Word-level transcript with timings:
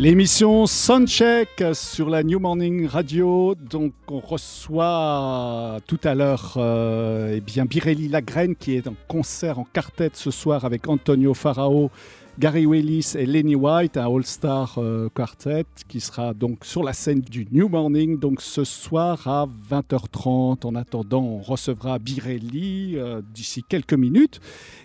L'émission 0.00 0.64
Soundcheck 0.64 1.62
sur 1.74 2.08
la 2.08 2.22
New 2.22 2.38
Morning 2.38 2.86
Radio. 2.86 3.54
Donc, 3.54 3.92
on 4.08 4.18
reçoit 4.18 5.76
tout 5.86 6.00
à 6.04 6.14
l'heure 6.14 6.54
euh, 6.56 7.34
eh 7.36 7.42
bien 7.42 7.66
Birelli 7.66 8.08
Lagraine 8.08 8.56
qui 8.56 8.76
est 8.76 8.88
en 8.88 8.94
concert 9.08 9.58
en 9.58 9.64
quartet 9.64 10.08
ce 10.14 10.30
soir 10.30 10.64
avec 10.64 10.88
Antonio 10.88 11.34
Farao, 11.34 11.90
Gary 12.38 12.64
Willis 12.64 13.12
et 13.18 13.26
Lenny 13.26 13.54
White, 13.54 13.98
un 13.98 14.06
All-Star 14.10 14.76
euh, 14.78 15.10
Quartet 15.14 15.66
qui 15.86 16.00
sera 16.00 16.32
donc 16.32 16.64
sur 16.64 16.82
la 16.82 16.94
scène 16.94 17.20
du 17.20 17.46
New 17.52 17.68
Morning 17.68 18.18
donc 18.18 18.40
ce 18.40 18.64
soir 18.64 19.28
à 19.28 19.46
20h30. 19.70 20.66
En 20.66 20.76
attendant, 20.76 21.22
on 21.22 21.40
recevra 21.40 21.98
Birelli 21.98 22.94
euh, 22.96 23.20
d'ici 23.34 23.62
quelques 23.68 23.92
minutes. 23.92 24.40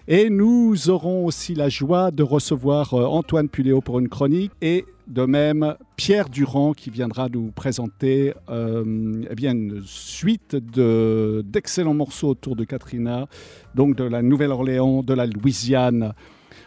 Et 0.09 0.29
nous 0.29 0.89
aurons 0.89 1.25
aussi 1.25 1.55
la 1.55 1.69
joie 1.69 2.11
de 2.11 2.23
recevoir 2.23 2.93
euh, 2.93 3.05
Antoine 3.05 3.47
Puléo 3.47 3.79
pour 3.79 3.99
une 3.99 4.09
chronique 4.09 4.51
et 4.61 4.83
de 5.07 5.23
même 5.23 5.75
Pierre 5.95 6.29
Durand 6.29 6.73
qui 6.73 6.89
viendra 6.89 7.29
nous 7.29 7.51
présenter 7.51 8.33
euh, 8.49 9.23
eh 9.29 9.35
bien, 9.35 9.51
une 9.51 9.81
suite 9.85 10.55
de, 10.55 11.43
d'excellents 11.45 11.93
morceaux 11.93 12.29
autour 12.29 12.55
de 12.55 12.63
Katrina, 12.63 13.27
donc 13.75 13.95
de 13.95 14.03
la 14.03 14.21
Nouvelle-Orléans, 14.21 15.03
de 15.03 15.13
la 15.13 15.25
Louisiane. 15.25 16.13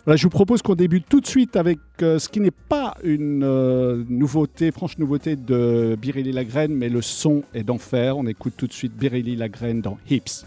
Voilà, 0.05 0.16
je 0.16 0.22
vous 0.22 0.31
propose 0.31 0.62
qu'on 0.62 0.75
débute 0.75 1.06
tout 1.09 1.20
de 1.20 1.27
suite 1.27 1.56
avec 1.56 1.78
euh, 2.03 2.19
ce 2.19 2.28
qui 2.28 2.41
n'est 2.41 2.50
pas 2.50 2.94
une 3.03 3.42
euh, 3.44 4.05
nouveauté, 4.09 4.70
franche 4.70 4.97
nouveauté 4.98 5.36
de 5.36 5.97
Biréli 6.00 6.33
Lagraine, 6.33 6.75
mais 6.75 6.89
le 6.89 7.03
son 7.03 7.42
est 7.53 7.64
d'enfer. 7.64 8.16
On 8.16 8.27
écoute 8.27 8.55
tout 8.56 8.66
de 8.66 8.72
suite 8.72 8.94
Biréli 8.97 9.36
Lagraine 9.36 9.83
dans 9.83 9.98
Hips. 10.09 10.47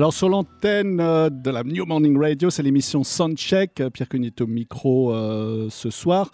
Alors 0.00 0.14
sur 0.14 0.30
l'antenne 0.30 0.98
euh, 0.98 1.28
de 1.28 1.50
la 1.50 1.62
New 1.62 1.84
Morning 1.84 2.18
Radio, 2.18 2.48
c'est 2.48 2.62
l'émission 2.62 3.04
Soundcheck. 3.04 3.82
Pierre 3.92 4.08
Cuny 4.08 4.28
est 4.28 4.40
au 4.40 4.46
micro 4.46 5.12
euh, 5.12 5.68
ce 5.68 5.90
soir. 5.90 6.32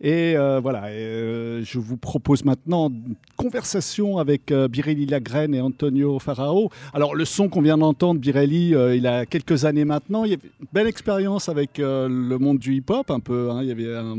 Et 0.00 0.36
euh, 0.36 0.60
voilà, 0.60 0.92
et, 0.92 0.98
euh, 1.02 1.64
je 1.64 1.80
vous 1.80 1.96
propose 1.96 2.44
maintenant 2.44 2.88
une 2.88 3.16
conversation 3.36 4.18
avec 4.18 4.52
euh, 4.52 4.68
Birelli 4.68 5.06
Lagraine 5.06 5.56
et 5.56 5.60
Antonio 5.60 6.20
Farao. 6.20 6.70
Alors 6.94 7.16
le 7.16 7.24
son 7.24 7.48
qu'on 7.48 7.62
vient 7.62 7.78
d'entendre, 7.78 8.20
Birelli, 8.20 8.76
euh, 8.76 8.94
il 8.94 9.08
a 9.08 9.26
quelques 9.26 9.64
années 9.64 9.84
maintenant. 9.84 10.24
Il 10.24 10.30
y 10.30 10.34
avait 10.34 10.48
une 10.60 10.68
belle 10.72 10.86
expérience 10.86 11.48
avec 11.48 11.80
euh, 11.80 12.06
le 12.08 12.38
monde 12.38 12.60
du 12.60 12.76
hip-hop 12.76 13.10
un 13.10 13.18
peu. 13.18 13.50
hein. 13.50 13.58
Il 13.64 13.68
y 13.70 13.72
avait 13.72 13.92
un... 13.92 14.16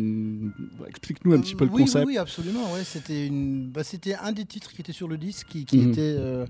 Explique-nous 0.89 1.31
un 1.31 1.39
petit 1.39 1.55
peu 1.55 1.63
le 1.63 1.71
concept. 1.71 2.05
Oui, 2.05 2.15
oui, 2.15 2.17
absolument. 2.17 2.73
Ouais, 2.73 2.83
c'était 2.83 3.25
une, 3.27 3.69
bah, 3.69 3.85
c'était 3.85 4.15
un 4.15 4.33
des 4.33 4.43
titres 4.43 4.73
qui 4.73 4.81
était 4.81 4.91
sur 4.91 5.07
le 5.07 5.17
disque, 5.17 5.47
qui, 5.47 5.63
qui 5.63 5.77
Mhm. 5.77 5.91
était 5.91 6.01
euh, 6.17 6.45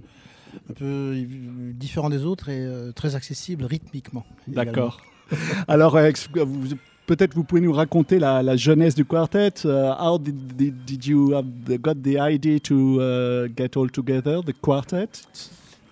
un 0.70 0.74
peu 0.74 0.86
euh, 0.86 1.72
différent 1.74 2.10
des 2.10 2.26
autres 2.26 2.50
et 2.50 2.60
euh, 2.60 2.92
très 2.92 3.16
accessible 3.16 3.66
rythmiquement. 3.66 4.26
D'accord. 4.48 5.02
Alors, 5.68 5.96
euh, 5.96 6.12
vous- 6.36 6.76
peut-être 7.08 7.34
vous 7.36 7.44
pouvez 7.44 7.62
nous 7.62 7.74
raconter 7.74 8.20
la, 8.20 8.42
la 8.44 8.56
jeunesse 8.56 8.96
du 8.96 9.06
quartet. 9.06 9.52
Uh, 9.66 9.94
how 10.00 10.18
did, 10.18 10.56
did, 10.56 10.86
did 10.86 11.06
you 11.06 11.34
have 11.34 11.46
the, 11.66 11.78
got 11.78 11.96
the 12.04 12.18
idea 12.20 12.60
to 12.60 13.00
uh, 13.02 13.48
get 13.56 13.76
all 13.78 13.90
together, 13.90 14.42
the 14.44 14.54
quartet? 14.62 15.24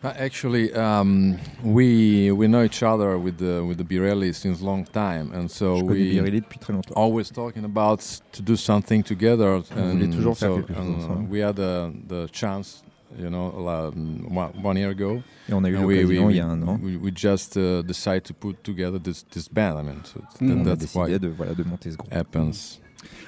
Uh, 0.01 0.13
Actually, 0.17 0.71
um, 0.75 1.35
we 1.61 2.31
we 2.31 2.47
know 2.47 2.63
each 2.63 2.81
other 2.83 3.17
with 3.17 3.37
the 3.37 3.61
with 3.67 3.77
the 3.77 3.83
Birelli 3.83 4.33
since 4.33 4.61
long 4.63 4.85
time, 4.93 5.29
and 5.33 5.49
so 5.49 5.75
Je 5.79 5.83
we 5.83 6.11
Birelli 6.13 6.39
depuis 6.39 6.57
très 6.57 6.71
longtemps. 6.71 6.93
always 6.95 7.29
talking 7.29 7.65
about 7.65 7.99
to 8.31 8.41
do 8.41 8.55
something 8.55 9.03
together. 9.03 9.61
And 9.75 9.99
toujours 10.09 10.37
faire 10.37 10.51
so, 10.51 10.55
quelque 10.61 10.73
chose 10.73 10.77
and, 10.85 10.93
uh, 10.93 11.03
ensemble. 11.03 11.27
we 11.29 11.41
had 11.41 11.59
uh, 11.59 11.89
the 12.07 12.27
chance, 12.31 12.81
you 13.17 13.29
know, 13.29 13.51
um, 13.67 14.27
one, 14.29 14.51
one 14.63 14.77
year 14.77 14.89
ago. 14.91 15.21
Et 15.49 15.53
on 15.53 15.63
a 15.65 15.69
eu 15.69 15.77
and 15.77 15.85
we, 15.85 16.03
we, 16.05 16.15
l'occasion 16.15 16.29
il 16.29 16.35
y 16.35 16.39
a 16.39 16.45
un 16.47 16.61
an. 16.63 16.79
we, 16.83 16.97
we 16.97 17.11
just 17.15 17.57
uh, 17.57 17.81
decided 17.81 18.23
to 18.25 18.33
put 18.33 18.63
together 18.63 18.99
this 18.99 19.23
this 19.31 19.47
band. 19.47 19.77
I 19.79 19.83
mean, 19.83 20.03
so 20.03 20.19
Mm. 20.39 20.47
that, 20.47 20.55
On 20.55 20.61
a 20.61 20.75
that's 20.75 20.93
why 20.95 21.07
décidé 21.09 21.19
de, 21.19 21.27
voilà, 21.29 21.53
de 21.55 21.63
monter 21.63 21.91
ce 21.91 21.97
groupe. 21.97 22.13
happens. 22.13 22.79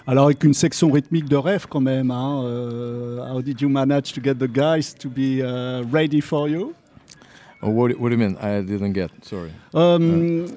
Alors, 0.05 0.25
avec 0.25 0.43
une 0.43 0.53
section 0.53 0.91
rythmique 0.91 1.29
de 1.29 1.35
rêve 1.37 1.65
quand 1.69 1.79
même. 1.81 2.11
Hein, 2.11 2.43
euh, 2.43 3.19
how 3.25 3.41
did 3.41 3.61
you 3.61 3.69
manage 3.69 4.11
to 4.13 4.21
get 4.21 4.35
the 4.35 4.47
guys 4.51 4.93
to 4.99 5.09
be 5.09 5.41
uh, 5.41 5.83
ready 5.91 6.19
for 6.21 6.49
you? 6.49 6.73
Oh, 7.63 7.69
what, 7.69 7.89
do- 7.89 7.97
what 7.99 8.09
do 8.09 8.15
you 8.15 8.19
mean? 8.19 8.35
I 8.41 8.61
didn't 8.61 8.93
get. 8.93 9.11
Sorry. 9.23 9.51
Um, 9.73 10.47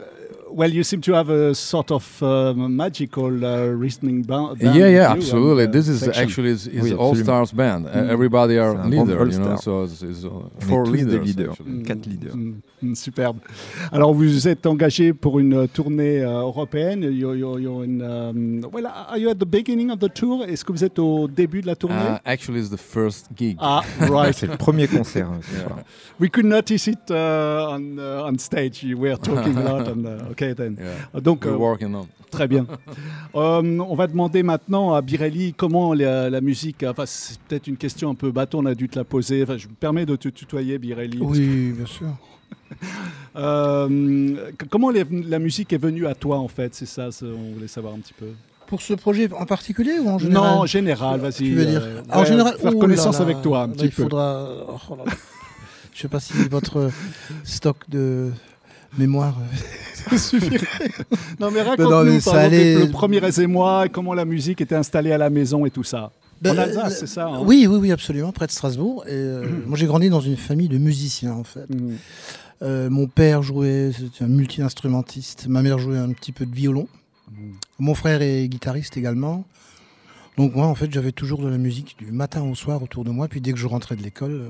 Well, 0.57 0.71
you 0.73 0.85
seem 0.85 1.01
to 1.01 1.13
have 1.15 1.31
a 1.31 1.53
sort 1.53 1.91
of 1.91 2.23
uh, 2.23 2.55
magical 2.55 3.45
uh, 3.45 3.67
reasoning 3.85 4.23
ba- 4.23 4.55
band. 4.55 4.77
yeah, 4.77 4.87
yeah, 4.87 4.89
you 5.15 5.17
absolutely. 5.19 5.65
uh, 5.65 5.71
this 5.73 5.89
is 5.89 5.99
section. 6.01 6.23
actually 6.23 6.51
is, 6.51 6.69
is 6.69 6.81
Oui, 6.83 6.93
all 6.93 7.11
absolument. 7.11 7.25
stars 7.25 7.53
band. 7.53 7.87
Uh, 7.87 7.91
Mm. 8.05 8.11
everybody 8.11 8.57
are 8.59 8.75
leader, 8.87 9.27
you 9.27 9.39
know. 9.41 9.57
So 9.57 9.83
it's, 9.83 10.01
it's 10.03 10.25
uh, 10.25 10.31
four 10.69 10.87
leaders. 10.87 11.27
leaders. 11.27 11.51
actually. 11.51 11.73
Mm. 11.73 11.87
Quatre 11.87 12.07
leaders. 12.07 12.35
Mm, 12.37 12.55
mm, 12.85 12.95
superbe. 12.95 13.39
Alors, 13.91 14.15
vous 14.15 14.47
êtes 14.47 14.65
engagé 14.67 15.13
pour 15.13 15.41
une 15.41 15.67
tournée 15.69 16.21
euh, 16.23 16.43
européenne. 16.43 17.03
You're, 17.03 17.35
you're- 17.35 17.61
you're 17.61 17.83
in, 17.83 18.01
um, 18.01 18.61
well, 18.73 18.87
are 18.87 19.19
you 19.19 19.29
at 19.31 19.35
the 19.41 19.47
beginning 19.49 19.91
of 19.91 19.99
the 19.99 20.09
tour? 20.13 20.45
Est-ce 20.45 20.65
que 20.65 20.73
vous 20.73 20.85
êtes 20.85 20.99
au 21.01 21.27
début 21.27 21.63
de 21.63 21.67
la 21.67 21.75
tournée? 21.75 21.97
Uh, 21.97 22.19
actually, 22.25 22.61
it's 22.61 22.71
the 22.71 22.77
first 22.79 23.27
gig. 23.37 23.57
ah, 23.61 23.83
right. 24.09 24.35
C'est 24.35 24.47
le 24.47 24.57
premier 24.57 24.87
concert 24.87 25.27
euh, 25.33 25.41
ce 25.43 25.55
Yeah. 25.59 25.83
We 26.21 26.31
could 26.31 26.47
notice 26.47 26.87
it 26.87 27.11
uh, 27.11 27.15
on, 27.75 27.99
uh, 27.99 28.29
on 28.31 28.39
stage. 28.39 28.85
You 28.85 28.97
were 28.99 29.17
talking 29.19 29.57
a 29.59 29.63
lot. 29.63 29.89
On, 29.89 30.05
uh, 30.05 30.31
okay, 30.31 30.44
Yeah. 30.53 31.21
Donc, 31.21 31.45
We're 31.45 31.55
euh, 31.55 31.59
working 31.59 31.95
on. 31.95 32.07
Très 32.31 32.49
bien. 32.49 32.67
Euh, 33.37 33.79
on 33.81 33.97
va 33.97 34.07
demander 34.07 34.45
maintenant 34.45 34.95
à 34.95 35.03
Birelli 35.03 35.55
comment 35.55 35.93
la, 35.93 36.31
la 36.31 36.41
musique. 36.41 36.85
Enfin, 36.89 37.03
c'est 37.05 37.37
peut-être 37.41 37.67
une 37.67 37.77
question 37.77 38.11
un 38.11 38.15
peu 38.15 38.31
bâton, 38.31 38.61
on 38.63 38.67
a 38.67 38.75
dû 38.77 38.89
te 38.89 38.97
la 38.97 39.05
poser. 39.05 39.43
Enfin, 39.43 39.57
je 39.57 39.67
me 39.67 39.75
permets 39.75 40.07
de 40.07 40.15
te 40.15 40.29
tutoyer, 40.29 40.79
Birelli. 40.79 41.19
Oui, 41.21 41.73
bien 41.77 41.87
sûr. 41.87 42.07
Euh, 43.37 44.37
comment 44.71 44.91
les- 44.91 45.05
la 45.11 45.39
musique 45.39 45.73
est 45.73 45.79
venue 45.79 46.07
à 46.07 46.15
toi, 46.15 46.39
en 46.39 46.49
fait? 46.49 46.75
C'est 46.75 46.87
ça, 46.87 47.11
c'est- 47.11 47.25
on 47.25 47.55
voulait 47.55 47.67
savoir 47.69 47.95
un 47.95 47.99
petit 47.99 48.13
peu. 48.13 48.27
Pour 48.67 48.81
ce 48.81 48.95
projet 48.95 49.29
en 49.33 49.45
particulier 49.47 49.99
ou 50.01 50.09
en 50.09 50.19
général? 50.19 50.51
Non, 50.55 50.61
en 50.61 50.67
général, 50.67 51.21
vas-y. 51.21 51.33
Tu 51.35 51.55
veux 51.55 51.67
dire 51.67 51.83
euh, 51.83 52.01
En 52.13 52.21
ouais, 52.21 52.27
général, 52.27 52.57
Faire 52.59 52.75
ouh 52.75 52.79
connaissance 52.79 53.19
là 53.19 53.25
avec 53.25 53.43
toi, 53.43 53.63
un 53.63 53.67
là, 53.67 53.73
petit 53.75 53.85
il 53.87 53.91
peu. 53.91 54.03
faudra. 54.05 54.47
oh 54.69 54.97
là 54.97 55.05
là. 55.07 55.13
Je 55.93 56.01
sais 56.01 56.09
pas 56.09 56.21
si 56.21 56.33
votre 56.49 56.91
stock 57.45 57.77
de 57.89 58.31
mémoire 58.97 59.35
euh, 60.13 60.17
suffirait. 60.17 60.67
Non, 61.41 61.51
mais 61.51 61.63
raconte-nous, 61.63 61.87
par 61.89 62.05
ça 62.05 62.09
exemple, 62.15 62.37
allait- 62.39 62.79
le 62.79 62.91
premier 62.91 63.21
et 63.39 63.47
moi, 63.47 63.89
comment 63.89 64.15
la 64.15 64.25
musique 64.25 64.61
était 64.61 64.75
installée 64.75 65.13
à 65.13 65.19
la 65.19 65.31
maison 65.31 65.67
et 65.67 65.71
tout 65.71 65.85
ça. 65.85 66.05
en 66.05 66.11
Ben, 66.43 66.59
Alsace, 66.59 66.93
euh, 66.93 66.97
c'est 67.01 67.07
ça 67.07 67.27
hein 67.29 67.41
Oui, 67.45 67.67
oui, 67.69 67.77
oui, 67.81 67.93
absolument, 67.93 68.33
près 68.33 68.47
de 68.47 68.53
Strasbourg. 68.53 69.05
Et, 69.07 69.11
euh, 69.13 69.47
moi, 69.67 69.77
j'ai 69.79 69.87
grandi 69.87 70.11
dans 70.11 70.21
une 70.21 70.37
famille 70.37 70.69
de 70.69 70.79
musiciens, 70.79 71.33
en 71.33 71.45
fait. 71.45 71.69
Mhm. 71.71 71.97
Euh, 72.63 72.89
mon 72.91 73.07
père 73.09 73.43
jouait, 73.43 73.91
c'était 73.97 74.25
un 74.25 74.29
multi-instrumentiste. 74.29 75.47
Ma 75.49 75.61
mère 75.63 75.79
jouait 75.79 75.99
un 75.99 76.11
petit 76.13 76.33
peu 76.33 76.47
de 76.47 76.55
violon. 76.55 76.89
Mhm. 77.31 77.53
Mon 77.79 77.95
frère 77.95 78.23
est 78.23 78.47
guitariste 78.49 78.97
également. 78.97 79.45
Donc 80.37 80.55
moi, 80.55 80.67
en 80.67 80.75
fait, 80.75 80.93
j'avais 80.93 81.13
toujours 81.13 81.41
de 81.43 81.49
la 81.49 81.59
musique 81.59 81.97
du 81.99 82.11
matin 82.11 82.43
au 82.43 82.55
soir 82.55 82.83
autour 82.83 83.05
de 83.05 83.11
moi. 83.11 83.29
Puis 83.29 83.41
dès 83.41 83.53
que 83.53 83.59
je 83.59 83.67
rentrais 83.67 83.97
de 83.97 84.03
l'école, 84.03 84.33
euh, 84.33 84.49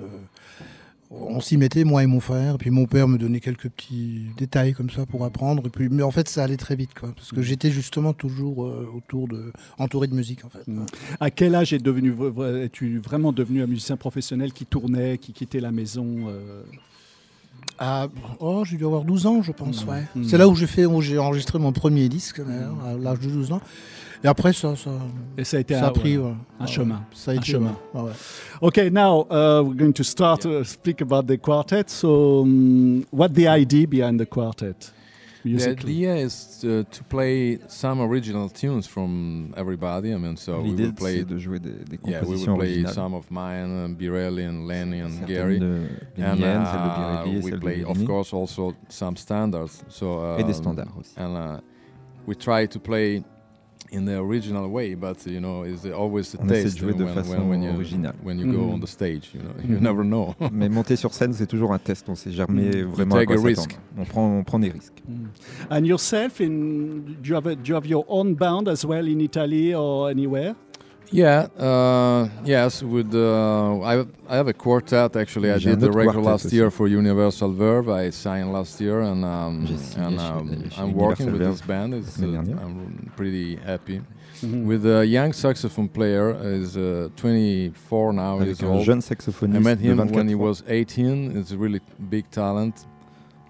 on 1.21 1.41
s'y 1.41 1.57
mettait, 1.57 1.85
moi 1.85 2.03
et 2.03 2.07
mon 2.07 2.21
frère. 2.21 2.59
Puis 2.59 2.71
mon 2.71 2.87
père 2.87 3.09
me 3.09 3.19
donnait 3.19 3.41
quelques 3.41 3.69
petits 3.69 4.27
détails 4.37 4.73
comme 4.73 4.91
ça 4.91 5.07
pour 5.07 5.25
apprendre. 5.25 5.63
Et 5.67 5.71
puis, 5.71 5.89
mais 5.89 6.03
en 6.03 6.11
fait, 6.11 6.29
ça 6.29 6.45
allait 6.45 6.57
très 6.57 6.77
vite, 6.77 6.91
quoi, 6.99 7.13
parce 7.15 7.31
que 7.33 7.43
j'étais 7.43 7.71
justement 7.71 8.13
toujours 8.13 8.65
euh, 8.65 8.89
autour 8.97 9.29
de, 9.29 9.53
entouré 9.79 10.07
de 10.07 10.15
musique, 10.15 10.45
en 10.45 10.49
fait. 10.49 10.67
Mhm. 10.67 10.87
À 11.21 11.31
quel 11.31 11.55
âge 11.55 11.73
es 11.73 11.79
devenu, 11.79 12.15
es-tu 12.63 12.99
vraiment 12.99 13.33
devenu 13.33 13.63
un 13.63 13.67
musicien 13.67 13.97
professionnel 13.97 14.53
qui 14.53 14.67
tournait, 14.67 15.19
qui 15.19 15.33
quittait 15.33 15.61
la 15.61 15.73
maison 15.73 16.07
euh, 16.29 16.63
Ah, 17.79 18.09
oh, 18.41 18.65
j'ai 18.65 18.77
dû 18.77 18.85
avoir 18.85 19.05
12 19.05 19.27
ans, 19.27 19.43
je 19.43 19.53
pense, 19.53 19.85
Mhm. 19.85 19.91
ouais. 19.91 20.05
C'est 20.29 20.39
là 20.39 20.49
où 20.49 20.55
j'ai 20.55 20.67
fait, 20.67 20.87
où 20.87 21.01
j'ai 21.01 21.19
enregistré 21.19 21.59
mon 21.59 21.73
premier 21.73 22.09
disque, 22.09 22.41
à 22.41 22.97
l'âge 22.97 23.21
de 23.21 23.29
12 23.31 23.53
ans. 23.53 23.61
Et 24.25 24.27
après, 24.27 24.55
ça, 24.55 24.75
ça, 24.75 24.91
Et 25.37 25.45
ça 25.45 25.59
a 25.59 25.61
été 25.61 25.75
ça 25.75 25.85
un, 25.85 25.89
a 25.89 25.91
pris 25.93 26.17
ouais. 26.17 26.25
ouais. 26.25 26.35
un 26.59 26.67
chemin. 26.67 27.03
Ça 27.13 27.33
a 27.33 27.35
Un 27.35 27.37
été, 27.37 27.53
chemin. 27.53 27.77
ouais, 27.93 28.01
ouais, 28.01 28.09
ouais. 28.09 28.15
Okay, 28.63 28.91
now 28.91 29.27
uh, 29.31 29.63
we're 29.63 29.77
going 29.77 29.93
to 29.93 30.03
start 30.03 30.41
to 30.43 30.65
speak 30.65 31.03
about 31.03 31.27
the 31.27 31.37
quartet. 31.39 31.91
So, 31.91 32.41
um, 32.43 33.05
what 33.13 33.35
the 33.35 33.47
idea 33.49 33.87
behind 33.87 34.19
the 34.19 34.25
quartet? 34.27 34.93
The 35.45 35.63
idea 35.73 36.15
is 36.17 36.59
to, 36.63 36.85
to 36.85 37.05
play 37.11 37.59
some 37.69 38.01
original 38.01 38.49
tunes 38.49 38.87
from 38.87 39.53
everybody. 39.59 40.15
I 40.15 40.17
mean, 40.17 40.39
so 40.39 40.63
we 40.63 40.71
L'idée, 40.71 40.85
will 40.85 40.93
play. 40.95 41.19
c'est 41.19 41.25
de 41.29 41.37
jouer 41.39 41.59
des, 41.59 41.73
des 41.85 41.99
Yeah, 42.03 42.23
we 42.23 42.37
will 42.39 42.57
play 42.57 42.77
originales. 42.79 42.95
some 42.95 43.13
of 43.13 43.31
mine, 43.31 43.85
uh, 43.85 43.89
Birelli 43.95 44.47
and 44.49 44.67
Lenny 44.67 45.01
and 45.01 45.11
Certaines 45.11 45.27
Gary. 45.29 45.57
And 45.59 46.39
miennes, 46.41 46.65
celles 46.65 46.81
de 46.81 46.89
uh, 46.89 47.25
Birelli 47.25 47.31
et 47.31 47.37
we 47.37 47.43
celles 47.43 47.53
de 47.53 47.59
play, 47.61 47.85
of 47.85 48.05
course, 48.07 48.33
also 48.33 48.73
some 48.89 49.19
standards. 49.19 49.85
So 49.91 50.19
uh, 50.19 50.39
Et 50.39 50.45
des 50.45 50.55
standards 50.55 50.97
aussi. 50.99 51.13
And 51.19 51.37
uh, 51.37 51.61
we 52.27 52.35
try 52.35 52.67
to 52.67 52.81
play 52.81 53.23
in 53.95 54.05
the 54.07 54.19
original 54.19 54.69
way, 54.69 54.95
but 54.95 55.25
you 55.27 55.41
know, 55.41 55.65
it's 55.65 55.85
always 55.87 56.33
the 56.33 56.39
On 56.41 56.47
essaie 56.49 56.57
de 56.59 56.63
taste 56.65 56.79
jouer 56.79 56.93
de 56.95 57.05
when, 57.05 57.15
façon 57.15 57.31
when, 57.39 57.49
when 57.49 57.63
you 57.63 57.71
originale. 57.71 58.15
when 58.25 58.39
you 58.39 58.47
go 58.53 58.59
Mhm. 58.67 58.75
on 58.75 58.79
the 58.81 58.87
stage. 58.89 59.31
You 59.35 59.41
know, 59.41 59.51
you 59.63 59.77
Mhm. 59.77 59.83
never 59.83 60.05
know. 60.05 60.35
Mais 60.53 60.69
monter 60.69 60.97
sur 60.97 61.13
scène, 61.15 61.33
c'est 61.33 61.47
toujours 61.47 61.73
un 61.73 61.79
test. 61.79 62.09
On 62.09 62.15
sait 62.15 62.33
jamais 62.33 62.83
Mm. 62.85 62.89
vraiment 62.89 63.15
à 63.17 63.19
take 63.21 63.27
quoi 63.27 63.37
a 63.37 63.39
s'attendre. 63.39 63.69
risk. 63.69 63.79
On 63.97 64.05
prend, 64.05 64.39
on 64.39 64.45
prend 64.45 64.59
des 64.59 64.71
risques. 64.71 65.03
Mm. 65.09 65.27
And 65.71 65.85
yourself, 65.87 66.41
in, 66.41 66.49
do, 67.23 67.29
you 67.31 67.35
have 67.37 67.47
a, 67.47 67.55
do 67.55 67.63
you 67.71 67.75
have 67.77 67.87
your 67.87 68.05
own 68.09 68.35
band 68.35 68.69
as 68.69 68.85
well 68.85 69.07
in 69.09 69.21
Italy 69.21 69.75
or 69.75 70.11
anywhere? 70.11 70.55
Yeah, 71.11 71.47
uh, 71.59 72.29
yes. 72.45 72.83
With 72.83 73.15
uh, 73.15 73.81
I, 73.81 74.05
I 74.29 74.37
have 74.37 74.49
a 74.49 74.53
quartet 74.53 75.17
actually. 75.17 75.51
I 75.53 75.59
did 75.59 75.81
the 75.81 75.89
autre 75.89 75.99
record 75.99 76.23
last 76.23 76.47
aussi. 76.47 76.57
year 76.57 76.71
for 76.71 76.89
Universal 76.89 77.53
Verve. 77.53 77.89
I 77.89 78.11
signed 78.11 78.53
last 78.53 78.81
year, 78.81 79.01
and 79.01 79.25
um, 79.25 79.67
and 79.97 80.19
um, 80.19 80.71
I'm 80.77 80.93
working 80.93 81.27
Universal 81.27 81.33
with 81.33 81.41
Verve 81.41 81.51
this 81.53 81.61
band. 81.63 81.95
It's, 81.95 82.21
uh. 82.21 82.25
I'm 82.63 83.13
pretty 83.17 83.57
happy. 83.57 84.01
Mhm. 84.43 84.65
With 84.67 84.85
a 84.87 85.07
young 85.07 85.33
saxophone 85.33 85.89
player, 85.89 86.37
is 86.43 86.77
uh, 86.77 87.09
24 87.17 88.13
now. 88.13 88.37
Avec 88.37 88.49
He's 88.49 88.63
un 88.63 88.69
old. 88.69 88.85
jeune 88.85 89.01
I 89.55 89.59
met 89.61 89.79
him 89.79 89.99
when 90.11 90.29
he 90.29 90.35
was 90.35 90.63
18. 90.67 91.37
It's 91.37 91.53
a 91.53 91.57
really 91.57 91.81
big 92.11 92.29
talent. 92.31 92.87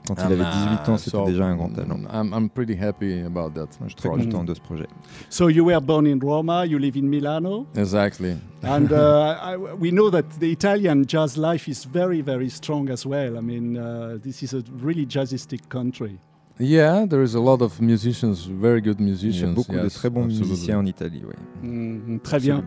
Quand 0.07 0.15
il 0.17 0.23
And, 0.23 0.41
avait 0.41 0.45
18 0.45 0.89
ans, 0.91 0.95
uh, 0.95 0.99
c'était 0.99 1.11
so, 1.17 1.25
déjà 1.25 1.47
un 1.47 1.57
grand 1.57 1.71
talent. 1.71 2.01
I'm, 2.13 2.33
I'm 2.35 2.51
pretty 2.51 2.77
happy 2.79 3.23
about 3.23 3.51
that. 3.55 3.69
Je 3.83 3.89
suis 3.89 3.95
très 3.95 4.11
content 4.11 4.45
de 4.45 4.53
ce 4.55 4.61
projet. 4.61 4.87
So 5.31 5.49
you 5.49 5.65
were 5.65 5.81
born 5.81 6.07
in 6.07 6.19
Roma, 6.23 6.67
you 6.67 6.79
live 6.79 6.97
in 6.97 7.09
Milano, 7.09 7.67
Exactly. 7.75 8.37
and 8.63 8.89
uh, 8.93 9.39
I, 9.43 9.57
we 9.57 9.91
know 9.91 10.11
that 10.11 10.25
the 10.41 10.53
Italian 10.53 11.07
jazz 11.07 11.39
life 11.39 11.69
is 11.69 11.85
very, 11.87 12.21
very 12.21 12.51
strong 12.51 12.91
as 12.91 13.07
well. 13.07 13.39
I 13.39 13.41
mean, 13.41 13.79
uh, 13.79 14.19
this 14.23 14.43
is 14.43 14.53
a 14.53 14.63
really 14.83 15.07
jazzistic 15.07 15.69
country. 15.71 16.19
Yeah, 16.61 17.05
there 17.07 17.23
is 17.25 17.35
a 17.35 17.41
lot 17.41 17.61
of 17.63 17.81
musicians, 17.81 18.47
very 18.47 18.81
good 18.81 19.01
Il 19.01 19.07
y 19.07 19.09
a 19.09 19.11
musicians. 19.11 19.55
beaucoup 19.55 19.73
de 19.73 19.83
yes, 19.83 19.95
très 19.95 20.09
bons 20.09 20.27
absolutely. 20.27 20.51
musiciens 20.51 20.79
en 20.79 20.87
Italie. 20.87 21.23
oui. 21.27 21.35
Mm, 21.69 22.21
très 22.21 22.39
bien. 22.39 22.65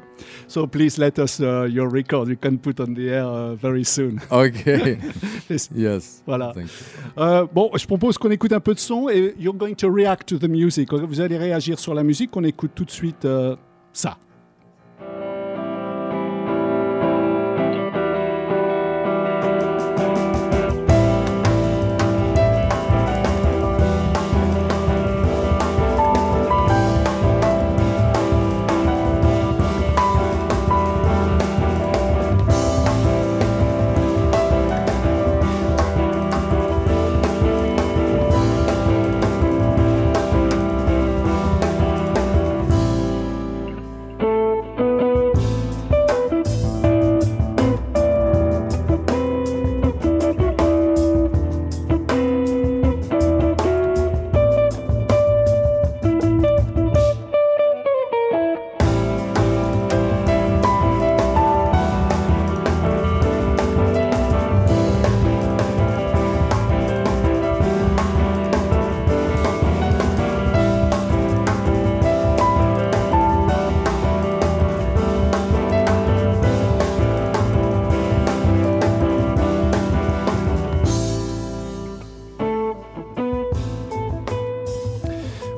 So 0.49 0.67
please 0.67 0.97
let 0.99 1.17
us 1.19 1.39
uh, 1.39 1.65
your 1.69 1.89
record. 1.89 2.27
You 2.27 2.35
can 2.35 2.57
put 2.57 2.81
on 2.81 2.93
the 2.95 3.07
air 3.07 3.25
uh, 3.25 3.55
very 3.55 3.85
soon. 3.85 4.19
Okay. 4.29 4.97
Yes. 5.73 6.21
Voilà. 6.27 6.51
Thank 6.53 6.65
you. 6.65 7.21
Euh, 7.23 7.45
bon, 7.53 7.71
je 7.77 7.87
propose 7.87 8.17
qu'on 8.17 8.29
écoute 8.31 8.51
un 8.51 8.59
peu 8.59 8.73
de 8.73 8.79
son 8.79 9.07
et 9.07 9.33
you're 9.39 9.55
going 9.55 9.75
to 9.75 9.89
react 9.89 10.27
to 10.27 10.37
the 10.37 10.49
music. 10.49 10.91
Vous 10.93 11.21
allez 11.21 11.37
réagir 11.37 11.79
sur 11.79 11.93
la 11.93 12.03
musique. 12.03 12.35
On 12.35 12.43
écoute 12.43 12.71
tout 12.75 12.83
de 12.83 12.91
suite 12.91 13.23
euh, 13.23 13.55
ça. 13.93 14.17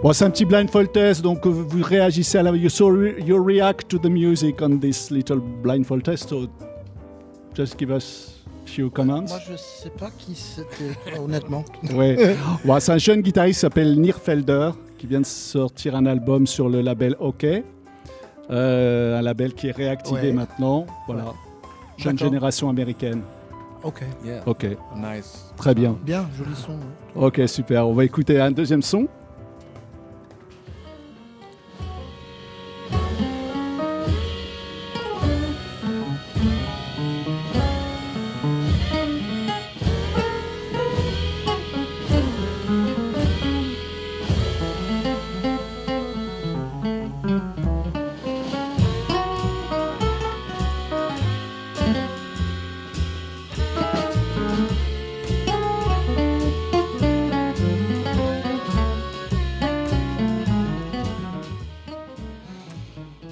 Bon, 0.10 0.14
c'est 0.14 0.26
un 0.26 0.32
petit 0.32 0.44
blindfold 0.46 0.92
test, 0.92 1.22
donc 1.22 1.46
euh, 1.46 1.50
vous 1.52 1.84
réagissez 1.84 2.40
à 2.40 2.42
la. 2.42 2.50
You, 2.50 2.68
so 2.68 2.90
re- 2.92 3.24
you 3.24 3.40
react 3.44 3.90
to 3.90 4.00
the 4.00 4.08
music 4.10 4.60
on 4.60 4.80
this 4.80 5.12
little 5.12 5.38
blindfold 5.38 6.02
test. 6.02 6.30
So 6.30 6.48
just 7.56 7.78
give 7.78 7.92
us 7.92 8.42
few 8.66 8.90
comments. 8.90 9.28
Moi, 9.28 9.38
je 9.52 9.56
sais 9.56 9.92
pas 9.92 10.10
qui 10.18 10.34
c'était, 10.34 10.98
honnêtement. 11.20 11.64
Ouais. 11.94 12.36
Bon, 12.66 12.80
c'est 12.80 12.92
un 12.92 12.98
jeune 12.98 13.22
guitariste 13.22 13.58
qui 13.60 13.62
s'appelle 13.62 14.02
Nir 14.02 14.16
Felder, 14.18 14.72
qui 14.98 15.06
vient 15.06 15.22
de 15.22 15.28
sortir 15.28 15.96
un 15.96 16.08
album 16.08 16.48
sur 16.48 16.70
le 16.70 16.82
label 16.82 17.16
OK. 17.20 17.46
Euh, 18.50 19.20
un 19.20 19.22
label 19.22 19.54
qui 19.54 19.68
est 19.68 19.78
réactivé 19.78 20.30
Ouais. 20.30 20.34
maintenant. 20.34 20.88
Voilà. 21.06 21.34
Jeune 21.98 22.18
génération 22.18 22.68
américaine. 22.68 23.22
Ok. 23.84 24.02
Yeah. 24.26 24.42
OK. 24.48 24.66
Nice. 24.96 25.54
Très 25.56 25.76
bien. 25.76 25.96
Bien, 26.04 26.28
joli 26.36 26.56
son. 26.56 26.72
ouais. 26.72 27.28
Ok, 27.28 27.42
super. 27.46 27.88
On 27.88 27.94
va 27.94 28.06
écouter 28.06 28.42
un 28.42 28.50
deuxième 28.50 28.82
son. 28.82 29.08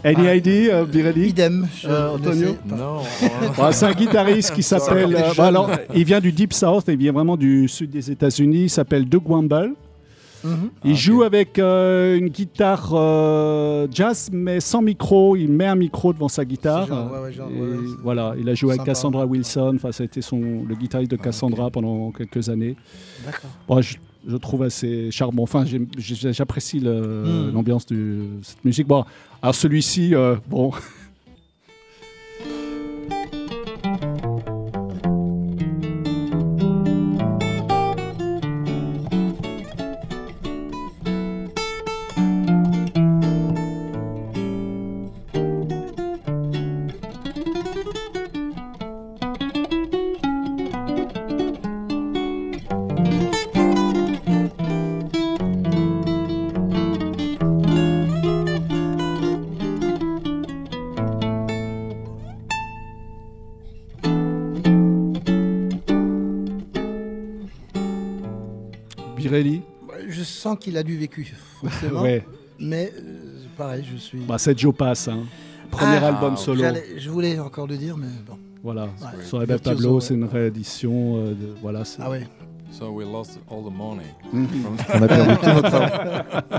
Any 0.07 0.27
Ah. 0.27 0.35
idea, 0.35 0.83
uh, 0.83 0.85
Birelli 0.85 1.29
Idem. 1.29 1.67
je 1.75 1.87
Euh, 1.87 2.15
Antonio. 2.15 2.55
Bon, 3.57 3.71
C'est 3.71 3.85
un 3.85 3.93
guitariste 3.93 4.53
qui 4.53 4.63
s'appelle. 4.63 5.15
euh, 5.15 5.41
alors, 5.41 5.69
il 5.93 6.03
vient 6.05 6.19
du 6.21 6.31
Deep 6.31 6.53
South, 6.53 6.85
il 6.87 6.97
vient 6.97 7.11
vraiment 7.11 7.35
du 7.37 7.67
sud 7.67 7.89
des 7.89 8.09
États-Unis. 8.11 8.63
Il 8.63 8.69
s'appelle 8.69 9.05
Doug 9.07 9.23
Wamble. 9.29 9.73
Mhm. 10.43 10.69
Il 10.85 10.91
Ah, 10.91 10.95
joue 10.95 11.23
avec 11.23 11.57
euh, 11.57 12.15
une 12.15 12.27
guitare 12.29 12.91
euh, 12.93 13.87
jazz, 13.91 14.29
mais 14.31 14.59
sans 14.59 14.81
micro. 14.83 15.35
Il 15.35 15.49
met 15.51 15.65
un 15.65 15.75
micro 15.75 16.13
devant 16.13 16.27
sa 16.29 16.45
guitare. 16.45 16.83
C'est 16.87 16.89
genre, 16.93 17.11
ouais, 17.11 17.19
ouais, 17.19 17.33
genre, 17.33 17.49
Et 17.49 17.59
ouais, 17.59 17.67
ouais, 17.67 17.75
c'est 17.87 18.01
voilà, 18.03 18.33
il 18.39 18.47
a 18.47 18.53
joué 18.53 18.73
avec. 18.73 18.85
Cassandra 18.85 19.25
Wilson. 19.25 19.73
Enfin, 19.75 19.91
ça 19.91 20.03
a 20.03 20.05
été 20.05 20.21
son, 20.21 20.39
le 20.39 20.75
guitariste 20.75 21.09
de 21.11 21.17
Cassandra 21.17 21.69
pendant 21.71 22.11
quelques 22.11 22.47
années. 22.49 22.75
D'accord. 23.25 23.49
Bon, 23.67 23.81
je, 23.81 23.95
je 24.27 24.35
trouve 24.37 24.63
assez 24.63 25.09
charmant. 25.11 25.43
Enfin, 25.43 25.63
j'apprécie 25.97 26.79
le- 26.79 27.23
Mm. 27.49 27.53
l'ambiance 27.53 27.85
de 27.85 28.19
cette 28.41 28.63
musique. 28.65 28.87
Bon, 28.87 29.05
alors 29.41 29.55
celui-ci, 29.55 30.13
euh, 30.15 30.35
bon. 30.49 30.71
qu'il 70.57 70.77
a 70.77 70.83
du 70.83 70.97
vécu, 70.97 71.33
forcément. 71.61 72.01
Ouais, 72.01 72.25
Mais 72.59 72.91
euh, 72.97 73.43
pareil, 73.57 73.85
je 73.91 73.97
suis. 73.97 74.19
bah, 74.19 74.37
c'est 74.37 74.57
Joe 74.57 74.73
Pass. 74.75 75.07
hein. 75.07 75.23
Premier 75.71 75.97
Ah, 76.01 76.07
album 76.07 76.37
solo. 76.37 76.63
Je 76.97 77.09
voulais 77.09 77.37
encore 77.39 77.67
le 77.67 77.77
dire, 77.77 77.97
mais 77.97 78.07
bon. 78.25 78.37
Voilà, 78.63 78.83
Ouais. 78.85 79.23
sur 79.23 79.39
Virtuoso, 79.39 79.75
Pablo, 79.75 79.95
ouais. 79.95 80.01
c'est 80.01 80.13
une 80.13 80.25
réédition. 80.25 81.17
euh, 81.17 81.29
de, 81.31 81.55
voilà, 81.61 81.85
c'est- 81.85 82.01
Ah 82.01 82.09
ouais. 82.09 82.27
So 82.71 82.89
we 82.91 83.05
lost 83.05 83.39
all 83.49 83.63
the 83.63 83.71
money. 83.73 84.03
Mhm. 84.33 84.47
On 84.93 85.01
a 85.01 85.07
perdu 85.07 85.35
tout 85.37 85.45
notre 85.45 85.71
temps. 85.71 86.51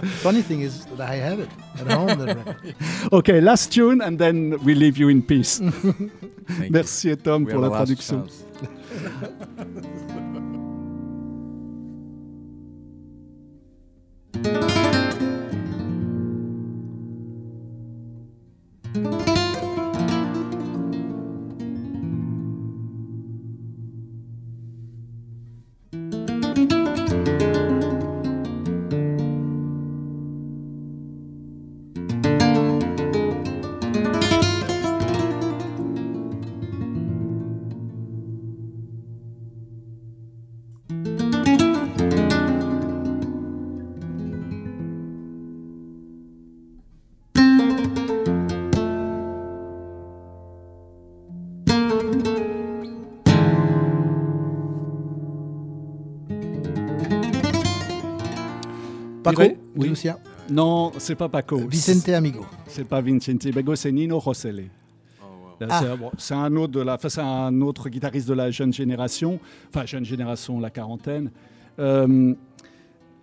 Funny 0.22 0.42
thing 0.42 0.60
is 0.62 0.84
that 0.96 1.12
I 1.12 1.16
have 1.18 1.40
it 1.40 1.48
at 1.80 1.92
home. 1.92 2.06
that 2.18 2.36
record. 2.36 2.56
Ok, 3.12 3.28
last 3.42 3.72
tune 3.72 4.00
and 4.00 4.16
then 4.16 4.54
we 4.64 4.74
leave 4.74 4.96
you 4.96 5.08
in 5.10 5.22
peace. 5.22 5.60
You. 5.60 5.92
Merci 6.70 7.16
Tom 7.16 7.44
We 7.44 7.52
pour 7.52 7.62
la 7.62 7.70
traduction. 7.70 8.24
Paco, 59.32 59.54
oui. 59.76 59.88
Lucia? 59.88 60.18
Non, 60.50 60.92
c'est 60.98 61.14
pas 61.14 61.28
Paco. 61.28 61.58
Vicente 61.68 62.08
Amigo. 62.10 62.44
C'est 62.66 62.84
pas 62.84 63.00
Vincente 63.00 63.46
Bego, 63.54 63.74
c'est 63.76 63.92
Nino 63.92 64.18
Rosselli. 64.18 64.68
Oh, 65.22 65.26
Ah. 65.68 65.80
C'est 65.82 65.96
bon, 65.96 66.10
c'est 66.18 66.34
un 66.34 66.54
autre 66.56 66.72
de 66.72 66.80
la, 66.80 66.94
enfin, 66.94 67.08
c'est 67.08 67.20
un 67.20 67.60
autre 67.60 67.88
guitariste 67.88 68.28
de 68.28 68.34
la 68.34 68.50
jeune 68.50 68.72
génération, 68.72 69.38
enfin 69.68 69.86
jeune 69.86 70.04
génération, 70.04 70.58
la 70.60 70.70
quarantaine. 70.70 71.30
Euh, 71.78 72.34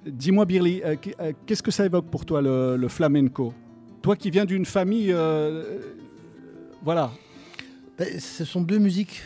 Dis-moi, 0.06 0.46
Birli, 0.46 0.82
euh, 0.86 0.96
euh, 1.20 1.34
qu'est-ce 1.46 1.62
que 1.63 1.72
ça 1.72 1.86
évoque 1.86 2.06
pour 2.06 2.26
toi 2.26 2.41
le, 2.41 2.78
le 2.78 2.88
flamenco? 2.88 3.54
Toi 4.02 4.15
qui 4.15 4.30
viens 4.30 4.46
d'une 4.46 4.63
famille, 4.65 5.12
euh, 5.12 5.80
voilà, 6.82 7.12
Ben, 7.98 8.08
ce 8.20 8.46
sont 8.46 8.62
deux 8.62 8.78
musiques, 8.78 9.22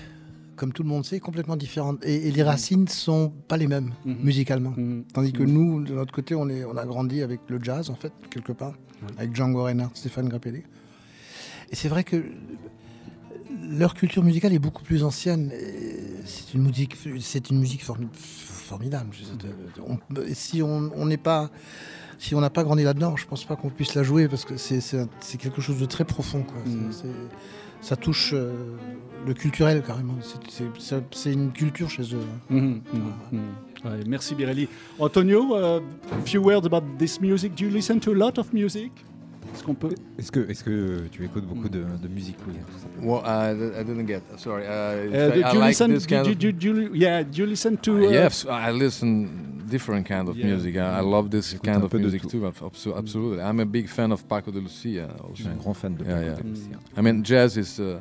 comme 0.62 0.74
tout 0.74 0.84
le 0.84 0.90
monde 0.90 1.04
sait, 1.04 1.20
complètement 1.20 1.56
différentes. 1.56 2.06
Et, 2.06 2.28
et 2.28 2.32
les 2.32 2.44
racines 2.44 2.88
sont 2.88 3.34
pas 3.48 3.58
les 3.58 3.66
mêmes, 3.66 3.94
Mhm. 4.06 4.18
musicalement. 4.22 4.74
Mhm. 4.78 5.06
Tandis 5.12 5.34
que 5.34 5.42
Mhm. 5.42 5.52
nous, 5.54 5.84
de 5.84 5.94
notre 5.96 6.14
côté, 6.14 6.36
on, 6.36 6.48
est, 6.50 6.64
on 6.66 6.78
a 6.78 6.86
grandi 6.86 7.24
avec 7.24 7.40
le 7.48 7.58
jazz, 7.64 7.90
en 7.90 7.96
fait, 7.96 8.14
quelque 8.30 8.52
part, 8.52 8.76
avec 9.18 9.36
Django 9.36 9.64
Reinhardt, 9.64 9.96
Stéphane 9.96 10.30
Grappelli. 10.30 10.62
Et 11.72 11.76
c'est 11.76 11.88
vrai 11.90 12.04
que 12.04 12.24
leur 13.72 13.96
culture 13.96 14.24
musicale 14.24 14.54
est 14.54 14.60
beaucoup 14.60 14.84
plus 14.84 15.04
ancienne. 15.04 15.52
C'est 16.26 16.54
une 16.54 16.62
musique, 16.62 16.96
c'est 17.22 17.50
une 17.50 17.60
musique 17.60 17.84
formi- 17.84 18.08
formidable. 18.14 19.10
On- 19.88 19.98
si 20.34 20.62
on 20.62 21.06
n'est 21.08 21.18
pas, 21.18 21.50
si 22.20 22.36
on 22.36 22.42
n'a 22.42 22.52
pas 22.52 22.64
grandi 22.64 22.84
là-dedans, 22.84 23.18
je 23.18 23.26
pense 23.26 23.46
pas 23.46 23.56
qu'on 23.56 23.70
puisse 23.72 23.96
la 23.96 24.04
jouer 24.04 24.28
parce 24.28 24.46
que 24.46 24.58
c'est- 24.58 25.02
quelque 25.40 25.60
chose 25.62 25.80
de 25.80 25.86
très 25.88 26.06
profond. 26.06 26.44
quoi. 26.44 26.62
Ça 27.82 27.96
touche 27.96 28.32
euh, 28.34 28.54
le 29.28 29.34
culturel 29.34 29.82
carrément. 29.84 30.16
C'est- 31.12 31.34
une 31.34 31.52
culture 31.52 31.90
chez 31.90 32.04
eux. 32.04 32.26
Mhm, 32.50 32.82
mhm, 32.94 33.14
mhm. 33.32 33.42
Ouais, 33.84 34.04
merci 34.08 34.36
Birelli. 34.36 34.68
Antonio, 35.00 35.56
a 35.56 35.80
few 36.26 36.40
words 36.44 36.66
about 36.66 36.84
this 37.00 37.20
music. 37.20 37.56
Do 37.56 37.66
you 37.66 37.72
listen 37.72 38.00
to 38.00 38.12
a 38.12 38.16
lot 38.16 38.38
of 38.38 38.54
music? 38.54 38.92
Est-ce 39.54 39.64
qu'on 39.64 39.74
peut 39.76 39.94
Est-ce 40.18 40.32
que, 40.32 40.40
est 40.50 40.64
que 40.64 41.08
tu 41.12 41.24
écoutes 41.26 41.46
beaucoup 41.46 41.70
de, 41.70 41.84
de 42.02 42.08
musique 42.08 42.38
oui, 42.48 42.54
tout 42.72 42.80
simplement 42.80 43.22
Well, 43.22 43.24
I, 43.26 43.82
I 43.82 43.84
didn't 43.84 44.08
get. 44.08 44.22
Sorry. 44.38 44.64
Uh, 44.66 45.12
Uh, 45.12 45.30
I 45.30 45.30
do 45.32 45.38
you 45.40 45.60
like 45.60 45.68
listen? 45.70 45.94
this 45.94 46.06
kind 46.08 46.26
of. 46.28 46.42
you- 46.44 46.92
yeah, 46.94 47.24
do 47.24 47.42
you 47.42 47.46
listen 47.46 47.78
to? 47.78 47.92
Uh, 47.92 48.08
uh, 48.08 48.12
yes, 48.12 48.46
I 48.50 48.72
listen 48.72 49.28
different 49.70 50.06
kind 50.08 50.28
of 50.30 50.36
Yeah. 50.38 50.48
music. 50.48 50.76
I, 50.76 51.00
I 51.00 51.02
love 51.02 51.30
this 51.30 51.52
J'écoute 51.54 51.66
kind 51.66 51.84
of 51.84 51.90
peu 51.90 51.98
de 52.00 52.04
music 52.04 52.22
tout. 52.24 52.30
too. 52.30 52.46
abso- 52.46 52.96
Absolutely, 52.98 53.42
I'm 53.42 53.60
a 53.60 53.66
big 53.66 53.88
fan 53.88 54.12
of 54.12 54.24
Paco 54.28 54.52
de 54.52 54.60
Lucia. 54.60 55.08
Je 55.08 55.24
Also. 55.24 55.36
suis 55.36 55.48
un 55.48 55.56
grand 55.58 55.74
fan 55.74 55.96
de 55.96 56.04
Yeah, 56.04 56.14
Paco 56.16 56.26
yeah. 56.26 56.36
de 56.36 56.44
Lucia. 56.50 56.80
I 56.98 57.02
mean, 57.02 57.24
jazz 57.24 57.58
is 57.58 57.80
uh, 57.80 58.00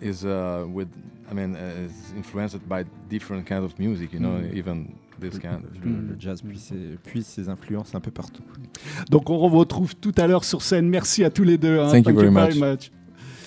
is 0.00 0.24
uh, 0.24 0.64
with. 0.72 0.88
I 1.30 1.34
mean, 1.34 1.54
uh, 1.54 1.86
is 1.86 2.12
influenced 2.16 2.58
by 2.68 2.84
different 3.08 3.46
kind 3.46 3.64
of 3.64 3.78
music. 3.78 4.12
You 4.12 4.20
know, 4.20 4.38
Mm. 4.40 4.54
even 4.54 4.86
this 5.30 5.38
kind 5.38 5.54
of. 5.54 5.84
Le, 5.84 5.90
le 5.90 6.16
jazz 6.18 6.42
puise 6.42 6.60
ses, 6.62 6.96
puise 7.02 7.26
ses 7.26 7.48
influences 7.48 7.94
un 7.94 8.00
peu 8.00 8.10
partout. 8.10 8.42
Donc 9.10 9.30
on 9.30 9.48
vous 9.48 9.58
retrouve 9.58 9.94
tout 9.96 10.12
à 10.18 10.26
l'heure 10.26 10.44
sur 10.44 10.62
scène. 10.62 10.88
Merci 10.88 11.24
à 11.24 11.30
tous 11.30 11.44
les 11.44 11.58
deux. 11.58 11.78
hein. 11.78 11.88
Thank 11.90 12.06
you 12.08 12.14
very 12.30 12.58
much. 12.58 12.90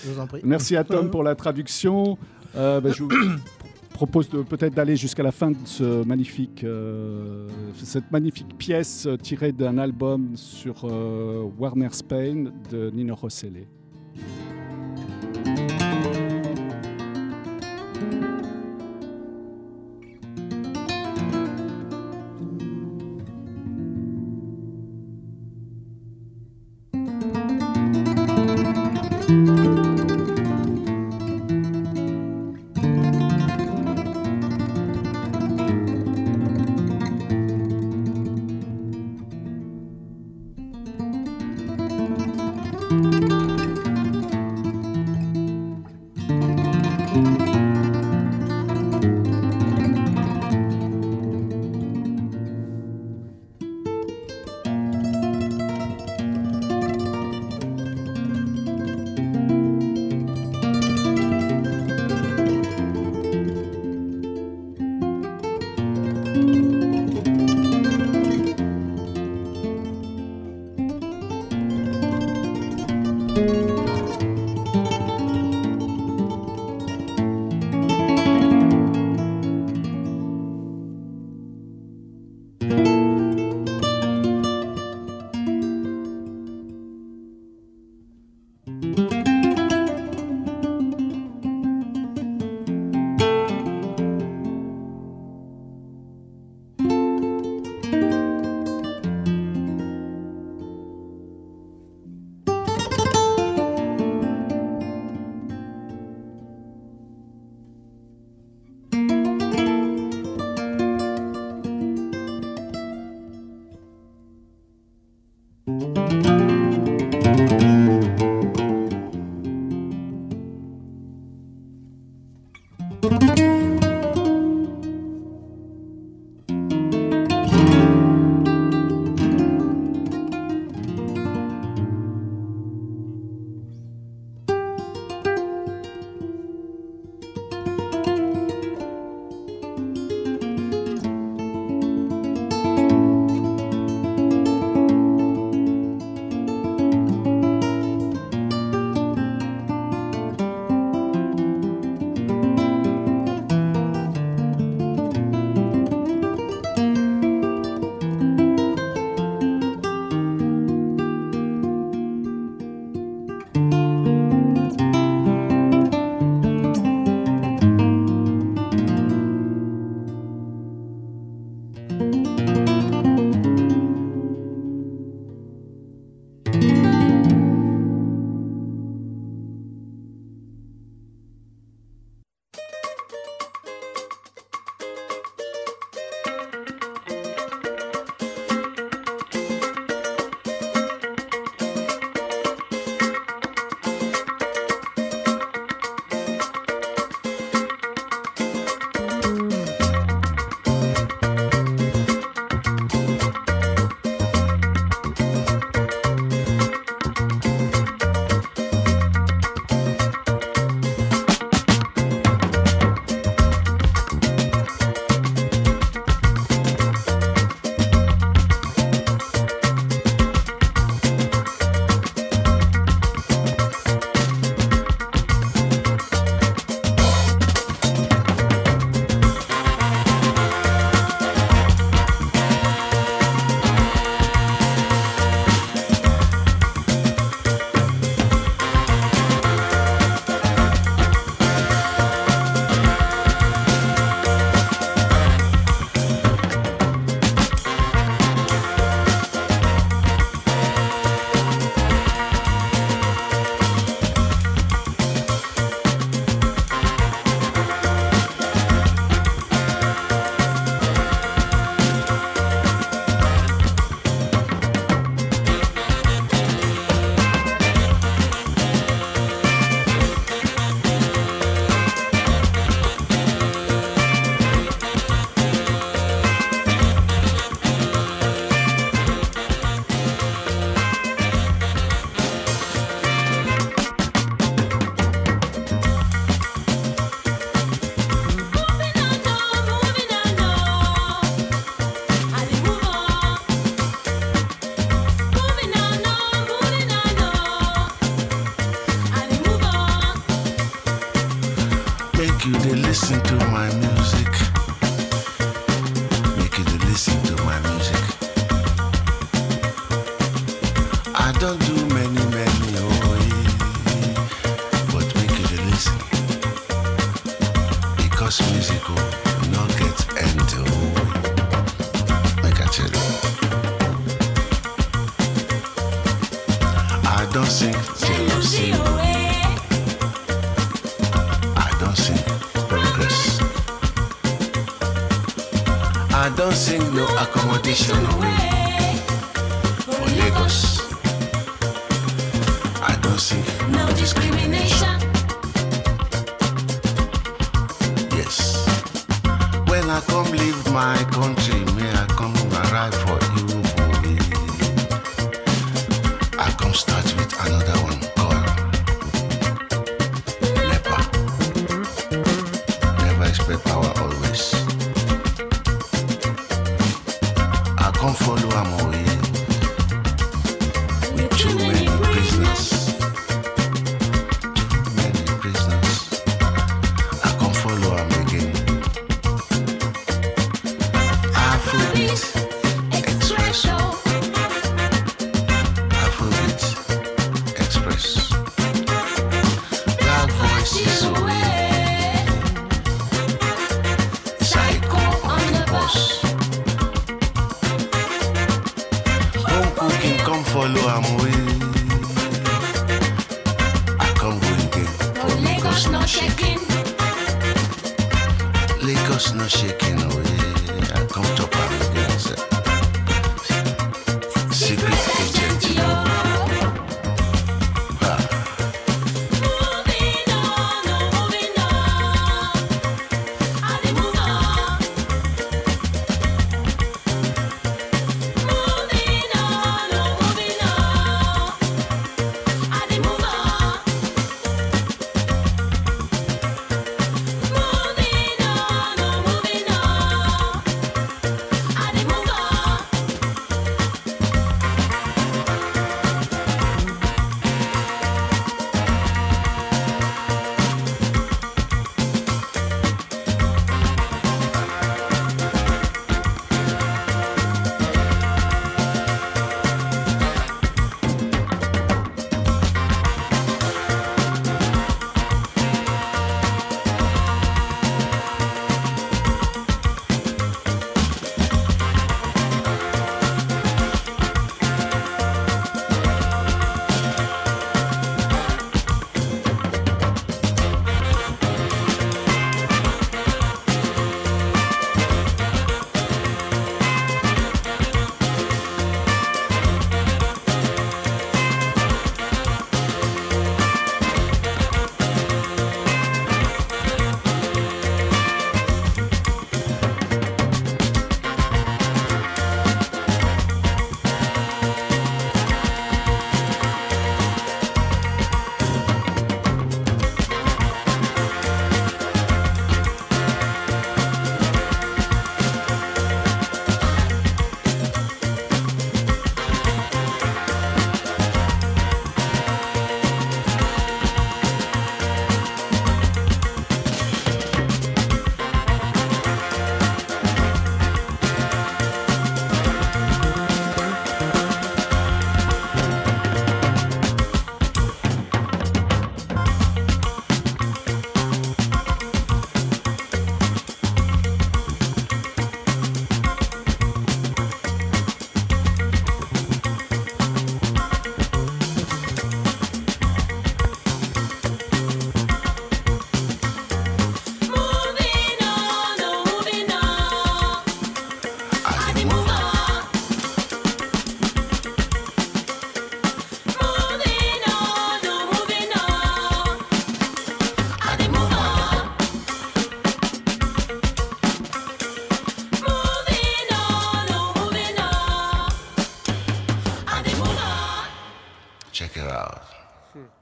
Je 0.06 0.12
vous 0.12 0.20
en 0.20 0.28
prie. 0.28 0.42
Merci 0.44 0.76
à 0.76 0.84
Tom 0.84 1.10
pour 1.10 1.24
la 1.24 1.36
traduction. 1.36 2.18
Euh, 2.56 2.80
bah, 2.80 2.92
je 2.96 3.04
vous 3.04 3.10
propose 3.94 4.28
peut-être 4.28 4.74
d'aller 4.74 4.96
jusqu'à 4.98 5.24
la 5.24 5.32
fin 5.32 5.52
de 5.52 5.58
ce 5.66 6.04
magnifique, 6.06 6.64
euh, 6.64 7.48
cette 7.82 8.12
magnifique 8.12 8.58
pièce 8.58 9.06
euh, 9.08 9.18
tirée 9.18 9.52
d'un 9.54 9.78
album 9.78 10.32
sur 10.36 10.84
euh, 10.84 11.44
Warner 11.58 11.90
Spain 11.92 12.46
de 12.72 12.90
Nino 12.92 13.16
Rosselli. 13.16 13.68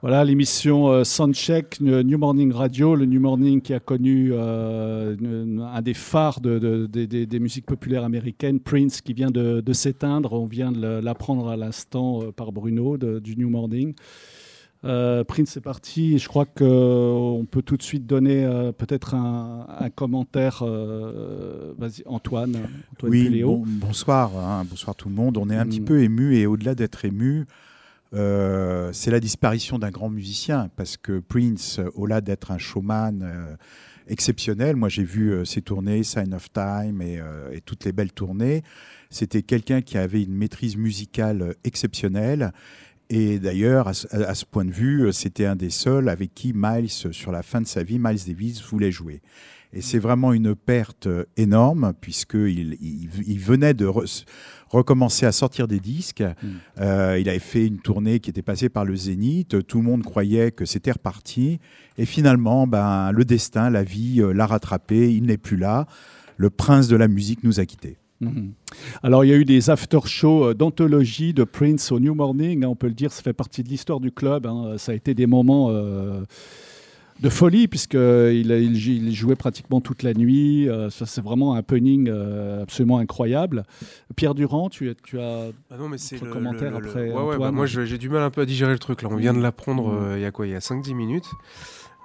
Voilà 0.02 0.26
l'émission 0.26 0.90
euh, 0.90 1.04
Soundcheck, 1.04 1.80
euh, 1.82 2.04
New 2.04 2.18
Morning 2.18 2.52
Radio, 2.52 2.96
le 2.96 3.06
New 3.06 3.20
Morning 3.20 3.62
qui 3.62 3.74
a 3.74 3.80
connu 3.80 4.32
euh, 4.34 5.16
un 5.60 5.82
des 5.82 5.94
phares 5.94 6.42
des 6.42 7.40
musiques 7.40 7.66
populaires 7.66 8.04
américaines, 8.04 8.60
Prince, 8.60 9.02
qui 9.02 9.14
vient 9.14 9.32
de, 9.32 9.74
s'éteindre. 9.74 10.34
On 10.34 10.46
vient 10.46 10.72
de 10.72 11.00
l'apprendre 11.02 11.48
à 11.48 11.58
l'instant 11.58 12.32
par 12.36 12.52
Bruno 12.52 12.98
du 12.98 13.36
New 13.38 13.50
Morning. 13.50 13.94
Prince 14.82 15.56
est 15.56 15.62
parti. 15.62 16.20
Je 16.20 16.28
crois 16.28 16.46
qu'on 16.46 17.48
peut 17.50 17.62
tout 17.62 17.78
de 17.78 17.84
suite 17.84 18.06
donner 18.06 18.46
peut-être 18.78 19.16
un, 19.16 19.90
commentaire. 19.96 20.64
Vas-y, 21.78 22.04
Antoine. 22.06 22.58
Oui, 23.02 23.44
bonsoir. 23.66 24.32
Hein, 24.38 24.66
bonsoir 24.70 24.96
tout 24.96 25.10
le 25.10 25.16
monde. 25.16 25.38
On 25.38 25.50
est 25.50 25.56
un 25.56 25.66
mm. 25.66 25.70
petit 25.70 25.82
peu 25.82 26.04
ému 26.04 26.36
et 26.36 26.46
au-delà 26.46 26.76
d'être 26.76 27.06
ému, 27.06 27.46
euh, 28.14 28.92
c'est 28.94 29.12
la 29.12 29.20
disparition 29.20 29.80
d'un 29.80 29.90
grand 29.90 30.10
musicien, 30.10 30.70
parce 30.76 30.98
que 30.98 31.20
Prince, 31.20 31.80
euh, 31.80 31.90
au-delà 31.96 32.22
d'être 32.22 32.52
un 32.52 32.60
showman 32.60 33.22
euh, 33.24 33.56
exceptionnel, 34.08 34.76
moi 34.76 34.90
j'ai 34.90 35.04
vu 35.04 35.46
ses 35.46 35.62
tournées, 35.62 36.04
Sign 36.04 36.34
of 36.34 36.52
Time 36.52 37.02
et, 37.02 37.20
toutes 37.66 37.86
les 37.86 37.92
belles 37.94 38.12
tournées, 38.12 38.62
c'était 39.10 39.42
quelqu'un 39.42 39.82
qui 39.82 39.98
avait 39.98 40.22
une 40.22 40.36
maîtrise 40.36 40.76
musicale 40.76 41.56
exceptionnelle. 41.64 42.52
Et 43.10 43.40
d'ailleurs, 43.40 43.88
à, 43.88 43.94
ce- 43.94 44.46
point 44.46 44.66
de 44.66 44.72
vue, 44.72 45.14
c'était 45.14 45.46
un 45.46 45.56
des 45.56 45.70
seuls 45.70 46.10
avec 46.10 46.34
qui 46.34 46.52
Miles, 46.54 46.90
sur 46.90 47.32
la 47.32 47.44
fin 47.44 47.62
de 47.62 47.68
sa 47.68 47.84
vie, 47.84 47.98
Miles 47.98 48.20
Davis 48.28 48.62
voulait 48.62 48.92
jouer. 48.92 49.22
Et 49.72 49.82
c'est 49.82 50.00
vraiment 50.00 50.34
une 50.34 50.54
perte 50.54 51.08
énorme, 51.38 51.94
puisqu'il 52.00 52.78
il, 52.82 53.10
il 53.26 53.40
venait 53.40 53.74
de 53.74 53.86
re- 54.74 54.78
recommencer 54.78 55.26
à 55.26 55.32
sortir 55.32 55.68
des 55.68 55.80
disques. 55.80 56.24
Euh, 56.80 57.18
il 57.20 57.30
avait 57.30 57.40
fait 57.40 57.68
une 57.68 57.80
tournée 57.80 58.20
qui 58.20 58.30
était 58.30 58.42
passée 58.42 58.70
par 58.70 58.86
le 58.86 58.96
Zénith. 58.96 59.66
Tout 59.68 59.78
le 59.78 59.84
monde 59.84 60.04
croyait 60.04 60.52
que 60.52 60.66
c'était 60.66 60.92
reparti. 60.92 61.60
Et 61.98 62.06
finalement, 62.06 62.68
ben, 62.68 63.12
le 63.12 63.26
destin, 63.26 63.70
la 63.70 63.84
vie 63.84 64.22
euh, 64.22 64.34
l'a 64.34 64.46
rattrapé. 64.46 65.14
Il 65.14 65.24
n'est 65.26 65.38
plus 65.38 65.58
là. 65.58 65.86
Le 66.38 66.50
prince 66.50 66.88
de 66.88 66.96
la 66.96 67.08
musique 67.08 67.44
nous 67.44 67.60
a 67.60 67.66
quittés. 67.66 67.98
Mhm. 68.22 68.54
Alors, 69.04 69.26
il 69.26 69.30
y 69.30 69.34
a 69.34 69.36
eu 69.36 69.46
des 69.46 69.70
after-shows 69.70 70.46
euh, 70.50 70.54
d'anthologie 70.54 71.34
de 71.34 71.44
Prince 71.44 71.92
au 71.92 72.00
New 72.00 72.16
Morning. 72.16 72.64
hein, 72.64 72.68
on 72.70 72.76
peut 72.76 72.88
le 72.88 72.94
dire, 72.94 73.12
ça 73.12 73.22
fait 73.22 73.34
partie 73.34 73.64
de 73.64 73.70
l'histoire 73.70 74.00
du 74.00 74.12
club. 74.12 74.46
hein. 74.48 74.76
Ça 74.78 74.92
a 74.94 74.96
été 74.96 75.14
des 75.14 75.28
moments 75.28 75.68
euh, 75.72 76.22
de 77.22 77.30
folie, 77.30 77.68
puisqu'il 77.68 78.52
il, 78.52 78.76
il 78.88 79.14
jouait 79.16 79.36
pratiquement 79.36 79.80
toute 79.82 80.04
la 80.04 80.14
nuit. 80.14 80.68
Euh, 80.70 80.90
ça, 80.90 81.06
c'est 81.06 81.22
vraiment 81.24 81.56
un 81.56 81.62
punning 81.64 82.10
euh, 82.10 82.64
absolument 82.64 82.98
incroyable. 82.98 83.64
Pierre 84.16 84.36
Durand, 84.36 84.70
tu, 84.70 84.94
tu 85.04 85.20
as. 85.20 85.48
Ah 85.72 85.78
non, 85.78 85.90
mais 85.90 85.98
c'est 85.98 86.22
le, 86.22 86.30
commentaire 86.32 86.72
le- 86.72 86.80
le- 86.80 86.90
après, 86.90 87.12
Ouais, 87.12 87.22
ouais, 87.24 87.38
bah, 87.38 87.52
moi 87.52 87.66
j'ai 87.66 87.98
du 87.98 88.10
mal 88.10 88.22
un 88.24 88.30
peu 88.30 88.42
à 88.42 88.46
digérer 88.46 88.74
le 88.74 88.80
truc 88.80 89.02
là. 89.02 89.10
On 89.12 89.16
vient 89.16 89.34
de 89.34 89.42
l'apprendre 89.42 89.88
Mm. 89.92 90.04
euh, 90.06 90.18
il 90.18 90.22
y 90.22 90.26
a 90.26 90.32
quoi 90.32 90.48
Il 90.48 90.52
y 90.52 90.56
a 90.56 90.60
5-10 90.60 90.94
minutes. 90.96 91.30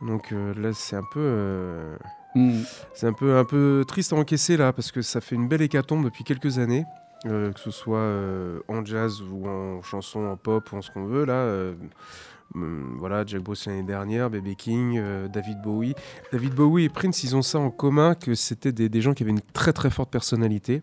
Donc 0.07 0.33
euh, 0.33 0.55
là, 0.61 0.73
c'est 0.73 0.97
un 0.97 1.05
peu. 1.13 1.21
euh, 1.21 1.97
Hmm. 2.35 2.61
C'est 2.95 3.07
un 3.07 3.15
peu, 3.15 3.39
un 3.39 3.45
peu 3.45 3.85
triste 3.89 4.13
à 4.13 4.17
encaisser 4.17 4.59
là 4.59 4.75
parce 4.75 4.93
que 4.93 5.01
ça 5.01 5.23
fait 5.23 5.35
une 5.35 5.49
belle 5.49 5.63
hécatombe 5.63 6.05
depuis 6.05 6.25
quelques 6.25 6.59
années, 6.59 6.85
euh, 7.25 7.51
que 7.53 7.59
ce 7.59 7.71
soit 7.71 7.99
euh, 7.99 8.61
en 8.69 8.85
jazz 8.85 9.23
ou 9.23 9.49
en 9.49 9.81
chanson, 9.83 10.21
en 10.27 10.37
pop 10.37 10.71
ou 10.71 10.77
en 10.77 10.83
ce 10.83 10.91
qu'on 10.91 11.07
veut 11.07 11.25
là. 11.25 11.33
euh, 11.33 11.73
voilà, 12.55 13.25
Jack 13.27 13.43
Bruce 13.43 13.67
l'année 13.67 13.83
dernière, 13.83 14.31
B.B. 14.31 14.55
King, 14.57 14.99
euh, 14.99 15.29
David 15.29 15.61
Bowie. 15.61 15.95
David 16.33 16.55
Bowie 16.55 16.85
et 16.85 16.89
Prince, 16.89 17.23
ils 17.25 17.37
ont 17.37 17.43
ça 17.43 17.59
en 17.59 17.71
commun 17.71 18.15
que 18.15 18.35
c'était 18.35 18.73
des, 18.73 19.01
gens 19.01 19.15
qui 19.15 19.23
avaient 19.23 19.33
une 19.33 19.41
très 19.53 19.73
très 19.73 19.91
forte 19.91 20.11
personnalité. 20.11 20.83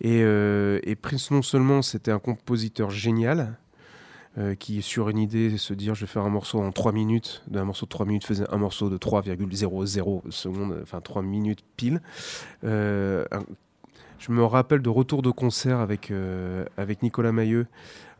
Et, 0.00 0.22
euh, 0.22 0.80
Prince, 1.00 1.30
non 1.30 1.42
seulement 1.42 1.82
c'était 1.82 2.10
un 2.10 2.18
compositeur 2.18 2.90
génial, 2.90 3.58
euh, 4.38 4.54
qui 4.54 4.82
sur 4.82 5.08
une 5.08 5.18
idée 5.18 5.56
se 5.58 5.74
dire 5.74 5.94
je 5.94 6.02
vais 6.02 6.06
faire 6.10 6.24
un 6.24 6.30
morceau 6.30 6.60
en 6.60 6.72
3 6.72 6.92
minutes, 6.92 7.42
d'un 7.46 7.64
morceau 7.64 7.86
de 7.86 7.90
3 7.90 8.06
minutes 8.06 8.24
faisait 8.24 8.46
un 8.50 8.56
morceau 8.56 8.90
de 8.90 8.96
3,00 8.96 10.30
secondes, 10.30 10.78
enfin 10.82 11.00
3 11.00 11.22
minutes 11.22 11.64
pile. 11.76 12.00
Je 12.62 14.32
me 14.32 14.42
rappelle 14.42 14.80
de 14.80 14.88
retour 14.88 15.20
de 15.20 15.30
concert 15.30 15.80
avec, 15.80 16.12
avec 16.78 17.02
Nicolas 17.02 17.32
Mailleux 17.32 17.66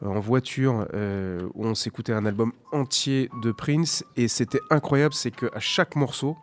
en 0.04 0.20
voiture 0.20 0.86
euh, 0.94 1.48
où 1.54 1.66
on 1.66 1.74
s'écoutait 1.74 2.12
un 2.12 2.26
album 2.26 2.52
entier 2.72 3.30
de 3.42 3.52
Prince 3.52 4.04
et 4.16 4.28
c'était 4.28 4.60
incroyable, 4.70 5.14
c'est 5.14 5.30
qu'à 5.30 5.60
chaque 5.60 5.96
morceau, 5.96 6.36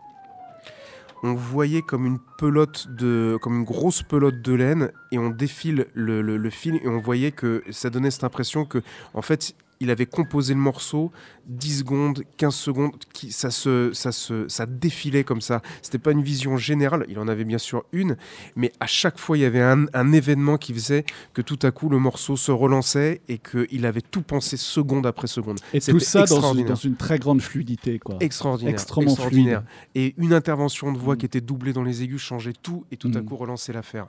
on 1.24 1.34
voyait 1.34 1.84
comme 1.84 2.06
une 2.06 2.19
pelote 2.38 2.88
de, 2.89 3.38
comme 3.41 3.60
une 3.60 3.63
grosse 3.63 4.02
pelote 4.02 4.41
de 4.41 4.54
laine 4.54 4.91
et 5.12 5.19
on 5.19 5.30
défile 5.30 5.88
le, 5.93 6.21
le, 6.21 6.38
le 6.38 6.50
fil 6.50 6.76
et 6.76 6.88
on 6.88 7.00
voyait 7.00 7.32
que 7.32 7.63
ça 7.69 7.89
donnait 7.89 8.12
cette 8.12 8.24
impression 8.24 8.65
que 8.65 8.82
en 9.13 9.21
fait 9.21 9.56
il 9.82 9.89
avait 9.91 10.06
composé 10.06 10.54
le 10.54 10.60
morceau 10.62 11.12
10 11.48 11.80
secondes, 11.80 12.24
15 12.38 12.56
secondes, 12.56 12.91
qui, 13.13 13.32
ça, 13.34 13.52
se, 13.52 13.91
ça, 13.94 14.12
se, 14.13 14.48
ça 14.48 14.65
défilait 14.65 15.24
comme 15.26 15.41
ça. 15.41 15.62
C'était 15.82 15.98
pas 15.98 16.12
une 16.12 16.22
vision 16.24 16.56
générale, 16.56 17.06
il 17.10 17.20
en 17.20 17.28
avait 17.28 17.44
bien 17.44 17.58
sûr 17.58 17.84
une, 17.91 18.15
mais 18.56 18.72
à 18.80 18.86
chaque 18.88 19.17
fois 19.20 19.38
il 19.38 19.41
y 19.41 19.46
avait 19.46 19.62
un, 19.62 19.88
un 19.94 20.12
événement 20.13 20.58
qui 20.58 20.74
faisait 20.74 21.04
que 21.34 21.41
tout 21.41 21.60
à 21.63 21.72
coup 21.72 21.89
le 21.89 22.00
morceau 22.00 22.38
se 22.38 22.52
relançait 22.52 23.22
et 23.28 23.38
qu'il 23.39 23.86
avait 23.86 24.02
tout 24.02 24.22
pensé 24.22 24.56
seconde 24.56 25.06
après 25.06 25.28
seconde. 25.28 25.60
Et 25.74 25.80
tout 25.82 26.00
ça 26.00 26.26
dans 26.26 26.54
une, 26.54 26.65
dans 26.65 26.76
une 26.76 26.96
très 26.96 27.20
grande 27.20 27.41
fluidité. 27.41 28.00
Quoi. 28.00 28.17
Extraordinaire. 28.22 28.74
Extrêmement 28.74 29.12
extraordinaire. 29.12 29.63
fluide. 29.94 30.06
Et 30.08 30.13
une 30.17 30.34
intervention 30.34 30.91
de 30.94 30.98
voix 30.98 31.15
Mm. 31.15 31.17
qui 31.17 31.26
était 31.26 31.41
doublée 31.41 31.74
dans 31.74 31.84
les 31.84 32.04
aigus 32.04 32.22
changeait 32.22 32.54
tout 32.54 32.86
et 32.91 32.98
tout 32.98 33.12
à 33.15 33.20
Mm. 33.20 33.26
coup 33.26 33.36
relançait 33.36 33.74
l'affaire. 33.74 34.08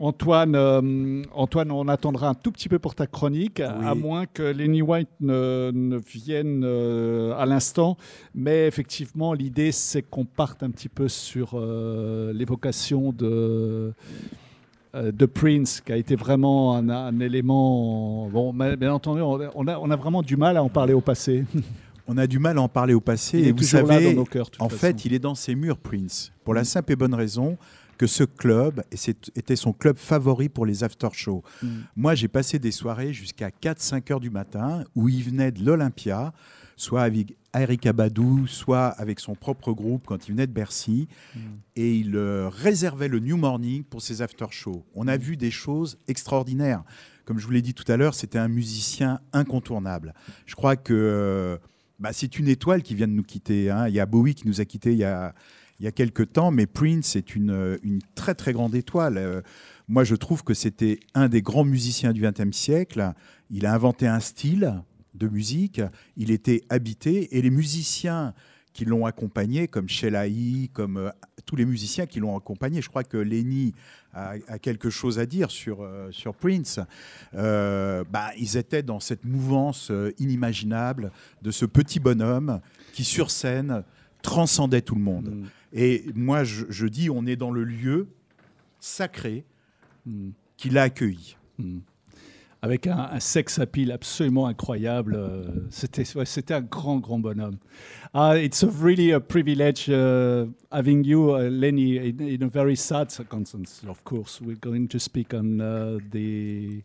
Antoine, 0.00 0.54
euh, 0.56 1.22
Antoine, 1.34 1.70
on 1.70 1.86
attendra 1.86 2.30
un 2.30 2.34
tout 2.34 2.50
petit 2.50 2.70
peu 2.70 2.78
pour 2.78 2.94
ta 2.94 3.06
chronique, 3.06 3.60
à 3.60 3.94
moins 3.94 4.24
que 4.24 4.42
Lenny 4.42 4.80
White 4.80 5.10
ne, 5.20 5.70
ne 5.74 5.98
vienne 5.98 6.62
euh, 6.64 7.34
à 7.36 7.44
l'instant. 7.44 7.98
Mais 8.34 8.66
effectivement, 8.66 9.34
l'idée, 9.34 9.72
c'est 9.72 10.00
qu'on 10.00 10.24
parte 10.24 10.62
un 10.62 10.70
petit 10.70 10.88
peu 10.88 11.06
sur 11.08 11.50
euh, 11.52 12.32
l'évocation 12.32 13.12
de, 13.12 13.92
de 14.94 15.26
Prince, 15.26 15.82
qui 15.82 15.92
a 15.92 15.98
été 15.98 16.16
vraiment 16.16 16.76
un, 16.76 16.88
un 16.88 17.20
élément. 17.20 18.26
Bon, 18.30 18.54
bien 18.54 18.94
entendu, 18.94 19.20
on 19.20 19.68
a, 19.68 19.78
on 19.78 19.96
vraiment 19.96 20.22
du 20.22 20.38
mal 20.38 20.56
à 20.56 20.62
en 20.62 20.70
parler 20.70 20.94
au 20.94 21.02
passé. 21.02 21.44
On 22.12 22.18
a 22.18 22.26
du 22.26 22.40
mal 22.40 22.58
à 22.58 22.62
en 22.62 22.68
parler 22.68 22.92
au 22.92 23.00
passé. 23.00 23.38
Il 23.38 23.46
et 23.46 23.52
vous 23.52 23.62
savez, 23.62 24.16
cœurs, 24.28 24.50
en 24.58 24.68
façon. 24.68 24.80
fait, 24.80 25.04
il 25.04 25.14
est 25.14 25.20
dans 25.20 25.36
ses 25.36 25.54
murs, 25.54 25.78
Prince, 25.78 26.32
pour 26.42 26.54
la 26.54 26.64
simple 26.64 26.90
et 26.90 26.96
bonne 26.96 27.14
raison 27.14 27.56
que 28.00 28.06
ce 28.06 28.24
club 28.24 28.82
était 29.36 29.56
son 29.56 29.74
club 29.74 29.98
favori 29.98 30.48
pour 30.48 30.64
les 30.64 30.84
after-shows. 30.84 31.42
Mm. 31.62 31.68
Moi, 31.96 32.14
j'ai 32.14 32.28
passé 32.28 32.58
des 32.58 32.70
soirées 32.70 33.12
jusqu'à 33.12 33.50
4-5 33.50 34.10
heures 34.10 34.20
du 34.20 34.30
matin 34.30 34.84
où 34.94 35.10
il 35.10 35.22
venait 35.22 35.52
de 35.52 35.62
l'Olympia, 35.62 36.32
soit 36.76 37.02
avec 37.02 37.36
Eric 37.54 37.84
Abadou, 37.84 38.46
soit 38.46 38.86
avec 38.86 39.20
son 39.20 39.34
propre 39.34 39.74
groupe 39.74 40.06
quand 40.06 40.28
il 40.28 40.30
venait 40.30 40.46
de 40.46 40.52
Bercy, 40.52 41.08
et 41.76 41.94
il 41.94 42.16
euh, 42.16 42.48
réservait 42.48 43.08
le 43.08 43.18
New 43.18 43.36
Morning 43.36 43.84
pour 43.84 44.00
ses 44.00 44.22
after-shows. 44.22 44.82
On 44.94 45.06
a 45.06 45.18
vu 45.18 45.36
des 45.36 45.50
choses 45.50 45.98
extraordinaires. 46.08 46.84
Comme 47.26 47.38
je 47.38 47.44
vous 47.44 47.52
l'ai 47.52 47.60
dit 47.60 47.74
tout 47.74 47.92
à 47.92 47.98
l'heure, 47.98 48.14
c'était 48.14 48.38
un 48.38 48.48
musicien 48.48 49.20
incontournable. 49.34 50.14
Je 50.46 50.54
crois 50.54 50.76
que 50.76 50.94
euh, 50.94 51.58
bah, 51.98 52.14
c'est 52.14 52.38
une 52.38 52.48
étoile 52.48 52.82
qui 52.82 52.94
vient 52.94 53.08
de 53.08 53.12
nous 53.12 53.24
quitter. 53.24 53.68
hein. 53.68 53.88
Il 53.88 53.94
y 53.94 54.00
a 54.00 54.06
Bowie 54.06 54.34
qui 54.34 54.48
nous 54.48 54.62
a 54.62 54.64
quittés 54.64 54.92
il 54.92 54.98
y 54.98 55.04
a, 55.04 55.34
il 55.80 55.84
y 55.84 55.86
a 55.86 55.92
quelques 55.92 56.32
temps, 56.32 56.50
mais 56.50 56.66
Prince 56.66 57.16
est 57.16 57.34
une, 57.34 57.50
euh, 57.50 57.78
très 58.14 58.34
très 58.34 58.52
grande 58.52 58.74
étoile. 58.74 59.16
Euh, 59.16 59.40
moi, 59.88 60.04
je 60.04 60.14
trouve 60.14 60.44
que 60.44 60.52
c'était 60.52 61.00
un 61.14 61.28
des 61.28 61.40
grands 61.40 61.64
musiciens 61.64 62.12
du 62.12 62.20
XXe 62.20 62.56
siècle. 62.56 63.12
Il 63.50 63.64
a 63.64 63.72
inventé 63.72 64.06
un 64.06 64.20
style 64.20 64.82
de 65.14 65.26
musique, 65.26 65.80
il 66.16 66.30
était 66.30 66.62
habité, 66.68 67.36
et 67.36 67.42
les 67.42 67.50
musiciens 67.50 68.34
qui 68.74 68.84
l'ont 68.84 69.06
accompagné, 69.06 69.66
comme 69.68 69.88
Sheila 69.88 70.26
comme 70.74 70.98
euh, 70.98 71.10
tous 71.46 71.56
les 71.56 71.64
musiciens 71.64 72.04
qui 72.06 72.20
l'ont 72.20 72.36
accompagné. 72.36 72.82
Je 72.82 72.88
crois 72.90 73.02
que 73.02 73.16
Lenny 73.16 73.74
a, 74.12 74.38
quelque 74.58 74.90
chose 74.90 75.18
à 75.18 75.24
dire 75.24 75.50
sur, 75.50 75.88
sur 76.10 76.34
Prince. 76.34 76.78
Bah, 77.32 78.30
ils 78.38 78.56
étaient 78.56 78.82
dans 78.82 79.00
cette 79.00 79.24
mouvance 79.24 79.90
inimaginable 80.18 81.10
de 81.42 81.50
ce 81.50 81.64
petit 81.64 82.00
bonhomme 82.00 82.60
qui, 82.92 83.02
sur 83.02 83.30
scène, 83.30 83.82
transcendait 84.22 84.82
tout 84.82 84.94
le 84.94 85.00
monde. 85.00 85.30
Mm. 85.30 85.46
Et 85.72 86.04
moi, 86.14 86.44
je, 86.44 86.64
je 86.68 86.86
dis, 86.86 87.10
on 87.10 87.26
est 87.26 87.36
dans 87.36 87.50
le 87.50 87.64
lieu 87.64 88.08
sacré 88.80 89.44
qui 90.56 90.70
l'a 90.70 90.82
accueilli. 90.84 91.36
Mm. 91.58 91.78
Avec 92.62 92.86
un, 92.86 92.98
un 93.12 93.20
sex 93.20 93.58
appeal 93.58 93.90
absolument 93.90 94.46
incroyable. 94.46 95.14
euh, 95.16 95.44
C'était 95.70 96.04
ouais, 96.14 96.26
c'était 96.26 96.52
un 96.52 96.60
grand, 96.60 96.98
grand 96.98 97.18
bonhomme. 97.18 97.56
Uh, 98.14 98.34
it's 98.36 98.62
a 98.62 98.68
really 98.68 99.12
a 99.12 99.20
privilege 99.20 99.88
uh, 99.88 100.44
having 100.70 101.02
you, 101.04 101.30
uh, 101.30 101.48
Lenny, 101.48 101.96
in, 101.96 102.20
in 102.20 102.42
a 102.42 102.48
very 102.48 102.76
sad 102.76 103.10
circumstance, 103.10 103.82
of 103.88 104.02
course. 104.04 104.40
We're 104.42 104.58
going 104.60 104.88
to 104.88 104.98
speak 104.98 105.32
on 105.32 105.60
uh, 105.60 106.00
the, 106.10 106.82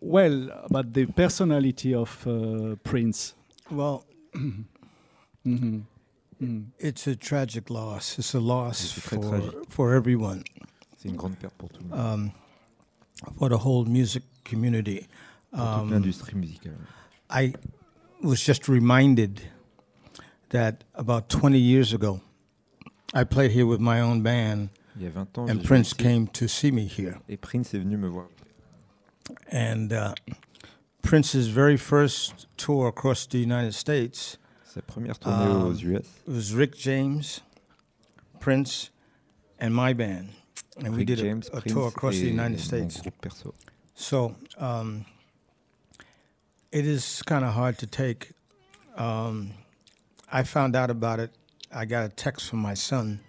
well, 0.00 0.48
about 0.64 0.94
the 0.94 1.04
personality 1.06 1.92
of 1.94 2.26
uh, 2.26 2.76
Prince. 2.84 3.34
Well, 3.70 4.04
Mhm. 5.44 5.82
Mm. 6.42 6.66
it's 6.78 7.06
a 7.06 7.16
tragic 7.16 7.70
loss. 7.70 8.18
It's 8.18 8.34
a 8.34 8.40
loss 8.40 8.92
for, 8.92 9.16
tragique. 9.18 9.54
for 9.70 9.94
everyone, 9.94 10.44
C'est 10.98 11.08
une 11.08 11.16
grande 11.16 11.36
perte 11.38 11.54
pour 11.56 11.68
tout 11.70 11.80
le 11.82 11.88
monde. 11.88 11.98
um, 11.98 12.32
for 13.38 13.48
the 13.48 13.56
whole 13.58 13.84
music 13.86 14.22
community. 14.44 15.06
pour 15.52 15.60
toute 15.60 15.82
Um, 15.82 15.90
l'industrie 15.90 16.34
musicale. 16.34 16.74
I 17.30 17.54
was 18.22 18.40
just 18.44 18.68
reminded 18.68 19.40
that 20.50 20.84
about 20.94 21.28
20 21.28 21.58
years 21.58 21.92
ago, 21.94 22.20
I 23.14 23.24
played 23.24 23.52
here 23.52 23.66
with 23.66 23.80
my 23.80 24.00
own 24.00 24.22
band, 24.22 24.68
Il 24.98 25.02
y 25.04 25.06
a 25.06 25.10
20 25.10 25.38
ans, 25.38 25.50
and 25.50 25.64
Prince 25.64 25.92
ici, 25.92 26.02
came 26.02 26.26
to 26.28 26.46
see 26.48 26.70
me 26.70 26.86
here. 26.86 27.18
et 27.28 27.40
Prince 27.40 27.72
est 27.74 27.78
venu 27.78 27.96
me 27.96 28.08
voir. 28.08 28.26
And 29.50 29.92
uh, 29.92 30.14
Prince's 31.02 31.48
very 31.48 31.76
first 31.76 32.46
tour 32.56 32.88
across 32.88 33.26
the 33.26 33.38
United 33.38 33.74
States 33.74 34.38
Sa 34.76 34.82
première 34.82 35.18
tournée 35.18 35.46
Um, 35.50 35.62
aux 35.68 35.74
US, 35.74 36.04
was 36.28 36.54
Rick 36.54 36.76
James, 36.78 37.40
Prince, 38.40 38.90
and 39.58 39.70
my 39.70 39.94
band. 39.94 40.28
And 40.84 40.94
we 40.94 41.02
did 41.06 41.18
a- 41.18 41.22
James, 41.22 41.48
a, 41.48 41.60
Prince 41.62 41.72
tour 41.72 41.88
across 41.88 42.16
the 42.16 42.26
United 42.28 42.60
States. 42.60 43.00
perso. 43.22 43.54
So 43.94 44.34
um, 44.58 45.06
It 46.72 46.84
is 46.84 47.22
kind 47.24 47.42
of 47.46 47.54
hard 47.54 47.78
to 47.78 47.86
take. 47.86 48.32
Um, 48.98 49.52
I 50.30 50.42
found 50.42 50.76
out 50.76 50.90
about 50.90 51.20
it. 51.20 51.30
I 51.72 51.86
got 51.86 52.04
a 52.04 52.10
text 52.10 52.50
from 52.50 52.58
my 52.60 52.74
son, 52.74 53.20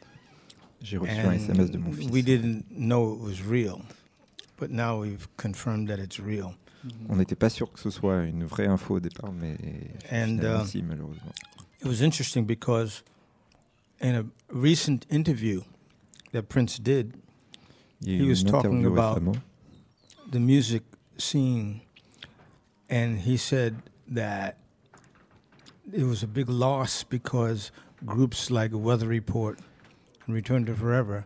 J'ai 0.82 0.98
reçu 0.98 1.26
un 1.26 1.32
SMS 1.40 1.72
de 1.72 1.78
mon 1.78 1.94
fils. 1.94 2.12
we 2.12 2.22
didn't 2.22 2.66
know 2.70 3.14
it 3.14 3.22
was 3.22 3.42
real, 3.42 3.82
but 4.58 4.70
now 4.70 5.00
we've 5.00 5.30
confirmed 5.38 5.88
that 5.88 6.00
it's 6.00 6.20
real. 6.20 6.56
On 7.10 7.16
n'était 7.16 7.36
pas 7.36 7.50
sûr 7.50 7.72
que 7.72 7.80
ce 7.80 7.90
soit 7.90 8.24
une 8.24 8.46
vraie 8.46 8.68
info 8.68 8.96
au 8.96 9.00
départ, 9.00 9.32
mais 9.32 9.58
And, 10.12 10.40
uh, 10.44 10.66
si, 10.66 10.82
malheureusement. 10.82 11.34
It 11.82 11.88
was 11.88 12.02
interesting 12.02 12.46
because 12.46 13.04
in 14.02 14.16
a 14.16 14.24
recent 14.52 15.06
interview 15.10 15.62
that 16.34 16.44
Prince 16.50 16.80
did, 16.80 17.14
Il 18.02 18.14
y 18.14 18.20
a 18.20 18.24
he 18.24 18.30
was 18.30 18.44
talking 18.44 18.86
about 18.86 19.18
récemment. 19.20 19.42
the 20.32 20.40
music 20.40 20.84
scene, 21.18 21.82
and 22.90 23.20
he 23.22 23.38
said 23.38 23.76
that 24.08 24.58
it 25.92 26.04
was 26.04 26.22
a 26.24 26.28
big 26.28 26.50
loss 26.50 27.04
because 27.04 27.72
groups 28.06 28.52
like 28.52 28.72
Weather 28.74 29.08
Report 29.08 29.58
and 30.26 30.36
Return 30.36 30.66
to 30.66 30.76
Forever, 30.76 31.26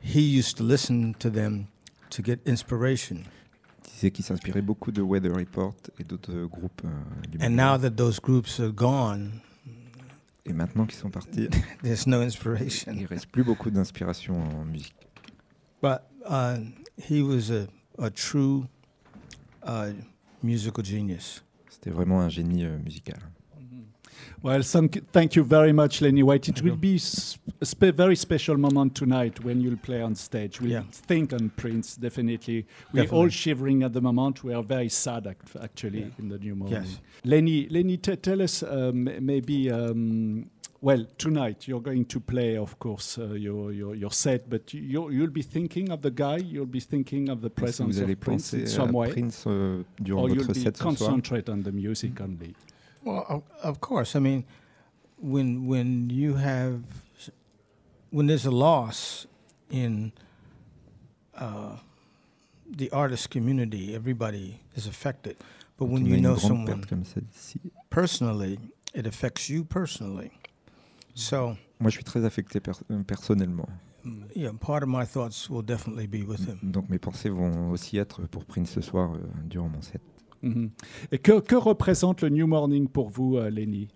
he 0.00 0.20
used 0.20 0.56
to 0.58 0.62
listen 0.62 1.14
to 1.18 1.30
them 1.30 1.68
to 2.10 2.20
get 2.22 2.40
inspiration. 2.44 3.26
Il 4.02 4.06
disait 4.06 4.10
qu'il 4.10 4.24
s'inspirait 4.24 4.62
beaucoup 4.62 4.90
de 4.90 5.00
Weather 5.00 5.32
Report 5.32 5.74
et 6.00 6.02
d'autres 6.02 6.46
groupes. 6.46 6.82
euh, 6.84 7.46
And 7.46 7.50
now 7.50 7.78
that 7.78 7.90
those 7.92 8.18
groups 8.20 8.58
are 8.58 8.72
gone, 8.72 9.30
Et 10.44 10.52
maintenant 10.52 10.86
qu'ils 10.86 10.98
sont 10.98 11.10
partis, 11.10 11.48
there's 11.84 12.08
no 12.08 12.20
il 12.20 12.26
inspiration. 12.26 12.92
reste 13.08 13.26
plus 13.30 13.44
beaucoup 13.44 13.70
d'inspiration 13.70 14.34
en 14.42 14.64
musique. 14.64 14.96
But 15.80 16.00
uh, 16.28 16.58
he 16.98 17.22
was 17.22 17.52
a, 17.52 17.68
a 18.04 18.10
true 18.10 18.64
uh, 19.64 19.92
musical 20.42 20.84
genius. 20.84 21.44
C'était 21.70 21.90
vraiment 21.90 22.22
un 22.22 22.28
génie 22.28 22.64
euh, 22.64 22.76
musical. 22.78 23.18
Well, 24.42 24.62
thank, 24.62 25.08
thank 25.12 25.36
you 25.36 25.44
very 25.44 25.72
much, 25.72 26.00
Lenny 26.02 26.24
White. 26.24 26.48
It 26.48 26.62
will 26.62 26.74
be 26.74 26.96
a 26.96 26.98
spe- 27.64 27.94
very 27.94 28.16
special 28.16 28.56
moment 28.56 28.96
tonight 28.96 29.42
when 29.44 29.60
you'll 29.60 29.76
play 29.76 30.02
on 30.02 30.16
stage. 30.16 30.60
We'll 30.60 30.72
Yeah. 30.72 30.82
think 30.90 31.32
on 31.32 31.50
Prince, 31.50 31.94
definitely. 31.94 32.66
We're 32.92 33.06
all 33.06 33.28
shivering 33.28 33.84
at 33.84 33.92
the 33.92 34.00
moment. 34.00 34.42
We 34.42 34.52
are 34.52 34.64
very 34.64 34.88
sad, 34.88 35.28
act- 35.28 35.54
actually, 35.62 36.00
Yeah. 36.00 36.06
in 36.18 36.28
the 36.28 36.38
new 36.38 36.56
morning. 36.56 36.82
Yes. 36.82 36.98
Lenny, 37.24 37.68
Lenny 37.68 37.98
t- 37.98 38.16
tell 38.16 38.42
us 38.42 38.64
um, 38.64 39.08
maybe, 39.20 39.70
um, 39.70 40.50
well, 40.80 41.06
tonight 41.18 41.68
you're 41.68 41.80
going 41.80 42.04
to 42.06 42.18
play, 42.18 42.56
of 42.56 42.76
course, 42.80 43.18
uh, 43.18 43.34
your, 43.34 43.70
your, 43.72 43.94
your 43.94 44.10
set, 44.10 44.50
but 44.50 44.74
you, 44.74 45.08
you'll 45.10 45.28
be 45.30 45.42
thinking 45.42 45.90
of 45.92 46.02
the 46.02 46.10
guy, 46.10 46.38
you'll 46.38 46.66
be 46.66 46.80
thinking 46.80 47.28
of 47.28 47.42
the 47.42 47.50
presence 47.50 47.98
vous 47.98 48.10
of 48.10 48.18
Prince 48.20 48.50
penser 48.50 48.60
in 48.62 48.66
some 48.66 48.90
way, 48.92 49.12
Prince 49.12 49.46
euh, 49.46 49.84
or 50.12 50.28
you'll 50.30 50.48
be 50.48 50.54
set 50.54 50.76
soir 50.76 50.96
concentrate 50.96 51.48
on 51.48 51.62
the 51.62 51.70
music 51.70 52.20
only. 52.20 52.56
Well, 53.04 53.44
of, 53.62 53.80
course. 53.80 54.14
I 54.14 54.20
mean, 54.20 54.44
when 55.18 55.66
when 55.66 56.10
you 56.10 56.34
have 56.34 56.82
when 58.10 58.26
there's 58.26 58.46
a 58.46 58.50
loss 58.50 59.26
in 59.70 60.12
uh, 61.36 61.76
the 62.68 62.90
artist 62.90 63.30
community, 63.30 63.94
everybody 63.94 64.60
is 64.76 64.86
affected. 64.86 65.36
But 65.76 65.86
when 65.86 66.02
Quand 66.04 66.06
on 66.06 66.12
a 66.12 66.16
you 66.16 66.22
know 66.22 66.36
someone 66.36 66.66
perte 66.66 66.88
comme 66.88 67.04
celle-ci, 67.04 67.60
personally, 67.90 68.58
it 68.94 69.06
affects 69.06 69.48
you 69.48 69.64
personally. 69.64 70.30
Mm. 70.30 71.18
So, 71.18 71.56
moi 71.80 71.90
je 71.90 71.96
suis 71.96 72.04
très 72.04 72.24
affecté 72.24 72.60
per- 72.60 72.84
euh, 72.90 73.02
personnellement. 73.02 73.68
Mm. 74.04 74.24
yeah, 74.34 74.50
part 74.60 74.82
of 74.82 74.88
my 74.88 75.04
thoughts 75.04 75.48
will 75.48 75.62
definitely 75.62 76.06
be 76.06 76.24
with 76.24 76.40
mm. 76.40 76.48
him. 76.48 76.58
Donc 76.62 76.88
mes 76.88 76.98
pensées 76.98 77.30
vont 77.30 77.70
aussi 77.70 77.98
être 77.98 78.22
pour 78.28 78.44
Prince 78.44 78.70
ce 78.70 78.80
soir 78.80 79.14
euh, 79.14 79.18
durant 79.44 79.68
mon 79.68 79.82
set. 79.82 80.00
Mhm. 80.42 80.70
Et 81.12 81.18
que, 81.18 81.40
que 81.40 81.54
représente 81.56 82.22
le 82.22 82.28
New 82.30 82.46
Morning 82.46 82.88
pour 82.88 83.08
vous, 83.10 83.36
euh, 83.36 83.48
Lenny? 83.50 83.88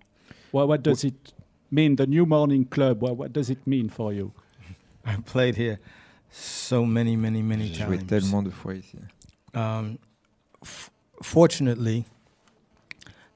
What, 0.52 0.66
what 0.68 0.78
does 0.78 1.04
it 1.04 1.34
mean, 1.70 1.96
the 1.96 2.06
New 2.06 2.24
Morning 2.26 2.64
Club? 2.64 3.02
What, 3.02 3.16
what 3.16 3.28
does 3.32 3.50
it 3.50 3.66
mean 3.66 3.90
for 3.90 4.12
you? 4.12 4.32
I 5.04 5.16
played 5.24 5.56
here 5.56 5.78
so 6.30 6.84
many, 6.86 7.16
many, 7.16 7.42
many 7.42 7.68
J'ai 7.72 7.84
joué 7.84 7.98
times. 7.98 8.06
tellement 8.06 8.42
de 8.44 8.50
fois 8.50 8.74
ici. 8.74 8.98
Um, 9.54 9.98
f- 10.62 10.90
fortunately, 11.22 12.04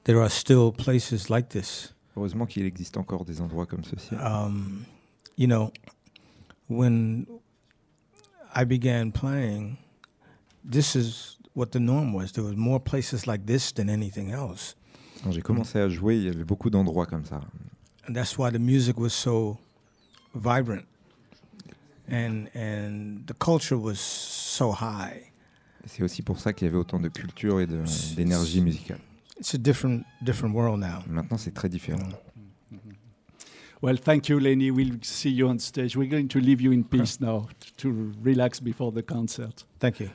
there 0.05 0.19
are 0.21 0.29
still 0.29 0.71
places 0.71 1.29
like 1.29 1.49
this. 1.49 1.93
Heureusement 2.15 2.45
qu'il 2.45 2.65
existe 2.65 2.97
encore 2.97 3.25
des 3.25 3.41
endroits 3.41 3.65
comme 3.65 3.83
ceci. 3.83 4.15
Um, 4.15 4.85
you 5.37 5.47
know, 5.47 5.71
when 6.67 7.25
I 8.53 8.63
began 8.65 9.11
playing, 9.11 9.77
this 10.63 10.95
is 10.95 11.37
what 11.55 11.67
the 11.71 11.79
norm 11.79 12.13
was. 12.13 12.31
There 12.31 12.43
was 12.43 12.55
more 12.55 12.79
places 12.79 13.25
like 13.27 13.45
this 13.45 13.73
than 13.73 13.89
anything 13.89 14.31
else, 14.31 14.75
Quand 15.23 15.31
j'ai 15.31 15.41
commencé 15.41 15.79
à 15.79 15.87
jouer, 15.89 16.17
il 16.17 16.23
y 16.23 16.29
avait 16.29 16.43
beaucoup 16.45 16.69
d'endroits 16.69 17.05
comme 17.05 17.25
ça. 17.25 17.41
and 18.07 18.13
that's 18.13 18.37
why 18.37 18.49
the 18.51 18.59
music 18.59 18.99
was 18.99 19.09
so 19.11 19.57
vibrant, 20.33 20.85
and 22.09 22.47
and 22.55 23.25
the 23.27 23.33
culture 23.37 23.77
was 23.77 23.95
so 23.99 24.71
high. 24.71 25.31
C'est 25.85 26.03
aussi 26.03 26.21
pour 26.21 26.39
ça 26.39 26.53
qu'il 26.53 26.67
y 26.67 26.69
avait 26.69 26.77
autant 26.77 26.99
de 26.99 27.07
culture 27.09 27.59
et 27.59 27.67
de- 27.67 27.83
d'énergie 28.15 28.61
musicale. 28.61 28.99
It's 29.39 29.55
a 29.55 29.57
different 29.57 30.03
different 30.21 30.53
world 30.53 30.79
now. 30.79 31.01
Maintenant, 31.07 31.37
c'est 31.37 31.53
très 31.53 31.69
différent. 31.69 32.07
Well, 33.81 33.97
thank 33.99 34.29
you, 34.29 34.37
Lenny. 34.37 34.69
We'll 34.69 34.99
see 35.01 35.31
you 35.31 35.47
on 35.47 35.57
stage. 35.57 35.95
We're 35.97 36.07
going 36.09 36.27
to 36.27 36.39
leave 36.39 36.61
you 36.61 36.71
in 36.71 36.83
peace 36.83 37.19
now 37.19 37.47
t- 37.59 37.71
to 37.77 38.11
relax 38.23 38.59
before 38.61 38.91
the 38.93 39.01
concert. 39.01 39.65
Thank 39.79 39.99
you. 39.99 40.09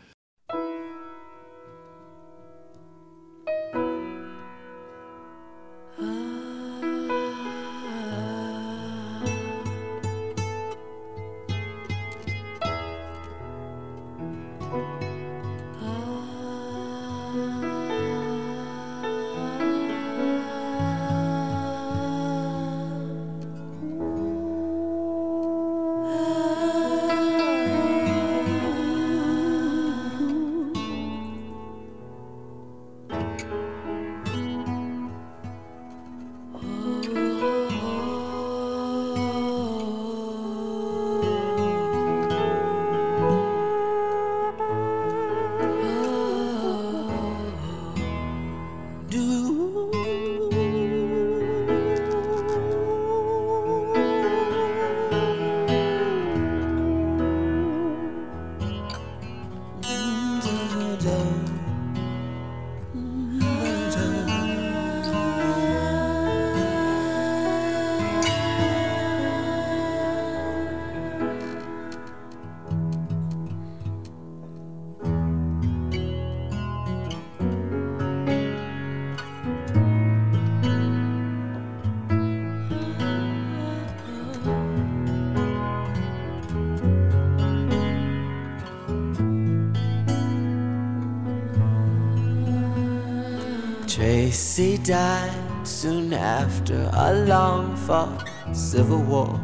Tracy 94.37 94.77
died 94.77 95.67
soon 95.67 96.13
after 96.13 96.91
a 96.93 97.25
long 97.25 97.75
fought 97.75 98.29
civil 98.53 98.99
war. 98.99 99.41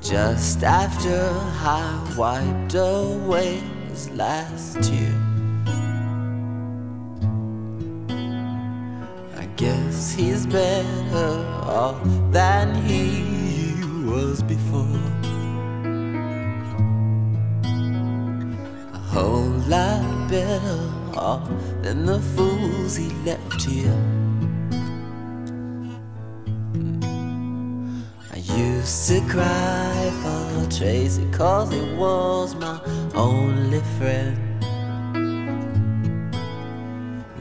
Just 0.00 0.62
after 0.62 1.28
I 1.60 2.14
wiped 2.16 2.74
away 2.74 3.58
his 3.90 4.08
last 4.12 4.82
tear. 4.82 5.27
Off 21.28 21.46
than 21.82 22.06
the 22.06 22.20
fools 22.34 22.96
he 22.96 23.08
left 23.28 23.60
here. 23.62 24.00
Mm. 26.72 28.02
I 28.32 28.36
used 28.36 29.08
to 29.08 29.20
cry 29.34 30.10
for 30.22 30.70
Tracy 30.78 31.26
cause 31.30 31.70
he 31.70 31.82
was 31.96 32.54
my 32.54 32.80
only 33.14 33.82
friend. 33.98 34.38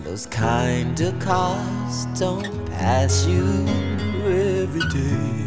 Those 0.04 0.26
kind 0.26 1.00
of 1.00 1.18
cars 1.20 2.06
don't 2.20 2.66
pass 2.66 3.26
you 3.26 3.46
every 4.26 4.86
day. 5.00 5.47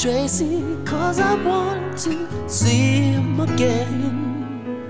Tracy 0.00 0.62
cause 0.84 1.18
I 1.18 1.34
want 1.42 1.98
to 1.98 2.48
see 2.48 3.10
him 3.10 3.40
again. 3.40 4.86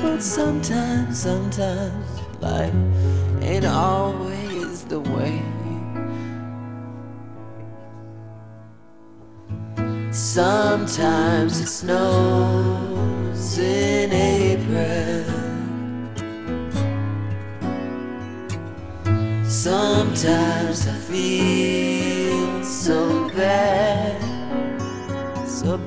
But 0.00 0.22
sometimes, 0.22 1.20
sometimes 1.20 2.06
life 2.40 2.72
ain't 3.42 3.66
always 3.66 4.84
the 4.84 5.00
way. 5.00 5.42
Sometimes 10.10 11.60
it 11.60 11.68
snows 11.68 13.58
in 13.58 14.12
April. 14.14 15.24
Sometimes 19.46 20.73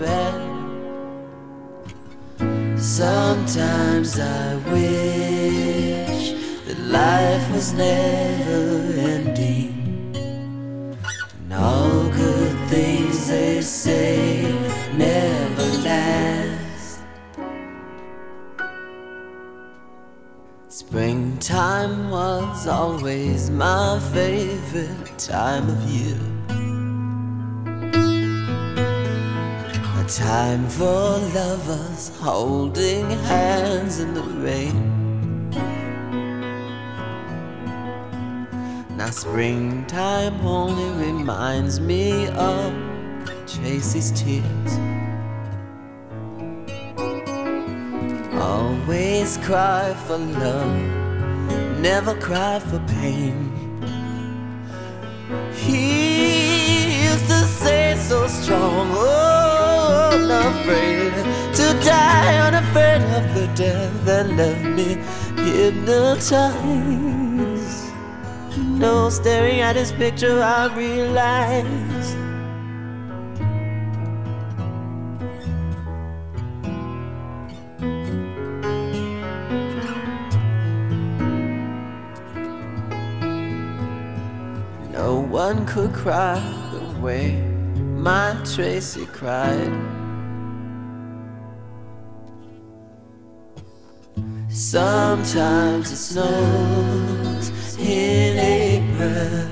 bad. 0.08 0.38
Sometimes 2.80 4.20
I 4.20 4.56
wish 4.74 6.26
that 6.66 6.80
life 7.00 7.46
was 7.54 7.74
never 7.74 8.64
ending. 9.14 9.74
And 11.40 11.54
all 11.54 12.10
good 12.24 12.58
things 12.70 13.28
they 13.28 13.62
say 13.62 14.52
never 15.06 15.68
last. 15.90 17.02
Springtime 20.70 22.10
was 22.10 22.68
always 22.68 23.50
my 23.50 24.00
favorite 24.14 25.18
time 25.18 25.70
of 25.70 25.80
year. 25.84 26.37
Time 30.08 30.66
for 30.70 31.20
lovers 31.36 32.18
holding 32.20 33.10
hands 33.10 34.00
in 34.00 34.14
the 34.14 34.22
rain. 34.22 35.50
Now, 38.96 39.10
springtime 39.10 40.40
only 40.46 41.06
reminds 41.06 41.82
me 41.82 42.28
of 42.30 42.74
Tracy's 43.46 44.12
tears. 44.12 44.72
Always 48.34 49.38
cry 49.40 49.94
for 50.06 50.18
love, 50.18 51.80
never 51.82 52.16
cry 52.16 52.60
for 52.60 52.80
pain. 52.88 53.52
He 55.54 57.04
used 57.04 57.28
to 57.28 57.44
say 57.44 57.98
so 57.98 58.26
strong, 58.28 58.88
oh, 58.94 59.47
unafraid 60.18 61.14
to 61.56 61.66
die, 61.86 62.38
unafraid 62.48 63.02
of 63.18 63.26
the 63.36 63.48
death 63.56 64.06
that 64.06 64.30
left 64.30 64.64
me 64.64 64.98
hypnotized. 65.44 66.58
No, 68.58 69.10
staring 69.10 69.62
at 69.62 69.76
his 69.76 69.92
picture, 69.92 70.42
I 70.42 70.74
realized. 70.76 72.18
No 84.92 85.20
one 85.20 85.66
could 85.66 85.94
cry 85.94 86.40
the 86.72 87.00
way 87.00 87.42
my 87.76 88.36
Tracy 88.44 89.06
cried. 89.08 89.97
Sometimes 94.60 95.92
it 95.92 95.98
snows 95.98 97.52
in 97.78 98.40
April. 98.40 99.48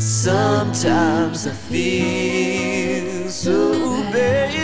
Sometimes 0.00 1.46
I 1.46 1.52
feel 1.52 3.30
so 3.30 4.02
bad. 4.12 4.58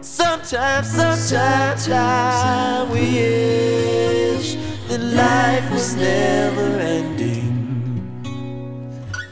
Sometimes, 0.00 0.88
sometimes 0.88 1.88
I 1.90 2.82
wish 2.90 4.56
that 4.88 5.00
life 5.02 5.70
was 5.70 5.94
never 5.96 6.78
ending. 6.80 8.22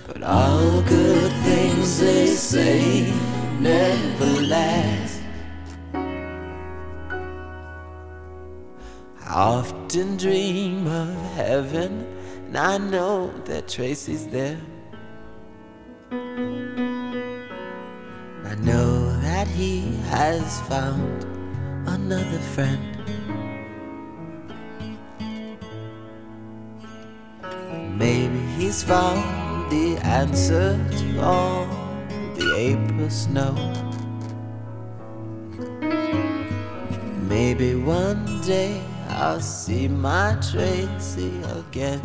But 0.07 0.23
all 0.23 0.83
good 0.83 1.33
things 1.45 1.99
they 2.01 2.27
say 2.27 3.24
never 3.65 4.43
last. 4.43 5.23
I 9.25 9.33
often 9.33 10.19
dream 10.19 10.87
of 10.87 11.15
heaven, 11.33 12.07
and 12.47 12.59
I 12.59 12.77
know 12.77 13.33
that 13.47 13.67
Tracy's 13.69 14.27
there. 14.27 14.61
I 18.51 18.55
know 18.69 19.19
that 19.23 19.49
he 19.49 19.97
has 20.11 20.61
found 20.69 21.25
another 21.89 22.41
friend. 22.55 22.91
Maybe 27.97 28.41
he's 28.59 28.83
found 28.83 29.73
the 29.73 29.97
answer 30.05 30.79
to 30.99 31.21
all 31.23 31.84
the 32.35 32.55
April 32.57 33.11
snow. 33.11 33.55
Maybe 37.29 37.75
one 37.75 38.41
day 38.43 38.81
I'll 39.09 39.41
see 39.41 39.89
my 39.89 40.37
Tracy 40.51 41.33
again. 41.59 42.01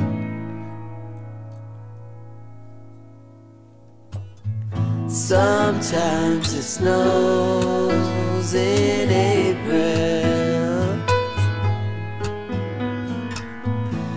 Sometimes 5.07 6.53
it 6.53 6.63
snows 6.63 8.53
in 8.53 9.09
April. 9.09 9.99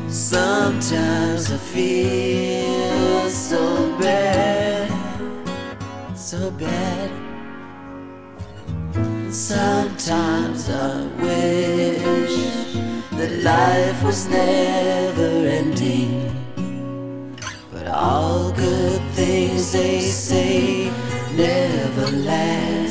Sometimes 0.08 1.50
I 1.50 1.56
feel 1.56 3.28
so 3.30 3.96
bad, 3.98 4.61
so 6.32 6.50
bad. 6.52 7.10
Sometimes 9.30 10.70
I 10.70 11.04
wish 11.20 12.36
that 13.18 13.32
life 13.44 14.02
was 14.02 14.28
never 14.28 15.28
ending. 15.58 16.34
But 17.70 17.86
all 17.86 18.50
good 18.50 19.02
things 19.12 19.72
they 19.72 20.00
say 20.00 20.90
never 21.36 22.10
last. 22.24 22.81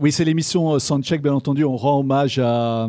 Oui, 0.00 0.12
c'est 0.12 0.24
l'émission 0.24 0.72
euh, 0.72 0.78
Soundcheck, 0.78 1.20
bien 1.20 1.34
entendu. 1.34 1.62
On 1.62 1.76
rend 1.76 2.00
hommage 2.00 2.38
à, 2.38 2.88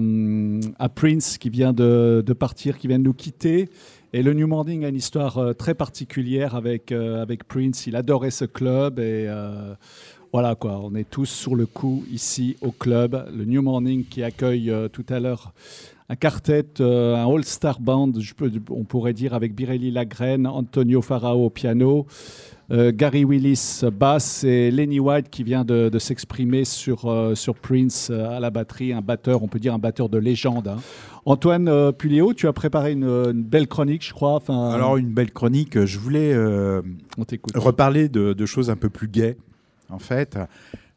à 0.79 0.89
Prince 0.89 1.37
qui 1.37 1.49
vient 1.49 1.73
de, 1.73 2.23
partir, 2.39 2.77
qui 2.77 2.87
vient 2.87 2.99
de 2.99 3.03
nous 3.03 3.13
quitter. 3.13 3.67
Et 4.13 4.23
le 4.23 4.33
New 4.33 4.47
Morning 4.47 4.85
a 4.85 4.87
une 4.87 4.95
histoire 4.95 5.37
euh, 5.37 5.51
très 5.51 5.73
particulière 5.73 6.55
avec, 6.55 6.93
euh, 6.93 7.25
Prince. 7.49 7.85
Il 7.85 7.97
adorait 7.97 8.31
ce 8.31 8.45
club 8.45 8.97
et 8.99 9.25
euh, 9.27 9.73
Voilà 10.31 10.55
quoi, 10.55 10.79
on 10.81 10.95
est 10.95 11.09
tous 11.09 11.25
sur 11.25 11.55
le 11.55 11.65
coup 11.65 12.05
ici 12.09 12.55
au 12.61 12.71
club. 12.71 13.29
Le 13.35 13.43
New 13.43 13.61
Morning 13.61 14.05
qui 14.05 14.23
accueille 14.23 14.71
euh, 14.71 14.87
tout 14.87 15.05
à 15.09 15.19
l'heure 15.19 15.53
un 16.11 16.15
quartet, 16.17 16.65
euh, 16.81 17.15
un 17.15 17.25
all-star 17.33 17.79
band, 17.79 18.11
je 18.19 18.33
peux- 18.33 18.51
on 18.69 18.83
pourrait 18.83 19.13
dire 19.13 19.33
avec 19.33 19.55
Birelli 19.55 19.91
Lagraine, 19.91 20.45
Antonio 20.45 21.01
Farao 21.01 21.45
au 21.45 21.49
piano, 21.49 22.05
euh, 22.69 22.91
Gary 22.93 23.23
Willis 23.23 23.81
basse 23.97 24.43
et 24.43 24.71
Lenny 24.71 24.99
White 24.99 25.29
qui 25.29 25.43
vient 25.43 25.63
de, 25.63 25.87
de 25.87 25.99
s'exprimer 25.99 26.65
sur, 26.65 27.05
euh, 27.09 27.33
sur 27.33 27.55
Prince 27.55 28.09
euh, 28.11 28.35
à 28.37 28.41
la 28.41 28.49
batterie, 28.49 28.91
un 28.91 28.99
batteur, 29.01 29.41
on 29.41 29.47
peut 29.47 29.59
dire 29.59 29.73
un 29.73 29.79
batteur 29.79 30.09
de 30.09 30.17
légende. 30.17 30.67
hein. 30.67 30.77
Antoine 31.25 31.93
Puléo, 31.93 32.33
tu 32.33 32.45
as 32.47 32.53
préparé 32.53 32.91
une, 32.91 33.05
une 33.05 33.43
belle 33.43 33.67
chronique, 33.67 34.05
je 34.05 34.11
crois. 34.13 34.33
Enfin, 34.33 34.71
Alors, 34.71 34.97
une 34.97 35.13
belle 35.13 35.31
chronique. 35.31 35.85
Je 35.85 35.97
voulais 35.99 36.35
on 36.35 37.23
reparler 37.59 38.09
de, 38.09 38.33
de 38.33 38.45
choses 38.45 38.69
un 38.69 38.75
peu 38.75 38.89
plus 38.89 39.07
gaies, 39.07 39.37
en 39.89 39.99
fait. 39.99 40.37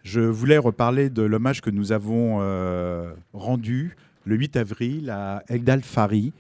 Je 0.03 0.21
voulais 0.21 0.57
reparler 0.59 1.09
de 1.11 1.23
l'hommage 1.23 1.61
que 1.61 1.69
nous 1.71 1.93
avons 1.93 2.39
rendu 3.35 3.97
le 4.25 4.37
8 4.37 4.57
avril 4.57 5.11
à 5.11 5.43
Egdal 5.49 5.83
Fari, 5.83 6.33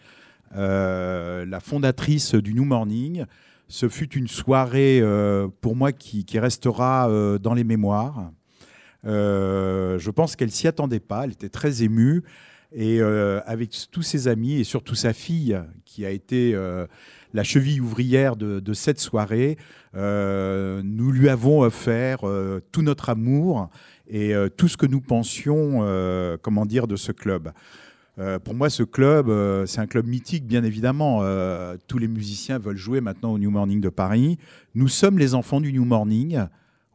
euh, 0.56 1.44
la 1.46 1.60
fondatrice 1.60 2.34
du 2.34 2.54
New 2.54 2.64
Morning. 2.64 3.24
Ce 3.68 3.88
fut 3.88 4.12
une 4.14 4.28
soirée, 4.28 5.00
euh, 5.02 5.48
pour 5.60 5.76
moi, 5.76 5.92
qui, 5.92 6.24
restera 6.38 7.08
euh, 7.08 7.38
dans 7.38 7.54
les 7.54 7.64
mémoires. 7.64 8.30
Je 9.04 10.10
pense 10.10 10.36
qu'elle 10.36 10.50
s'y 10.50 10.66
attendait 10.66 11.00
pas, 11.00 11.24
elle 11.24 11.32
était 11.32 11.48
très 11.48 11.82
émue. 11.82 12.22
Et 12.76 13.00
avec 13.00 13.70
tous 13.92 14.02
ses 14.02 14.26
amis 14.26 14.54
et 14.54 14.64
surtout 14.64 14.96
sa 14.96 15.12
fille, 15.12 15.56
qui 15.84 16.04
a 16.04 16.10
été 16.10 16.58
la 17.32 17.44
cheville 17.44 17.80
ouvrière 17.80 18.34
de, 18.34 18.72
cette 18.72 18.98
soirée, 18.98 19.58
nous 19.94 21.12
lui 21.12 21.28
avons 21.28 21.60
offert 21.60 22.20
tout 22.72 22.82
notre 22.82 23.10
amour 23.10 23.70
et 24.08 24.34
euh, 24.34 24.48
tout 24.48 24.68
ce 24.68 24.76
que 24.76 24.86
nous 24.86 25.00
pensions, 25.00 25.80
euh, 25.82 26.36
comment 26.40 26.66
dire, 26.66 26.86
de 26.86 26.96
ce 26.96 27.12
club. 27.12 27.52
Euh, 28.18 28.38
pour 28.38 28.54
moi, 28.54 28.70
ce 28.70 28.82
club, 28.82 29.30
c'est 29.66 29.80
un 29.80 29.86
club 29.86 30.06
mythique, 30.06 30.46
bien 30.46 30.62
évidemment. 30.62 31.22
Tous 31.88 31.98
les 31.98 32.08
musiciens 32.08 32.58
veulent 32.58 32.76
jouer 32.76 33.00
maintenant 33.00 33.32
au 33.32 33.38
New 33.38 33.50
Morning 33.50 33.80
de 33.80 33.88
Paris. 33.88 34.38
Nous 34.74 34.88
sommes 34.88 35.18
les 35.18 35.34
enfants 35.34 35.60
du 35.60 35.72
New 35.72 35.84
Morning, 35.84 36.38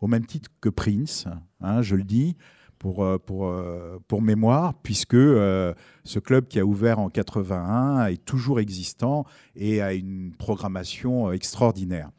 au 0.02 0.08
même 0.08 0.26
titre 0.26 0.50
que 0.62 0.70
Prince, 0.70 1.28
hein, 1.62 1.82
je 1.82 1.96
le 1.96 2.04
dis, 2.04 2.38
pour, 2.80 3.04
euh, 3.04 3.18
pour, 3.18 3.48
euh, 3.48 4.00
pour 4.08 4.22
mémoire, 4.22 4.74
puisque 4.82 5.14
euh, 5.14 5.74
ce 6.06 6.18
club 6.18 6.48
qui 6.48 6.60
a 6.60 6.66
ouvert 6.66 7.00
en 7.00 7.10
81 7.10 8.08
est 8.08 8.24
toujours 8.24 8.60
existant 8.60 9.26
et 9.56 9.82
a 9.82 9.94
une 9.94 10.32
programmation 10.38 11.32
extraordinaire. 11.32 12.10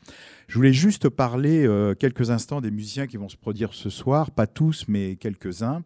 Je 0.47 0.57
voulais 0.57 0.73
juste 0.73 1.09
parler 1.09 1.69
quelques 2.01 2.31
instants 2.31 2.61
des 2.61 2.73
musiciens 2.73 3.07
qui 3.07 3.17
vont 3.17 3.29
se 3.29 3.37
produire 3.37 3.73
ce 3.73 3.89
soir, 3.89 4.33
pas 4.33 4.49
tous, 4.49 4.85
mais 4.89 5.17
quelques-uns 5.17 5.83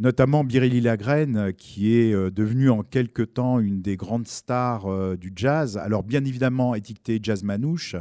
notamment 0.00 0.44
Biréli 0.44 0.80
Lagraine, 0.80 1.52
qui 1.58 1.96
est 1.96 2.12
devenue 2.30 2.70
en 2.70 2.84
quelque 2.84 3.22
temps 3.22 3.58
une 3.58 3.82
des 3.82 3.96
grandes 3.96 4.28
stars 4.28 5.16
du 5.16 5.32
jazz. 5.34 5.76
Alors 5.76 6.04
bien 6.04 6.24
évidemment 6.24 6.76
étiquetée 6.76 7.18
jazz 7.20 7.42
manouche, 7.42 7.96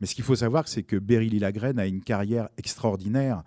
mais 0.00 0.06
ce 0.06 0.14
qu'il 0.14 0.24
faut 0.24 0.36
savoir, 0.36 0.68
c'est 0.68 0.82
que 0.82 0.96
Biréli 0.96 1.38
Lagraine 1.38 1.78
a 1.78 1.86
une 1.86 2.02
carrière 2.02 2.48
extraordinaire, 2.56 3.42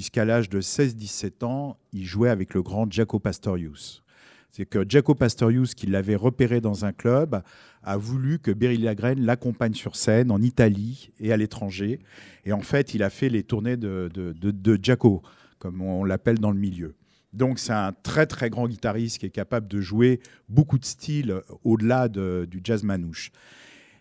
puisqu'à 0.00 0.24
l'âge 0.24 0.48
de 0.48 0.62
16-17 0.62 1.44
ans, 1.44 1.76
il 1.92 2.06
jouait 2.06 2.30
avec 2.30 2.54
le 2.54 2.62
grand 2.62 2.90
Jaco 2.90 3.18
Pastorius. 3.18 4.02
C'est 4.50 4.64
que 4.64 4.82
Jaco 4.88 5.14
Pastorius, 5.14 5.74
qui 5.74 5.86
l'avait 5.86 6.16
repéré 6.16 6.62
dans 6.62 6.86
un 6.86 6.92
club, 6.92 7.42
a 7.82 7.98
voulu 7.98 8.38
que 8.38 8.50
Biréli 8.50 8.84
Lagraine 8.84 9.20
l'accompagne 9.20 9.74
sur 9.74 9.96
scène 9.96 10.30
en 10.30 10.40
Italie 10.40 11.10
et 11.20 11.34
à 11.34 11.36
l'étranger. 11.36 12.00
Et 12.46 12.54
en 12.54 12.62
fait, 12.62 12.94
il 12.94 13.02
a 13.02 13.10
fait 13.10 13.28
les 13.28 13.42
tournées 13.42 13.76
de, 13.76 14.10
de, 14.14 14.78
Jaco, 14.82 15.20
comme 15.58 15.82
on 15.82 16.02
l'appelle 16.04 16.38
dans 16.38 16.50
le 16.50 16.58
milieu. 16.58 16.94
Donc 17.34 17.58
c'est 17.58 17.74
un 17.74 17.92
très 17.92 18.24
très 18.24 18.48
grand 18.48 18.68
guitariste 18.68 19.18
qui 19.18 19.26
est 19.26 19.28
capable 19.28 19.68
de 19.68 19.82
jouer 19.82 20.20
beaucoup 20.48 20.78
de 20.78 20.86
styles 20.86 21.42
au-delà 21.62 22.08
de- 22.08 22.48
du 22.50 22.62
jazz 22.64 22.84
manouche. 22.84 23.32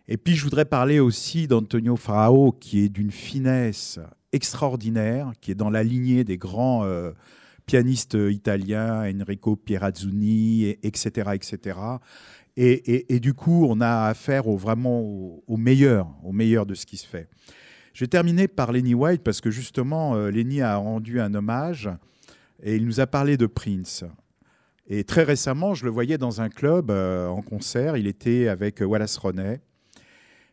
Et 0.07 0.15
puis 0.15 0.33
je 0.37 0.45
voudrais 0.45 0.63
parler 0.63 1.01
aussi 1.01 1.45
d'Antonio 1.45 1.97
Farao 1.97 2.53
qui 2.53 2.85
est 2.85 2.89
d'une 2.89 3.11
finesse 3.11 3.99
extraordinaire, 4.31 5.31
qui 5.41 5.51
est 5.51 5.55
dans 5.55 5.69
la 5.69 5.83
lignée 5.83 6.23
des 6.23 6.37
grands 6.37 6.83
euh, 6.85 7.11
pianistes 7.65 8.17
italiens, 8.29 9.03
Enrico 9.03 9.55
Pierazzuni, 9.55 10.63
et- 10.65 10.79
etc. 10.87 11.31
etc. 11.33 11.79
Et, 12.61 13.19
du 13.21 13.33
coup, 13.33 13.65
on 13.69 13.79
a 13.79 14.07
affaire 14.07 14.47
au, 14.47 14.57
vraiment 14.57 14.99
au, 14.99 15.55
meilleur, 15.55 16.09
au 16.23 16.33
meilleur 16.33 16.65
de 16.65 16.73
ce 16.73 16.85
qui 16.85 16.97
se 16.97 17.07
fait. 17.07 17.29
Je 17.93 18.03
vais 18.03 18.07
terminer 18.09 18.47
par 18.49 18.73
Lenny 18.73 18.93
White 18.93 19.23
parce 19.23 19.39
que 19.39 19.49
justement, 19.49 20.15
euh, 20.15 20.29
Lenny 20.29 20.61
a 20.61 20.75
rendu 20.75 21.21
un 21.21 21.33
hommage 21.33 21.89
et 22.61 22.75
il 22.75 22.85
nous 22.85 22.99
a 22.99 23.07
parlé 23.07 23.37
de 23.37 23.45
Prince. 23.45 24.03
Et 24.87 25.03
très 25.05 25.23
récemment, 25.23 25.73
je 25.73 25.85
le 25.85 25.91
voyais 25.91 26.17
dans 26.17 26.41
un 26.41 26.49
club 26.49 26.91
euh, 26.91 27.27
en 27.27 27.41
concert. 27.41 27.95
Il 27.95 28.07
était 28.07 28.49
avec 28.49 28.81
euh, 28.81 28.85
Wallace 28.85 29.17
Roney. 29.17 29.61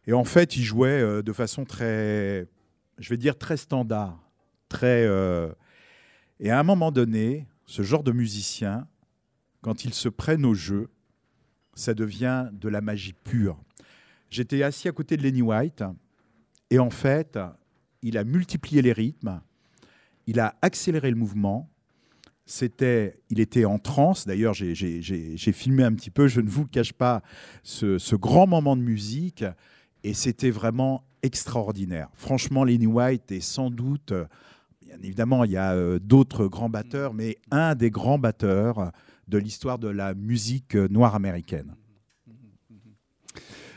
Et 0.07 0.13
en 0.13 0.25
fait, 0.25 0.57
il 0.57 0.63
jouait 0.63 1.01
euh, 1.01 1.23
de 1.23 1.33
façon 1.33 1.65
très, 1.65 2.47
je 2.99 3.09
vais 3.11 3.17
dire, 3.17 3.37
très 3.39 3.57
standard. 3.57 4.19
Très, 4.69 5.05
euh, 5.05 5.53
Et 6.41 6.51
à 6.51 6.59
un 6.59 6.63
moment 6.63 6.93
donné, 6.93 7.47
ce 7.67 7.83
genre 7.83 8.03
de 8.03 8.13
musicien, 8.13 8.87
quand 9.63 9.85
ils 9.85 9.95
se 9.95 10.09
prennent 10.09 10.45
au 10.45 10.55
jeu, 10.55 10.91
ça 11.75 11.95
devient 11.95 12.49
de 12.53 12.69
la 12.69 12.81
magie 12.81 13.13
pure. 13.13 13.59
J'étais 14.31 14.63
assis 14.63 14.89
à 14.89 14.93
côté 14.93 15.17
de 15.17 15.23
Lenny 15.23 15.43
White. 15.43 15.85
Et 16.71 16.79
en 16.79 16.91
fait, 16.91 17.39
il 18.03 18.19
a 18.19 18.25
multiplié 18.25 18.83
les 18.83 18.93
rythmes. 18.93 19.41
Il 20.27 20.41
a 20.41 20.57
accéléré 20.63 21.11
le 21.11 21.17
mouvement 21.17 21.71
c'était, 22.49 23.21
il 23.29 23.41
était 23.41 23.65
en 23.65 23.79
transe. 23.79 24.25
D'ailleurs, 24.25 24.55
j'ai- 24.55 24.73
filmé 25.53 25.83
un 25.83 25.93
petit 25.93 26.11
peu, 26.11 26.29
je 26.29 26.41
ne 26.41 26.49
vous 26.49 26.65
cache 26.65 26.93
pas, 26.93 27.23
ce 27.65 28.15
grand 28.15 28.47
moment 28.47 28.77
de 28.77 28.83
musique. 28.83 29.45
Et 30.05 30.15
c'était 30.15 30.51
vraiment 30.51 31.05
extraordinaire. 31.23 32.09
Franchement, 32.15 32.65
Lenny 32.65 32.87
White 32.87 33.33
est 33.33 33.41
sans 33.41 33.71
doute, 33.71 34.13
euh, 34.13 34.27
bien 34.81 34.97
évidemment, 35.03 35.45
il 35.45 35.53
y 35.53 35.57
a 35.57 35.73
euh, 35.73 35.99
d'autres 35.99 36.47
grands 36.47 36.69
batteurs, 36.69 37.15
mais 37.15 37.37
un 37.51 37.75
des 37.75 37.91
grands 37.91 38.19
batteurs 38.19 38.93
de 39.29 39.39
l'histoire 39.39 39.79
de 39.79 39.89
la 39.89 40.15
musique 40.15 40.77
euh, 40.77 40.89
noire 40.89 41.15
américaine. 41.15 41.75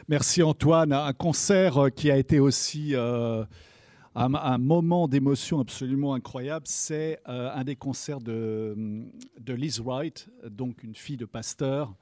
Merci 0.08 0.42
Antoine. 0.42 0.92
Un 0.92 1.14
concert 1.14 1.90
qui 1.96 2.10
a 2.10 2.18
été 2.18 2.40
aussi 2.40 2.96
un, 2.96 4.58
moment 4.58 5.08
d'émotion 5.08 5.60
absolument 5.60 6.16
incroyable. 6.16 6.66
C'est 6.68 7.20
un 7.28 7.64
des 7.64 7.76
concerts 7.76 8.20
de, 8.20 9.06
de 9.40 9.54
Liz 9.54 9.80
Wright, 9.80 10.28
donc 10.50 10.82
une 10.82 10.96
fille 10.96 11.16
de 11.16 11.26
pasteur. 11.26 11.94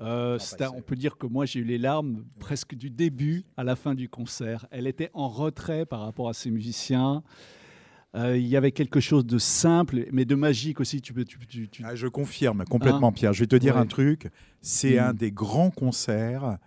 Euh, 0.00 0.38
c'est 0.40 0.62
un- 0.62 0.70
on 0.74 0.82
peut 0.82 0.96
dire 0.96 1.16
que 1.16 1.26
moi 1.26 1.46
j'ai 1.46 1.60
eu 1.60 1.64
les 1.64 1.78
larmes 1.78 2.24
presque 2.40 2.74
du 2.74 2.90
début 2.90 3.44
à 3.56 3.62
la 3.64 3.76
fin 3.76 3.94
du 3.94 4.08
concert. 4.08 4.66
Elle 4.70 4.86
était 4.88 5.10
en 5.14 5.28
retrait 5.28 5.86
par 5.86 6.00
rapport 6.00 6.28
à 6.28 6.34
ses 6.34 6.50
musiciens. 6.50 7.22
Euh, 8.16 8.36
il 8.36 8.46
y 8.46 8.56
avait 8.56 8.72
quelque 8.72 9.00
chose 9.00 9.24
de 9.26 9.38
simple, 9.38 10.06
mais 10.12 10.24
de 10.24 10.34
magique 10.34 10.80
aussi. 10.80 11.00
Tu 11.00 11.12
peux, 11.12 11.24
tu, 11.24 11.38
tu- 11.46 11.68
tu- 11.68 11.82
Ah, 11.84 11.94
je 11.94 12.06
confirme 12.08 12.64
complètement, 12.64 13.08
Hein 13.08 13.12
Pierre. 13.12 13.32
Je 13.32 13.40
vais 13.40 13.46
te 13.48 13.56
dire 13.56 13.74
Ouais. 13.76 13.80
un 13.80 13.86
truc. 13.86 14.28
C'est 14.60 14.96
Mm. 14.96 15.04
un 15.04 15.14
des 15.14 15.30
grands 15.32 15.70
concerts 15.70 16.58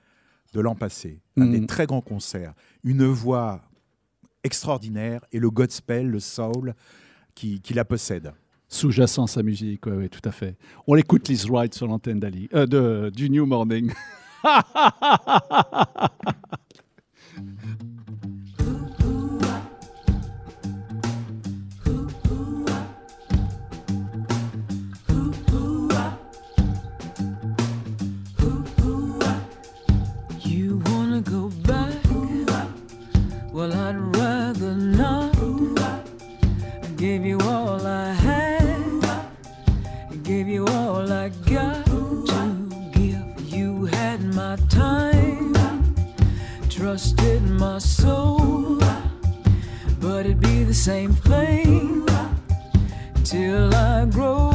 de 0.54 0.60
l'an 0.62 0.76
passé. 0.76 1.22
Un 1.38 1.46
Mm. 1.46 1.52
des 1.60 1.66
très 1.68 1.86
grands 1.86 2.02
concerts. 2.02 2.54
Une 2.84 3.06
voix 3.06 3.62
extraordinaire 4.44 5.26
et 5.32 5.40
le 5.40 5.50
gospel, 5.50 6.08
le 6.10 6.20
soul 6.20 6.74
qui, 7.36 7.62
qui 7.62 7.74
la 7.74 7.86
possède. 7.86 8.34
Sous-jacent 8.70 9.28
sa 9.28 9.44
musique, 9.44 9.86
oui, 9.86 9.94
oui, 9.96 10.10
tout 10.10 10.28
à 10.28 10.32
fait. 10.32 10.58
On 10.88 10.94
l'écoute 10.94 11.30
Liz 11.30 11.50
Wright 11.50 11.74
sur 11.74 11.88
l'antenne 11.88 12.20
d'Ali, 12.20 12.50
euh, 12.54 12.66
de, 12.66 13.10
du 13.16 13.30
New 13.30 13.46
Morning. 13.46 13.94
my 47.58 47.80
soul. 47.80 48.80
But 50.00 50.26
it'd 50.26 50.40
be 50.40 50.64
the 50.64 50.74
same 50.74 51.14
thing 51.14 52.06
till 53.24 53.74
I 53.74 54.06
grow 54.06 54.47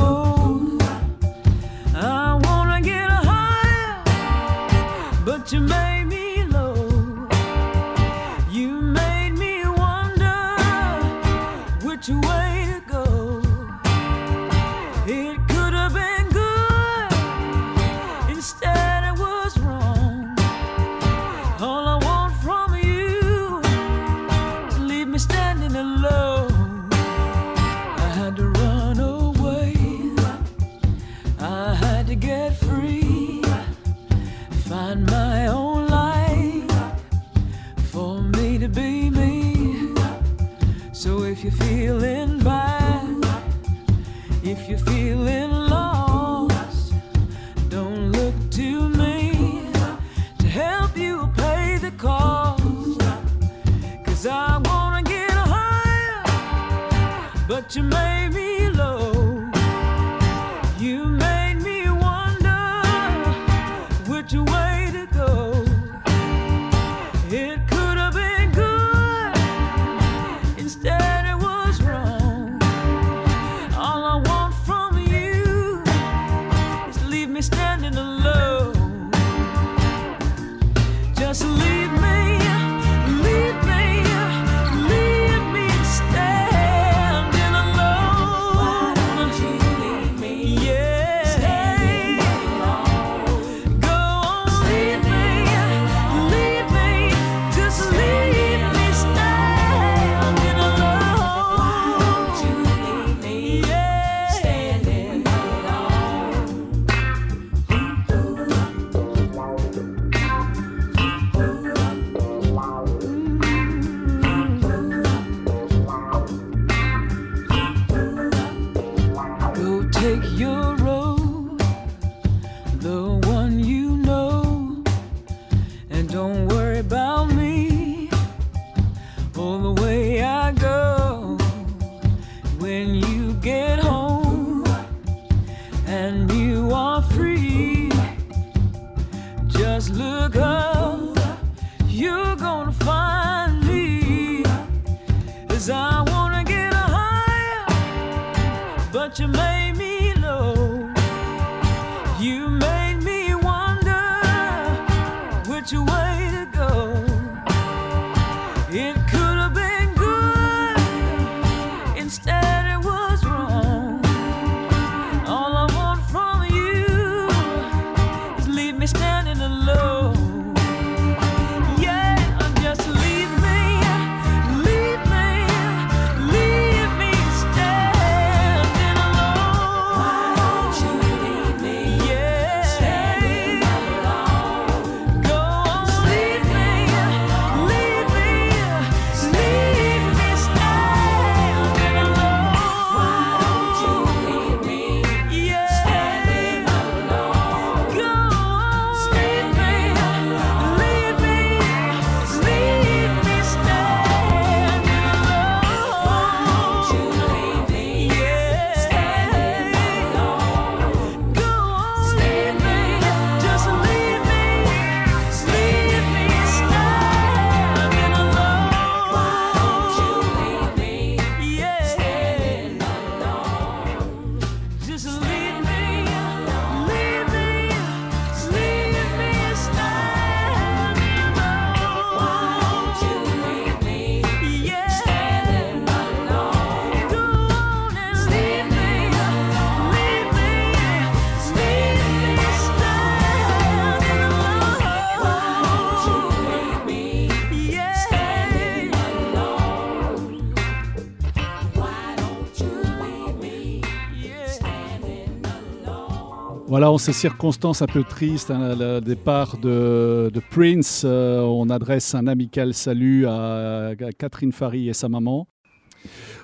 en 256.93 256.99
ces 256.99 257.14
circonstances 257.14 257.80
un 257.80 257.86
peu 257.86 258.05
tristes, 258.05 258.51
hein, 258.51 258.74
le 258.78 259.01
départ 259.01 259.57
de, 259.57 260.30
Prince, 260.51 261.05
euh, 261.07 261.40
on 261.40 261.70
adresse 261.70 262.14
un 262.14 262.26
amical 262.26 262.74
salut 262.74 263.26
à, 263.26 263.93
Catherine 264.18 264.53
Fary 264.53 264.90
et 264.90 264.93
sa 264.93 265.09
maman. 265.09 265.49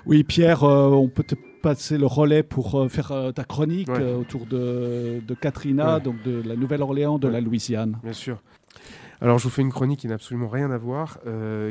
Oui, 0.07 0.23
Pierre, 0.23 0.63
euh, 0.63 0.89
on 0.89 1.07
peut 1.07 1.23
te 1.23 1.35
passer 1.61 1.99
le 1.99 2.07
relais 2.07 2.41
pour 2.41 2.79
euh, 2.79 2.87
faire 2.89 3.13
ta 3.35 3.43
chronique 3.43 3.89
autour 3.89 4.47
de, 4.47 5.21
de 5.25 5.33
Katrina, 5.35 5.99
donc 5.99 6.23
de 6.23 6.41
la 6.43 6.55
Nouvelle-Orléans, 6.55 7.19
de 7.19 7.27
la 7.27 7.41
Louisiane. 7.41 7.99
Bien 8.01 8.13
sûr. 8.13 8.41
Alors, 9.21 9.37
je 9.37 9.43
vous 9.43 9.51
fais 9.51 9.61
une 9.61 9.71
chronique 9.71 9.99
qui 9.99 10.07
n'a 10.07 10.15
absolument 10.15 10.49
rien 10.49 10.71
à 10.71 10.79
voir, 10.79 11.19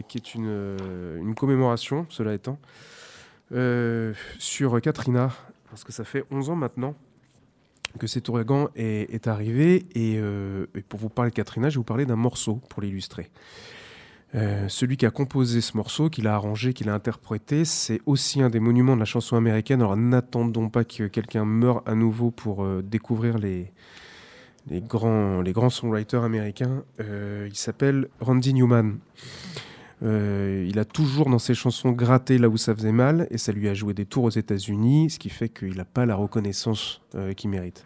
qui 0.06 0.18
est 0.18 0.34
une, 0.36 0.76
une, 1.20 1.34
commémoration, 1.34 2.06
cela 2.10 2.32
étant, 2.32 2.58
sur 4.38 4.80
Katrina, 4.80 5.30
parce 5.68 5.82
que 5.82 5.92
ça 5.92 6.04
fait 6.04 6.22
11 6.30 6.50
ans 6.50 6.56
maintenant 6.56 6.94
que 7.98 8.06
cet 8.06 8.28
ouragan 8.28 8.68
est, 8.76 9.26
arrivé. 9.26 9.86
Euh, 9.96 10.66
et, 10.74 10.82
pour 10.82 11.00
vous 11.00 11.08
parler 11.08 11.30
de 11.30 11.34
Katrina, 11.34 11.68
je 11.68 11.74
vais 11.74 11.78
vous 11.78 11.84
parler 11.84 12.06
d'un 12.06 12.16
morceau 12.16 12.60
pour 12.68 12.82
l'illustrer. 12.82 13.30
Euh, 14.34 14.68
celui 14.68 14.98
qui 14.98 15.06
a 15.06 15.10
composé 15.10 15.60
ce 15.62 15.76
morceau, 15.76 16.10
qui 16.10 16.20
l'a 16.20 16.34
arrangé, 16.34 16.74
qui 16.74 16.84
l'a 16.84 16.94
interprété, 16.94 17.64
c'est 17.64 18.00
aussi 18.04 18.42
un 18.42 18.50
des 18.50 18.60
monuments 18.60 18.94
de 18.94 19.00
la 19.00 19.06
chanson 19.06 19.36
américaine. 19.36 19.80
Alors 19.80 19.96
n'attendons 19.96 20.68
pas 20.68 20.84
que 20.84 21.06
quelqu'un 21.06 21.46
meure 21.46 21.82
à 21.86 21.94
nouveau 21.94 22.30
pour 22.30 22.62
euh, 22.62 22.82
découvrir 22.82 23.38
les, 23.38 23.72
les, 24.68 24.82
grands, 24.82 25.40
les 25.40 25.52
grands 25.52 25.70
songwriters 25.70 26.24
américains. 26.24 26.84
il 26.98 27.56
s'appelle 27.56 28.08
Randy 28.20 28.52
Newman. 28.52 28.98
Euh, 30.02 30.64
il 30.68 30.78
a 30.78 30.84
toujours 30.84 31.28
dans 31.28 31.38
ses 31.38 31.54
chansons 31.54 31.90
gratté 31.90 32.38
là 32.38 32.48
où 32.48 32.56
ça 32.56 32.74
faisait 32.74 32.92
mal 32.92 33.26
et 33.30 33.38
ça 33.38 33.52
lui 33.52 33.68
a 33.68 33.74
joué 33.74 33.94
des 33.94 34.06
tours 34.06 34.24
aux 34.24 34.30
États-Unis, 34.30 35.10
ce 35.10 35.18
qui 35.18 35.28
fait 35.28 35.48
qu'il 35.48 35.76
n'a 35.76 35.84
pas 35.84 36.06
la 36.06 36.14
reconnaissance 36.14 37.00
euh, 37.14 37.32
qu'il 37.32 37.50
mérite. 37.50 37.84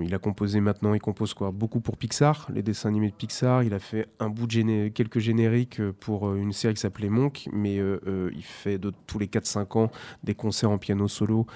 Il 0.00 0.14
a 0.14 0.18
composé 0.18 0.62
maintenant, 0.62 0.94
il 0.94 1.00
compose 1.00 1.34
quoi 1.34 1.50
Beaucoup 1.50 1.80
pour 1.80 1.98
Pixar, 1.98 2.48
les 2.50 2.62
dessins 2.62 2.88
animés 2.88 3.10
de 3.10 3.14
Pixar. 3.14 3.62
Il 3.62 3.74
a 3.74 3.78
fait 3.78 4.08
un 4.18 4.30
bout 4.30 4.46
de 4.46 4.88
quelques 4.88 5.18
génériques 5.18 5.80
euh, 5.80 5.92
pour 5.92 6.28
euh, 6.28 6.36
une 6.36 6.54
série 6.54 6.72
qui 6.72 6.80
s'appelait 6.80 7.10
Monk, 7.10 7.50
mais 7.52 7.76
il 7.76 8.42
fait 8.42 8.78
de 8.78 8.90
tous 9.06 9.18
les 9.18 9.26
4-5 9.26 9.78
ans 9.78 9.90
des 10.22 10.34
concerts 10.34 10.70
en 10.70 10.78
piano 10.78 11.08
solo 11.08 11.46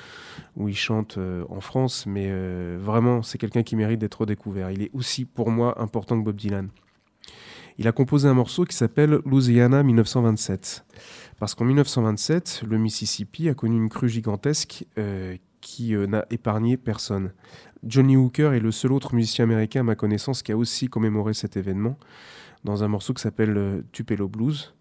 où 0.55 0.69
il 0.69 0.77
chante 0.77 1.19
en 1.49 1.61
France. 1.61 2.05
Mais 2.07 2.31
vraiment, 2.77 3.23
c'est 3.23 3.39
quelqu'un 3.39 3.63
qui 3.63 3.75
mérite 3.75 4.01
d'être 4.01 4.27
découvert. 4.27 4.71
Il 4.71 4.83
est 4.83 4.91
aussi 4.93 5.25
pour 5.25 5.51
moi 5.51 5.81
important 5.81 6.19
que 6.19 6.25
Bob 6.25 6.37
Dylan. 6.37 6.69
Il 7.81 7.87
a 7.87 7.93
composé 7.93 8.29
un 8.29 8.35
morceau 8.35 8.65
qui 8.65 8.75
s'appelle 8.75 9.21
Louisiana 9.25 9.85
1927. 9.85 10.85
Parce 11.39 11.55
qu'en 11.55 11.65
1927, 11.65 12.65
le 12.69 12.77
Mississippi 12.77 13.49
a 13.49 13.55
connu 13.55 13.77
une 13.77 13.89
crue 13.89 14.09
gigantesque 14.09 14.85
euh, 14.99 15.37
qui 15.61 15.95
euh, 15.95 16.09
n'a 16.09 16.25
épargné 16.31 16.77
personne. 16.77 17.33
Johnny 17.85 18.17
Hooker 18.17 18.53
est 18.55 18.61
le 18.61 18.73
seul 18.73 18.93
autre 18.93 19.15
musicien 19.15 19.45
américain 19.45 19.81
à 19.81 19.85
ma 19.85 19.95
connaissance 19.95 20.43
qui 20.43 20.51
a 20.51 20.57
aussi 20.57 20.89
commémoré 20.89 21.35
cet 21.35 21.57
événement 21.57 21.97
dans 22.65 22.83
un 22.83 22.89
morceau 22.89 23.15
qui 23.15 23.23
s'appelle 23.23 23.57
euh, 23.57 23.83
Tupelo 23.93 24.27
Blues, 24.27 24.75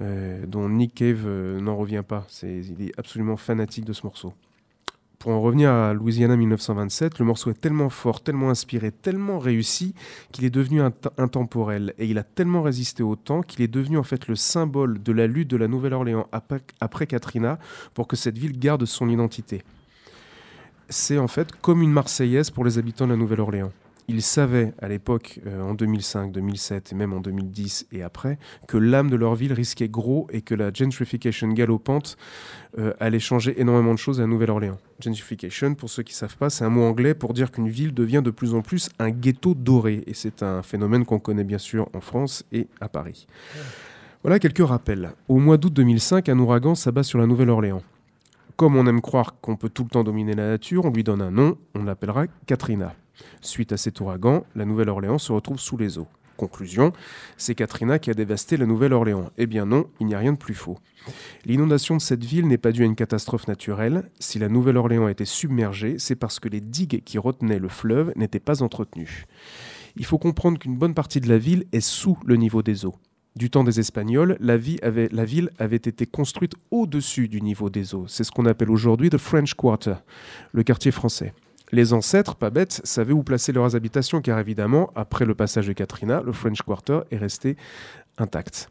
euh, 0.00 0.46
dont 0.46 0.66
Nick 0.70 0.94
Cave 0.94 1.28
n'en 1.60 1.76
revient 1.76 2.04
pas. 2.08 2.26
Il 2.42 2.80
est 2.80 2.98
absolument 2.98 3.36
fanatique 3.36 3.84
de 3.84 3.92
ce 3.92 4.06
morceau. 4.06 4.32
Pour 5.20 5.32
en 5.32 5.42
revenir 5.42 5.70
à 5.70 5.92
Louisiana 5.92 6.34
1927, 6.34 7.18
le 7.18 7.26
morceau 7.26 7.50
est 7.50 7.60
tellement 7.60 7.90
fort, 7.90 8.22
tellement 8.22 8.48
inspiré, 8.48 8.90
tellement 8.90 9.38
réussi 9.38 9.94
qu'il 10.32 10.46
est 10.46 10.50
devenu 10.50 10.80
int- 10.80 11.10
intemporel. 11.18 11.92
Et 11.98 12.06
il 12.06 12.16
a 12.16 12.22
tellement 12.22 12.62
résisté 12.62 13.02
au 13.02 13.16
temps 13.16 13.42
qu'il 13.42 13.60
est 13.60 13.68
devenu 13.68 13.98
en 13.98 14.02
fait 14.02 14.28
le 14.28 14.34
symbole 14.34 15.02
de 15.02 15.12
la 15.12 15.26
lutte 15.26 15.48
de 15.50 15.58
la 15.58 15.68
Nouvelle-Orléans 15.68 16.26
après, 16.32 16.62
après 16.80 17.06
Katrina 17.06 17.58
pour 17.92 18.08
que 18.08 18.16
cette 18.16 18.38
ville 18.38 18.58
garde 18.58 18.86
son 18.86 19.10
identité. 19.10 19.62
C'est 20.88 21.18
en 21.18 21.28
fait 21.28 21.52
comme 21.60 21.82
une 21.82 21.92
Marseillaise 21.92 22.48
pour 22.48 22.64
les 22.64 22.78
habitants 22.78 23.04
de 23.06 23.12
la 23.12 23.18
Nouvelle-Orléans. 23.18 23.72
Ils 24.12 24.22
savaient 24.22 24.74
à 24.82 24.88
l'époque, 24.88 25.38
euh, 25.46 25.62
en 25.62 25.72
2005, 25.72 26.32
2007 26.32 26.90
et 26.90 26.94
même 26.96 27.12
en 27.12 27.20
2010 27.20 27.86
et 27.92 28.02
après, 28.02 28.40
que 28.66 28.76
l'âme 28.76 29.08
de 29.08 29.14
leur 29.14 29.36
ville 29.36 29.52
risquait 29.52 29.88
gros 29.88 30.26
et 30.32 30.42
que 30.42 30.52
la 30.56 30.72
gentrification 30.72 31.46
galopante 31.46 32.16
euh, 32.76 32.92
allait 32.98 33.20
changer 33.20 33.60
énormément 33.60 33.94
de 33.94 34.00
choses 34.00 34.20
à 34.20 34.26
Nouvelle-Orléans. 34.26 34.78
Gentrification, 34.98 35.76
pour 35.76 35.88
ceux 35.88 36.02
qui 36.02 36.12
ne 36.12 36.16
savent 36.16 36.36
pas, 36.36 36.50
c'est 36.50 36.64
un 36.64 36.70
mot 36.70 36.82
anglais 36.82 37.14
pour 37.14 37.34
dire 37.34 37.52
qu'une 37.52 37.68
ville 37.68 37.94
devient 37.94 38.20
de 38.24 38.32
plus 38.32 38.52
en 38.52 38.62
plus 38.62 38.90
un 38.98 39.10
ghetto 39.10 39.54
doré. 39.54 40.02
Et 40.08 40.14
c'est 40.14 40.42
un 40.42 40.62
phénomène 40.62 41.04
qu'on 41.04 41.20
connaît 41.20 41.44
bien 41.44 41.58
sûr 41.58 41.88
en 41.94 42.00
France 42.00 42.44
et 42.50 42.66
à 42.80 42.88
Paris. 42.88 43.28
Voilà 44.24 44.40
quelques 44.40 44.66
rappels. 44.66 45.12
Au 45.28 45.38
mois 45.38 45.56
d'août 45.56 45.72
2005, 45.72 46.28
un 46.28 46.38
ouragan 46.40 46.74
s'abat 46.74 47.04
sur 47.04 47.20
la 47.20 47.28
Nouvelle-Orléans. 47.28 47.84
Comme 48.56 48.74
on 48.74 48.88
aime 48.88 49.02
croire 49.02 49.36
qu'on 49.40 49.54
peut 49.54 49.68
tout 49.68 49.84
le 49.84 49.90
temps 49.90 50.02
dominer 50.02 50.34
la 50.34 50.48
nature, 50.48 50.84
on 50.84 50.90
lui 50.90 51.04
donne 51.04 51.22
un 51.22 51.30
nom, 51.30 51.56
on 51.76 51.84
l'appellera 51.84 52.26
Katrina. 52.46 52.92
Suite 53.40 53.72
à 53.72 53.76
cet 53.76 54.00
ouragan, 54.00 54.44
la 54.54 54.64
Nouvelle-Orléans 54.64 55.18
se 55.18 55.32
retrouve 55.32 55.58
sous 55.58 55.76
les 55.76 55.98
eaux. 55.98 56.08
Conclusion, 56.36 56.92
c'est 57.36 57.54
Katrina 57.54 57.98
qui 57.98 58.08
a 58.08 58.14
dévasté 58.14 58.56
la 58.56 58.64
Nouvelle-Orléans. 58.64 59.30
Eh 59.36 59.46
bien 59.46 59.66
non, 59.66 59.86
il 60.00 60.06
n'y 60.06 60.14
a 60.14 60.18
rien 60.18 60.32
de 60.32 60.38
plus 60.38 60.54
faux. 60.54 60.78
L'inondation 61.44 61.96
de 61.96 62.00
cette 62.00 62.24
ville 62.24 62.46
n'est 62.46 62.56
pas 62.56 62.72
due 62.72 62.82
à 62.82 62.86
une 62.86 62.94
catastrophe 62.96 63.46
naturelle. 63.46 64.10
Si 64.20 64.38
la 64.38 64.48
Nouvelle-Orléans 64.48 65.08
été 65.08 65.26
submergée, 65.26 65.96
c'est 65.98 66.16
parce 66.16 66.40
que 66.40 66.48
les 66.48 66.62
digues 66.62 67.02
qui 67.04 67.18
retenaient 67.18 67.58
le 67.58 67.68
fleuve 67.68 68.14
n'étaient 68.16 68.40
pas 68.40 68.62
entretenues. 68.62 69.26
Il 69.96 70.06
faut 70.06 70.16
comprendre 70.16 70.58
qu'une 70.58 70.78
bonne 70.78 70.94
partie 70.94 71.20
de 71.20 71.28
la 71.28 71.36
ville 71.36 71.66
est 71.72 71.80
sous 71.80 72.16
le 72.24 72.36
niveau 72.36 72.62
des 72.62 72.86
eaux. 72.86 72.94
Du 73.36 73.50
temps 73.50 73.62
des 73.62 73.78
Espagnols, 73.78 74.36
la, 74.40 74.56
la 74.56 75.24
ville 75.24 75.50
avait 75.58 75.76
été 75.76 76.06
construite 76.06 76.54
au-dessus 76.70 77.28
du 77.28 77.42
niveau 77.42 77.68
des 77.68 77.94
eaux. 77.94 78.06
C'est 78.08 78.24
ce 78.24 78.32
qu'on 78.32 78.46
appelle 78.46 78.70
aujourd'hui 78.70 79.10
le 79.10 79.18
French 79.18 79.54
Quarter, 79.54 79.96
le 80.52 80.62
quartier 80.62 80.90
français. 80.90 81.34
Les 81.72 81.92
ancêtres, 81.92 82.34
pas 82.34 82.50
bêtes, 82.50 82.80
savaient 82.84 83.12
où 83.12 83.22
placer 83.22 83.52
leurs 83.52 83.76
habitations, 83.76 84.20
car 84.20 84.38
évidemment, 84.38 84.90
après 84.96 85.24
le 85.24 85.34
passage 85.34 85.68
de 85.68 85.72
Katrina, 85.72 86.22
le 86.24 86.32
French 86.32 86.62
Quarter 86.62 87.00
est 87.10 87.16
resté 87.16 87.56
intact. 88.18 88.68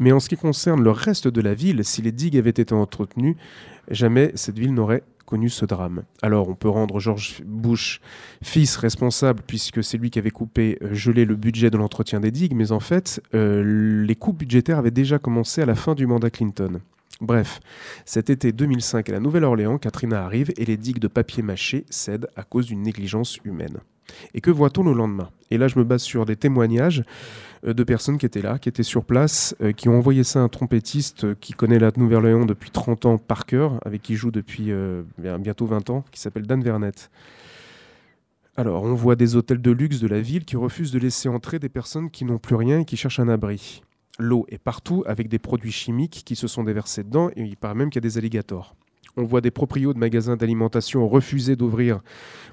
Mais 0.00 0.12
en 0.12 0.20
ce 0.20 0.28
qui 0.28 0.36
concerne 0.36 0.82
le 0.82 0.90
reste 0.90 1.28
de 1.28 1.40
la 1.40 1.54
ville, 1.54 1.84
si 1.84 2.02
les 2.02 2.12
digues 2.12 2.36
avaient 2.36 2.50
été 2.50 2.74
entretenues, 2.74 3.36
jamais 3.90 4.32
cette 4.34 4.58
ville 4.58 4.74
n'aurait 4.74 5.04
connu 5.24 5.48
ce 5.48 5.64
drame. 5.64 6.02
Alors 6.20 6.48
on 6.48 6.54
peut 6.54 6.68
rendre 6.68 7.00
George 7.00 7.42
Bush 7.46 8.00
fils 8.42 8.76
responsable 8.76 9.42
puisque 9.46 9.82
c'est 9.82 9.96
lui 9.96 10.10
qui 10.10 10.18
avait 10.18 10.30
coupé, 10.30 10.78
euh, 10.82 10.92
gelé 10.92 11.24
le 11.24 11.34
budget 11.34 11.70
de 11.70 11.78
l'entretien 11.78 12.20
des 12.20 12.30
digues, 12.30 12.54
mais 12.54 12.72
en 12.72 12.80
fait, 12.80 13.22
euh, 13.34 14.04
les 14.04 14.16
coupes 14.16 14.38
budgétaires 14.38 14.78
avaient 14.78 14.90
déjà 14.90 15.18
commencé 15.18 15.62
à 15.62 15.66
la 15.66 15.74
fin 15.74 15.94
du 15.94 16.06
mandat 16.06 16.30
Clinton. 16.30 16.80
Bref, 17.20 17.60
cet 18.04 18.28
été 18.28 18.52
2005 18.52 19.08
à 19.08 19.12
la 19.12 19.20
Nouvelle-Orléans, 19.20 19.78
Katrina 19.78 20.24
arrive 20.24 20.52
et 20.56 20.64
les 20.64 20.76
digues 20.76 20.98
de 20.98 21.08
papier 21.08 21.42
mâché 21.42 21.84
cèdent 21.88 22.28
à 22.36 22.42
cause 22.42 22.66
d'une 22.66 22.82
négligence 22.82 23.38
humaine. 23.44 23.78
Et 24.34 24.40
que 24.40 24.50
voit-on 24.50 24.82
le 24.82 24.92
lendemain? 24.92 25.30
Et 25.50 25.56
là, 25.56 25.68
je 25.68 25.78
me 25.78 25.84
base 25.84 26.02
sur 26.02 26.26
des 26.26 26.36
témoignages 26.36 27.04
euh, 27.64 27.72
de 27.72 27.84
personnes 27.84 28.18
qui 28.18 28.26
étaient 28.26 28.42
là, 28.42 28.58
qui 28.58 28.68
étaient 28.68 28.82
sur 28.82 29.04
place, 29.04 29.54
euh, 29.62 29.72
qui 29.72 29.88
ont 29.88 29.96
envoyé 29.96 30.24
ça 30.24 30.40
à 30.40 30.42
un 30.42 30.48
trompettiste 30.48 31.24
euh, 31.24 31.34
qui 31.40 31.52
connaît 31.52 31.78
la 31.78 31.90
Nouvelle-Orléans 31.96 32.44
depuis 32.44 32.70
30 32.70 33.06
ans 33.06 33.18
par 33.18 33.46
cœur, 33.46 33.78
avec 33.84 34.02
qui 34.02 34.16
joue 34.16 34.30
depuis 34.30 34.72
bien- 35.18 35.38
bientôt 35.38 35.66
20 35.66 35.88
ans, 35.90 36.04
qui 36.10 36.20
s'appelle 36.20 36.46
Dan 36.46 36.62
Vernet. 36.62 37.10
Alors, 38.56 38.82
on 38.84 38.94
voit 38.94 39.16
des 39.16 39.36
hôtels 39.36 39.62
de 39.62 39.70
luxe 39.70 40.00
de 40.00 40.06
la 40.06 40.20
ville 40.20 40.44
qui 40.44 40.56
refusent 40.56 40.92
de 40.92 40.98
laisser 40.98 41.28
entrer 41.28 41.58
des 41.58 41.68
personnes 41.68 42.10
qui 42.10 42.24
n'ont 42.24 42.38
plus 42.38 42.56
rien 42.56 42.80
et 42.80 42.84
qui 42.84 42.96
cherchent 42.96 43.20
un 43.20 43.28
abri. 43.28 43.82
L'eau 44.18 44.46
est 44.48 44.58
partout 44.58 45.02
avec 45.06 45.28
des 45.28 45.38
produits 45.38 45.72
chimiques 45.72 46.22
qui 46.24 46.36
se 46.36 46.46
sont 46.46 46.62
déversés 46.62 47.02
dedans 47.02 47.30
et 47.34 47.42
il 47.42 47.56
paraît 47.56 47.74
même 47.74 47.90
qu'il 47.90 47.96
y 47.96 48.06
a 48.06 48.08
des 48.08 48.18
alligators. 48.18 48.76
On 49.16 49.22
voit 49.22 49.40
des 49.40 49.50
proprios 49.50 49.94
de 49.94 49.98
magasins 49.98 50.36
d'alimentation 50.36 51.06
refuser 51.08 51.54
d'ouvrir 51.54 52.00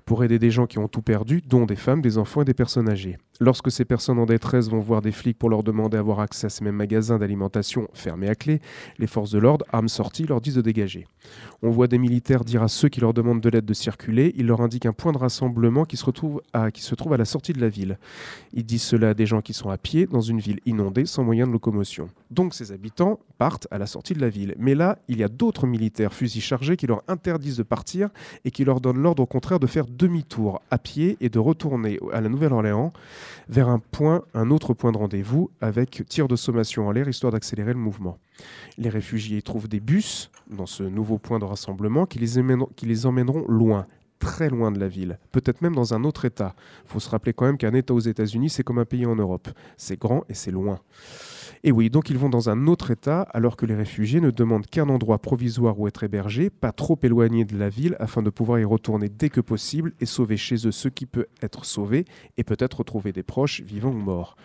pour 0.05 0.23
aider 0.23 0.39
des 0.39 0.51
gens 0.51 0.67
qui 0.67 0.77
ont 0.77 0.87
tout 0.87 1.01
perdu, 1.01 1.41
dont 1.41 1.65
des 1.65 1.75
femmes, 1.75 2.01
des 2.01 2.17
enfants 2.17 2.41
et 2.41 2.45
des 2.45 2.53
personnes 2.53 2.89
âgées. 2.89 3.17
Lorsque 3.39 3.71
ces 3.71 3.85
personnes 3.85 4.19
en 4.19 4.27
détresse 4.27 4.69
vont 4.69 4.79
voir 4.79 5.01
des 5.01 5.11
flics 5.11 5.39
pour 5.39 5.49
leur 5.49 5.63
demander 5.63 5.97
d'avoir 5.97 6.19
accès 6.19 6.45
à 6.45 6.49
ces 6.49 6.63
mêmes 6.63 6.75
magasins 6.75 7.17
d'alimentation 7.17 7.87
fermés 7.93 8.29
à 8.29 8.35
clé, 8.35 8.61
les 8.99 9.07
forces 9.07 9.31
de 9.31 9.39
l'ordre, 9.39 9.65
armes 9.71 9.89
sorties, 9.89 10.27
leur 10.27 10.41
disent 10.41 10.55
de 10.55 10.61
dégager. 10.61 11.07
On 11.63 11.71
voit 11.71 11.87
des 11.87 11.97
militaires 11.97 12.43
dire 12.43 12.61
à 12.61 12.67
ceux 12.67 12.87
qui 12.89 13.01
leur 13.01 13.15
demandent 13.15 13.41
de 13.41 13.49
l'aide 13.49 13.65
de 13.65 13.73
circuler, 13.73 14.33
ils 14.37 14.45
leur 14.45 14.61
indiquent 14.61 14.85
un 14.85 14.93
point 14.93 15.11
de 15.11 15.17
rassemblement 15.17 15.85
qui 15.85 15.97
se, 15.97 16.09
trouve 16.11 16.41
à 16.53 17.17
la 17.17 17.25
sortie 17.25 17.53
de 17.53 17.61
la 17.61 17.69
ville. 17.69 17.97
Ils 18.53 18.65
disent 18.65 18.83
cela 18.83 19.09
à 19.09 19.13
des 19.15 19.25
gens 19.25 19.41
qui 19.41 19.53
sont 19.53 19.69
à 19.69 19.77
pied 19.77 20.05
dans 20.05 20.21
une 20.21 20.39
ville 20.39 20.59
inondée 20.67 21.07
sans 21.07 21.23
moyen 21.23 21.47
de 21.47 21.51
locomotion. 21.51 22.09
Donc 22.29 22.53
ces 22.53 22.71
habitants 22.71 23.19
partent 23.39 23.67
à 23.71 23.79
la 23.79 23.87
sortie 23.87 24.13
de 24.13 24.21
la 24.21 24.29
ville. 24.29 24.55
Mais 24.59 24.75
là, 24.75 24.99
il 25.07 25.17
y 25.17 25.23
a 25.23 25.27
d'autres 25.27 25.65
militaires 25.65 26.13
fusils 26.13 26.41
qui 26.59 26.87
leur 26.87 27.03
interdisent 27.07 27.57
de 27.57 27.63
partir 27.63 28.09
et 28.45 28.51
qui 28.51 28.65
leur 28.65 28.81
donnent 28.81 29.01
l'ordre 29.01 29.23
au 29.23 29.25
contraire 29.25 29.59
de 29.59 29.67
faire 29.67 29.85
demi-tour 29.87 30.61
à 30.69 30.77
pied 30.77 31.17
et 31.21 31.29
de 31.29 31.39
retourner 31.39 31.99
à 32.13 32.21
la 32.21 32.29
Nouvelle-Orléans 32.29 32.93
vers 33.49 33.69
un 33.69 33.79
point, 33.79 34.23
un 34.33 34.51
autre 34.51 34.73
point 34.73 34.91
de 34.91 34.97
rendez-vous 34.97 35.49
avec 35.61 36.03
tir 36.07 36.27
de 36.27 36.35
sommation 36.35 36.87
en 36.87 36.91
l'air 36.91 37.07
histoire 37.07 37.31
d'accélérer 37.31 37.73
le 37.73 37.79
mouvement. 37.79 38.17
Les 38.77 38.89
réfugiés 38.89 39.41
trouvent 39.41 39.67
des 39.67 39.79
bus 39.79 40.31
dans 40.49 40.65
ce 40.65 40.83
nouveau 40.83 41.17
point 41.17 41.39
de 41.39 41.45
rassemblement 41.45 42.05
qui 42.05 42.19
les, 42.19 42.41
qui 42.75 42.85
les 42.85 43.05
emmèneront 43.05 43.45
loin, 43.47 43.87
très 44.19 44.49
loin 44.49 44.71
de 44.71 44.79
la 44.79 44.87
ville, 44.87 45.19
peut-être 45.31 45.61
même 45.61 45.75
dans 45.75 45.93
un 45.93 46.03
autre 46.03 46.25
État. 46.25 46.55
Il 46.85 46.91
faut 46.91 46.99
se 46.99 47.09
rappeler 47.09 47.33
quand 47.33 47.45
même 47.45 47.57
qu'un 47.57 47.73
État 47.73 47.93
aux 47.93 47.99
États-Unis, 47.99 48.49
c'est 48.49 48.63
comme 48.63 48.79
un 48.79 48.85
pays 48.85 49.05
en 49.05 49.15
Europe. 49.15 49.49
C'est 49.77 49.99
grand 49.99 50.23
et 50.29 50.33
c'est 50.33 50.51
loin. 50.51 50.79
Et 51.63 51.71
oui, 51.71 51.91
donc 51.91 52.09
ils 52.09 52.17
vont 52.17 52.29
dans 52.29 52.49
un 52.49 52.65
autre 52.65 52.89
État 52.89 53.21
alors 53.33 53.55
que 53.55 53.67
les 53.67 53.75
réfugiés 53.75 54.19
ne 54.19 54.31
demandent 54.31 54.65
qu'un 54.65 54.89
endroit 54.89 55.19
provisoire 55.19 55.79
où 55.79 55.87
être 55.87 56.03
hébergés, 56.03 56.49
pas 56.49 56.71
trop 56.71 56.97
éloigné 57.03 57.45
de 57.45 57.55
la 57.55 57.69
ville 57.69 57.95
afin 57.99 58.23
de 58.23 58.31
pouvoir 58.31 58.59
y 58.59 58.63
retourner 58.63 59.09
dès 59.09 59.29
que 59.29 59.41
possible 59.41 59.93
et 59.99 60.07
sauver 60.07 60.37
chez 60.37 60.67
eux 60.67 60.71
ce 60.71 60.87
qui 60.87 61.05
peut 61.05 61.27
être 61.43 61.63
sauvé 61.65 62.05
et 62.37 62.43
peut-être 62.43 62.79
retrouver 62.79 63.11
des 63.11 63.21
proches 63.21 63.61
vivants 63.61 63.91
ou 63.91 63.99
morts. 63.99 64.37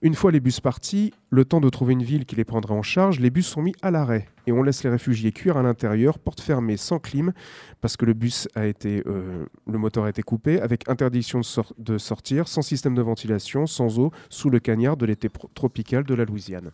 Une 0.00 0.14
fois 0.14 0.32
les 0.32 0.40
bus 0.40 0.60
partis, 0.60 1.12
le 1.28 1.44
temps 1.44 1.60
de 1.60 1.68
trouver 1.68 1.92
une 1.92 2.02
ville 2.02 2.24
qui 2.24 2.36
les 2.36 2.44
prendrait 2.44 2.74
en 2.74 2.82
charge, 2.82 3.20
les 3.20 3.30
bus 3.30 3.46
sont 3.46 3.60
mis 3.60 3.74
à 3.82 3.90
l'arrêt 3.90 4.28
et 4.46 4.52
on 4.52 4.62
laisse 4.62 4.84
les 4.84 4.90
réfugiés 4.90 5.32
cuire 5.32 5.56
à 5.56 5.62
l'intérieur, 5.62 6.18
porte 6.18 6.40
fermée, 6.40 6.76
sans 6.76 6.98
clim, 6.98 7.32
parce 7.80 7.96
que 7.96 8.04
le 8.04 8.12
bus 8.12 8.48
a 8.54 8.66
été, 8.66 9.02
euh, 9.06 9.46
le 9.66 9.78
moteur 9.78 10.04
a 10.04 10.10
été 10.10 10.22
coupé, 10.22 10.60
avec 10.60 10.88
interdiction 10.88 11.40
de, 11.40 11.46
de 11.78 11.98
sortir, 11.98 12.48
sans 12.48 12.62
système 12.62 12.94
de 12.94 13.02
ventilation, 13.02 13.66
sans 13.66 13.98
eau, 13.98 14.10
sous 14.30 14.50
le 14.50 14.60
cagnard 14.60 14.96
de 14.96 15.06
l'été 15.06 15.28
tropical 15.54 16.04
de 16.04 16.14
la 16.14 16.24
Louisiane. 16.24 16.72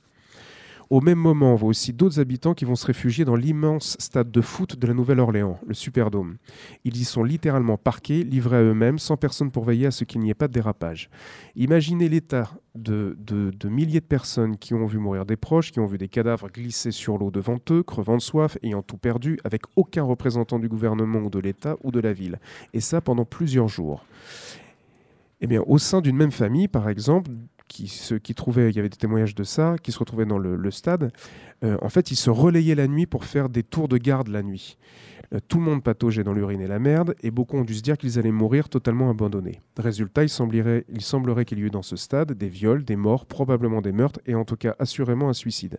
Au 0.91 1.03
même 1.03 1.19
moment, 1.19 1.53
on 1.53 1.55
voit 1.55 1.69
aussi 1.69 1.93
d'autres 1.93 2.19
habitants 2.19 2.55
qui 2.55 2.65
vont 2.65 2.75
se 2.75 2.87
réfugier 2.87 3.27
dans 3.27 3.37
l'immense 3.37 3.95
stade 3.99 4.31
de 4.31 4.41
foot 4.41 4.79
de 4.79 4.87
la 4.87 4.95
Nouvelle-Orléans, 4.95 5.59
le 5.67 5.75
Superdome. 5.75 6.39
Ils 6.85 6.97
y 6.97 7.05
sont 7.05 7.23
littéralement 7.23 7.77
parqués, 7.77 8.25
livrés 8.25 8.57
à 8.57 8.63
eux-mêmes, 8.63 8.99
sans 8.99 9.19
personne 9.19 9.51
pour 9.51 9.65
veiller 9.65 9.87
à 9.87 9.91
ce 9.91 10.05
qu'il 10.05 10.23
n'y 10.23 10.31
ait 10.31 10.35
pas 10.35 10.49
de 10.49 10.55
dérapage. 10.55 11.11
Imaginez 11.57 12.09
l'état 12.09 12.51
de, 12.75 13.19
milliers 13.65 14.01
de 14.01 14.07
personnes 14.07 14.57
qui 14.57 14.73
ont 14.73 14.87
vu 14.87 14.99
mourir 14.99 15.27
des 15.27 15.37
proches, 15.37 15.73
qui 15.73 15.81
ont 15.81 15.87
vu 15.87 15.99
des 15.99 16.09
cadavres 16.09 16.49
glisser 16.49 16.91
sur 16.91 17.19
l'eau 17.19 17.31
devant 17.31 17.59
eux, 17.71 17.83
crevant 17.83 18.17
de 18.17 18.23
soif, 18.23 18.57
ayant 18.63 18.83
tout 18.83 18.97
perdu, 18.97 19.39
avec 19.45 19.63
aucun 19.77 20.05
représentant 20.05 20.59
du 20.59 20.71
gouvernement 20.71 21.19
ou 21.19 21.29
de 21.29 21.39
l'État 21.39 21.77
ou 21.85 21.91
de 21.91 22.01
la 22.01 22.15
ville. 22.15 22.41
Et 22.73 22.81
ça 22.81 23.03
pendant 23.03 23.27
plusieurs 23.27 23.69
jours. 23.69 24.07
Eh 25.43 25.47
bien, 25.47 25.63
au 25.67 25.77
sein 25.77 26.01
d'une 26.01 26.17
même 26.17 26.33
famille, 26.33 26.67
par 26.67 26.89
exemple, 26.89 27.31
qui 27.69 28.35
trouvaient, 28.35 28.71
il 28.71 28.77
y 28.77 28.79
avait 28.79 28.89
des 28.89 28.97
témoignages 28.97 29.35
de 29.35 29.45
ça, 29.45 29.77
qui 29.83 29.93
se 29.93 29.99
retrouvaient 29.99 30.27
dans 30.27 30.39
le, 30.39 30.71
stade. 30.71 31.13
euh, 31.63 31.77
en 31.83 31.89
fait, 31.89 32.11
ils 32.11 32.17
se 32.17 32.31
relayaient 32.31 32.75
la 32.75 32.89
nuit 32.89 33.07
pour 33.07 33.25
faire 33.25 33.49
des 33.49 33.63
tours 33.63 33.89
de 33.89 33.99
garde 33.99 34.29
la 34.29 34.43
nuit. 34.43 34.79
Euh, 35.35 35.41
tout 35.47 35.59
le 35.59 35.65
monde 35.65 35.83
pataugeait 35.83 36.25
dans 36.25 36.33
l'urine 36.33 36.61
et 36.61 36.67
la 36.67 36.79
merde, 36.79 37.15
et 37.23 37.31
beaucoup 37.31 37.59
ont 37.59 37.65
dû 37.65 37.75
se 37.75 37.83
dire 37.83 37.99
qu'ils 37.99 38.19
allaient 38.19 38.33
mourir 38.33 38.69
totalement 38.69 39.11
abandonnés. 39.11 39.61
Résultat, 39.77 40.23
il 40.25 40.29
semblerait, 40.29 40.85
semblerait 40.99 41.45
qu'il 41.45 41.59
y 41.59 41.63
ait 41.63 41.67
eu 41.67 41.71
dans 41.71 41.83
ce 41.83 41.97
stade 41.97 42.33
des 42.33 42.49
viols, 42.49 42.85
des 42.85 42.97
morts, 42.97 43.27
probablement 43.27 43.83
des 43.83 43.93
meurtres, 43.93 44.21
et 44.27 44.35
en 44.35 44.45
tout 44.45 44.57
cas 44.57 44.75
assurément 44.79 45.29
un 45.29 45.35
suicide. 45.35 45.79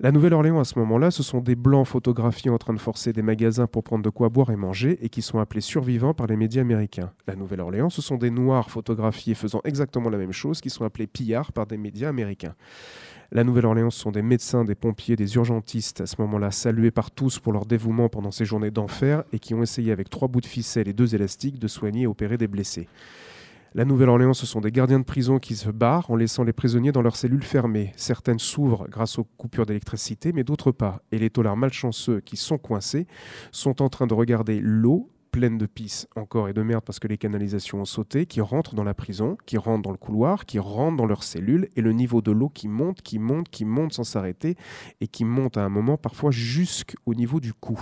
La 0.00 0.10
Nouvelle-Orléans, 0.10 0.58
à 0.58 0.64
ce 0.64 0.76
moment-là, 0.80 1.12
ce 1.12 1.22
sont 1.22 1.38
des 1.38 1.54
blancs 1.54 1.86
photographiés 1.86 2.50
en 2.50 2.58
train 2.58 2.74
de 2.74 2.80
forcer 2.80 3.12
des 3.12 3.22
magasins 3.22 3.68
pour 3.68 3.84
prendre 3.84 4.02
de 4.02 4.10
quoi 4.10 4.28
boire 4.28 4.50
et 4.50 4.56
manger 4.56 4.98
et 5.02 5.08
qui 5.08 5.22
sont 5.22 5.38
appelés 5.38 5.60
survivants 5.60 6.14
par 6.14 6.26
les 6.26 6.36
médias 6.36 6.62
américains. 6.62 7.12
La 7.28 7.36
Nouvelle-Orléans, 7.36 7.90
ce 7.90 8.02
sont 8.02 8.16
des 8.16 8.30
noirs 8.30 8.70
photographiés 8.70 9.34
faisant 9.34 9.60
exactement 9.62 10.10
la 10.10 10.18
même 10.18 10.32
chose 10.32 10.60
qui 10.60 10.68
sont 10.68 10.84
appelés 10.84 11.06
pillards 11.06 11.52
par 11.52 11.66
des 11.66 11.76
médias 11.76 12.08
américains. 12.08 12.56
La 13.30 13.44
Nouvelle-Orléans, 13.44 13.90
ce 13.90 14.00
sont 14.00 14.10
des 14.10 14.22
médecins, 14.22 14.64
des 14.64 14.74
pompiers, 14.74 15.14
des 15.14 15.36
urgentistes, 15.36 16.00
à 16.00 16.06
ce 16.06 16.16
moment-là 16.18 16.50
salués 16.50 16.90
par 16.90 17.12
tous 17.12 17.38
pour 17.38 17.52
leur 17.52 17.64
dévouement 17.64 18.08
pendant 18.08 18.32
ces 18.32 18.44
journées 18.44 18.72
d'enfer 18.72 19.22
et 19.32 19.38
qui 19.38 19.54
ont 19.54 19.62
essayé 19.62 19.92
avec 19.92 20.10
trois 20.10 20.26
bouts 20.26 20.40
de 20.40 20.46
ficelle 20.46 20.88
et 20.88 20.92
deux 20.92 21.14
élastiques 21.14 21.60
de 21.60 21.68
soigner 21.68 22.02
et 22.02 22.06
opérer 22.08 22.36
des 22.36 22.48
blessés. 22.48 22.88
La 23.76 23.84
Nouvelle-Orléans, 23.84 24.34
ce 24.34 24.46
sont 24.46 24.60
des 24.60 24.70
gardiens 24.70 25.00
de 25.00 25.04
prison 25.04 25.40
qui 25.40 25.56
se 25.56 25.68
barrent 25.68 26.08
en 26.08 26.14
laissant 26.14 26.44
les 26.44 26.52
prisonniers 26.52 26.92
dans 26.92 27.02
leurs 27.02 27.16
cellules 27.16 27.42
fermées. 27.42 27.92
Certaines 27.96 28.38
s'ouvrent 28.38 28.86
grâce 28.88 29.18
aux 29.18 29.24
coupures 29.24 29.66
d'électricité, 29.66 30.32
mais 30.32 30.44
d'autres 30.44 30.70
pas. 30.70 31.02
Et 31.10 31.18
les 31.18 31.28
taulards 31.28 31.56
malchanceux 31.56 32.20
qui 32.20 32.36
sont 32.36 32.56
coincés 32.56 33.08
sont 33.50 33.82
en 33.82 33.88
train 33.88 34.06
de 34.06 34.14
regarder 34.14 34.60
l'eau 34.62 35.10
pleine 35.32 35.58
de 35.58 35.66
pisse 35.66 36.06
encore 36.14 36.48
et 36.48 36.52
de 36.52 36.62
merde 36.62 36.84
parce 36.86 37.00
que 37.00 37.08
les 37.08 37.18
canalisations 37.18 37.80
ont 37.80 37.84
sauté, 37.84 38.26
qui 38.26 38.40
rentrent 38.40 38.76
dans 38.76 38.84
la 38.84 38.94
prison, 38.94 39.36
qui 39.44 39.58
rentrent 39.58 39.82
dans 39.82 39.90
le 39.90 39.96
couloir, 39.96 40.46
qui 40.46 40.60
rentrent 40.60 40.96
dans 40.96 41.06
leurs 41.06 41.24
cellules, 41.24 41.68
et 41.74 41.80
le 41.80 41.90
niveau 41.90 42.22
de 42.22 42.30
l'eau 42.30 42.50
qui 42.50 42.68
monte, 42.68 43.02
qui 43.02 43.18
monte, 43.18 43.48
qui 43.48 43.64
monte 43.64 43.92
sans 43.94 44.04
s'arrêter, 44.04 44.54
et 45.00 45.08
qui 45.08 45.24
monte 45.24 45.56
à 45.56 45.64
un 45.64 45.68
moment 45.68 45.96
parfois 45.96 46.30
jusqu'au 46.30 47.14
niveau 47.14 47.40
du 47.40 47.52
cou. 47.52 47.76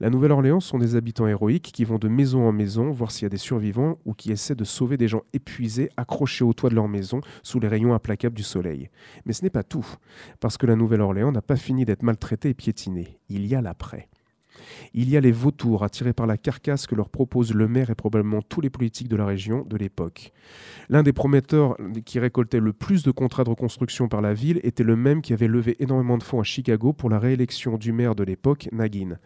La 0.00 0.10
Nouvelle-Orléans 0.10 0.60
sont 0.60 0.78
des 0.78 0.94
habitants 0.94 1.26
héroïques 1.26 1.72
qui 1.72 1.84
vont 1.84 1.98
de 1.98 2.06
maison 2.06 2.46
en 2.46 2.52
maison 2.52 2.92
voir 2.92 3.10
s'il 3.10 3.24
y 3.24 3.26
a 3.26 3.30
des 3.30 3.36
survivants 3.36 3.98
ou 4.04 4.14
qui 4.14 4.30
essaient 4.30 4.54
de 4.54 4.62
sauver 4.62 4.96
des 4.96 5.08
gens 5.08 5.22
épuisés 5.32 5.90
accrochés 5.96 6.44
au 6.44 6.52
toit 6.52 6.70
de 6.70 6.76
leur 6.76 6.86
maison 6.86 7.20
sous 7.42 7.58
les 7.58 7.66
rayons 7.66 7.92
implacables 7.92 8.36
du 8.36 8.44
soleil. 8.44 8.90
Mais 9.26 9.32
ce 9.32 9.42
n'est 9.42 9.50
pas 9.50 9.64
tout, 9.64 9.86
parce 10.38 10.56
que 10.56 10.66
la 10.66 10.76
Nouvelle-Orléans 10.76 11.32
n'a 11.32 11.42
pas 11.42 11.56
fini 11.56 11.84
d'être 11.84 12.04
maltraitée 12.04 12.50
et 12.50 12.54
piétinée. 12.54 13.18
Il 13.28 13.44
y 13.46 13.56
a 13.56 13.60
l'après. 13.60 14.08
Il 14.94 15.08
y 15.08 15.16
a 15.16 15.20
les 15.20 15.32
vautours 15.32 15.84
attirés 15.84 16.12
par 16.12 16.26
la 16.26 16.36
carcasse 16.36 16.86
que 16.86 16.94
leur 16.94 17.08
propose 17.08 17.54
le 17.54 17.68
maire 17.68 17.90
et 17.90 17.94
probablement 17.94 18.42
tous 18.42 18.60
les 18.60 18.70
politiques 18.70 19.08
de 19.08 19.16
la 19.16 19.26
région 19.26 19.64
de 19.68 19.76
l'époque. 19.76 20.32
L'un 20.88 21.02
des 21.02 21.12
prometteurs 21.12 21.76
qui 22.04 22.18
récoltait 22.18 22.60
le 22.60 22.72
plus 22.72 23.02
de 23.02 23.10
contrats 23.10 23.44
de 23.44 23.50
reconstruction 23.50 24.08
par 24.08 24.20
la 24.20 24.34
ville 24.34 24.60
était 24.62 24.84
le 24.84 24.96
même 24.96 25.22
qui 25.22 25.32
avait 25.32 25.48
levé 25.48 25.76
énormément 25.80 26.18
de 26.18 26.22
fonds 26.22 26.40
à 26.40 26.44
Chicago 26.44 26.92
pour 26.92 27.10
la 27.10 27.18
réélection 27.18 27.76
du 27.76 27.92
maire 27.92 28.14
de 28.14 28.24
l'époque, 28.24 28.68
Nagin. 28.72 29.18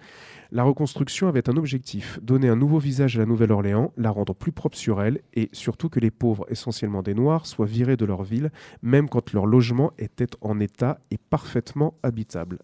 La 0.50 0.64
reconstruction 0.64 1.28
avait 1.28 1.48
un 1.48 1.56
objectif, 1.56 2.18
donner 2.22 2.48
un 2.48 2.56
nouveau 2.56 2.78
visage 2.78 3.16
à 3.16 3.20
la 3.20 3.26
Nouvelle-Orléans, 3.26 3.92
la 3.96 4.10
rendre 4.10 4.34
plus 4.34 4.52
propre 4.52 4.76
sur 4.76 5.02
elle 5.02 5.20
et 5.32 5.48
surtout 5.52 5.88
que 5.88 5.98
les 5.98 6.10
pauvres, 6.10 6.44
essentiellement 6.50 7.02
des 7.02 7.14
Noirs, 7.14 7.46
soient 7.46 7.64
virés 7.64 7.96
de 7.96 8.04
leur 8.04 8.22
ville, 8.22 8.50
même 8.82 9.08
quand 9.08 9.32
leur 9.32 9.46
logement 9.46 9.92
était 9.98 10.26
en 10.42 10.60
état 10.60 11.00
et 11.10 11.16
parfaitement 11.16 11.94
habitable. 12.02 12.58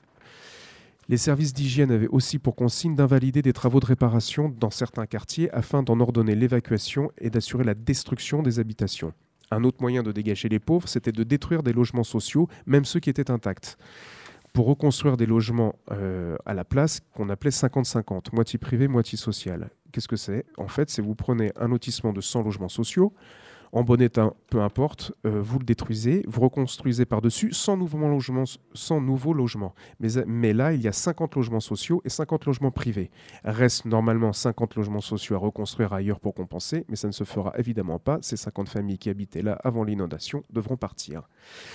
Les 1.11 1.17
services 1.17 1.55
d'hygiène 1.55 1.91
avaient 1.91 2.09
aussi 2.09 2.39
pour 2.39 2.55
consigne 2.55 2.95
d'invalider 2.95 3.41
des 3.41 3.55
travaux 3.55 3.81
de 3.81 3.87
réparation 3.87 4.51
dans 4.51 4.69
certains 4.69 5.07
quartiers 5.07 5.51
afin 5.55 5.83
d'en 5.83 6.01
ordonner 6.01 6.35
l'évacuation 6.35 7.11
et 7.17 7.31
d'assurer 7.31 7.65
la 7.65 7.73
destruction 7.73 8.43
des 8.43 8.59
habitations. 8.59 9.15
Un 9.51 9.65
autre 9.65 9.79
moyen 9.81 10.03
de 10.03 10.13
dégager 10.13 10.51
les 10.51 10.59
pauvres, 10.59 10.87
c'était 10.87 11.13
de 11.13 11.23
détruire 11.23 11.63
des 11.63 11.73
logements 11.73 12.05
sociaux, 12.05 12.47
même 12.67 12.85
ceux 12.85 13.01
qui 13.01 13.09
étaient 13.09 13.31
intacts, 13.31 13.79
pour 14.53 14.67
reconstruire 14.67 15.17
des 15.17 15.25
logements 15.25 15.77
euh, 15.93 16.37
à 16.45 16.53
la 16.53 16.67
place 16.67 17.01
qu'on 17.15 17.31
appelait 17.31 17.51
50-50, 17.51 18.35
moitié 18.35 18.59
privé, 18.59 18.87
moitié 18.87 19.17
social. 19.17 19.71
Qu'est-ce 19.93 20.09
que 20.09 20.17
c'est? 20.17 20.45
En 20.59 20.69
fait, 20.69 20.91
c'est 20.91 21.01
vous 21.01 21.15
prenez 21.15 21.53
un 21.57 21.69
lotissement 21.69 22.13
de 22.13 22.21
100 22.21 22.43
logements 22.43 22.69
sociaux, 22.69 23.15
en 23.73 23.83
bon 23.83 24.01
état, 24.01 24.33
peu 24.51 24.61
importe, 24.61 25.13
euh, 25.27 25.41
vous 25.43 25.59
le 25.59 25.65
détruisez, 25.65 26.25
vous 26.27 26.41
reconstruisez 26.41 27.05
par-dessus 27.05 27.53
sans 27.53 27.77
nouveaux 27.77 29.35
logements. 29.35 29.75
Mais, 30.27 30.53
là, 30.53 30.73
il 30.73 30.81
y 30.81 30.89
a 30.89 30.93
50 30.93 31.37
logements 31.37 31.61
sociaux 31.61 32.01
et 32.05 32.09
50 32.09 32.47
logements 32.47 32.71
privés. 32.71 33.11
Reste 33.45 33.85
normalement 33.85 34.33
50 34.33 34.77
logements 34.77 35.01
sociaux 35.01 35.37
à 35.37 35.39
reconstruire 35.39 35.93
ailleurs 35.93 36.21
pour 36.21 36.35
compenser, 36.35 36.85
mais 36.89 36.97
ça 36.97 37.09
ne 37.09 37.13
se 37.13 37.25
fera 37.25 37.53
évidemment 37.59 37.99
pas. 37.99 38.19
Ces 38.23 38.37
50 38.37 38.69
familles 38.69 38.99
qui 38.99 39.11
habitaient 39.11 39.43
là 39.43 39.59
avant 39.65 39.85
l'inondation 39.85 40.45
devront 40.51 40.77
partir. 40.77 41.29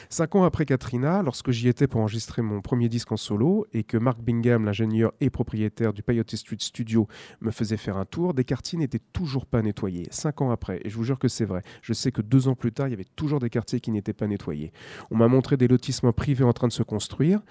Cinq 0.09 0.35
ans 0.35 0.43
après 0.43 0.65
Katrina, 0.65 1.21
lorsque 1.23 1.51
j'y 1.51 1.67
étais 1.67 1.87
pour 1.87 2.01
enregistrer 2.01 2.41
mon 2.41 2.61
premier 2.61 2.89
disque 2.89 3.11
en 3.11 3.17
solo 3.17 3.65
et 3.73 3.83
que 3.83 3.97
Mark 3.97 4.19
Bingham, 4.21 4.65
l'ingénieur 4.65 5.13
et 5.21 5.29
propriétaire 5.29 5.93
du 5.93 6.03
Peyote 6.03 6.35
Street 6.35 6.57
Studio, 6.59 7.07
me 7.41 7.51
faisait 7.51 7.77
faire 7.77 7.97
un 7.97 8.05
tour, 8.05 8.33
des 8.33 8.43
quartiers 8.43 8.77
n'étaient 8.77 9.01
toujours 9.13 9.45
pas 9.45 9.61
nettoyés. 9.61 10.07
Cinq 10.11 10.41
ans 10.41 10.51
après, 10.51 10.81
et 10.83 10.89
je 10.89 10.95
vous 10.95 11.03
jure 11.03 11.19
que 11.19 11.27
c'est 11.27 11.45
vrai. 11.45 11.63
Je 11.83 11.93
sais 11.93 12.11
que 12.11 12.21
deux 12.21 12.47
ans 12.47 12.55
plus 12.55 12.71
tard, 12.71 12.87
il 12.87 12.91
y 12.91 12.93
avait 12.95 13.05
toujours 13.15 13.39
des 13.39 13.49
quartiers 13.49 13.79
qui 13.81 13.91
n'étaient 13.91 14.13
pas 14.13 14.25
nettoyés. 14.25 14.71
On 15.11 15.17
m'a 15.17 15.27
montré 15.27 15.57
des 15.57 15.67
lotissements 15.67 16.13
privés 16.13 16.45
en 16.45 16.53
train 16.53 16.67
de 16.67 16.73
se 16.73 16.81
construire. 16.81 17.41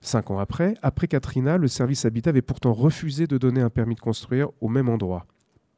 Cinq 0.00 0.30
ans 0.30 0.38
après, 0.38 0.74
après 0.82 1.08
Katrina, 1.08 1.58
le 1.58 1.68
service 1.68 2.04
Habitat 2.04 2.30
avait 2.30 2.42
pourtant 2.42 2.72
refusé 2.72 3.26
de 3.26 3.38
donner 3.38 3.60
un 3.60 3.70
permis 3.70 3.96
de 3.96 4.00
construire 4.00 4.48
au 4.60 4.68
même 4.68 4.88
endroit. 4.88 5.26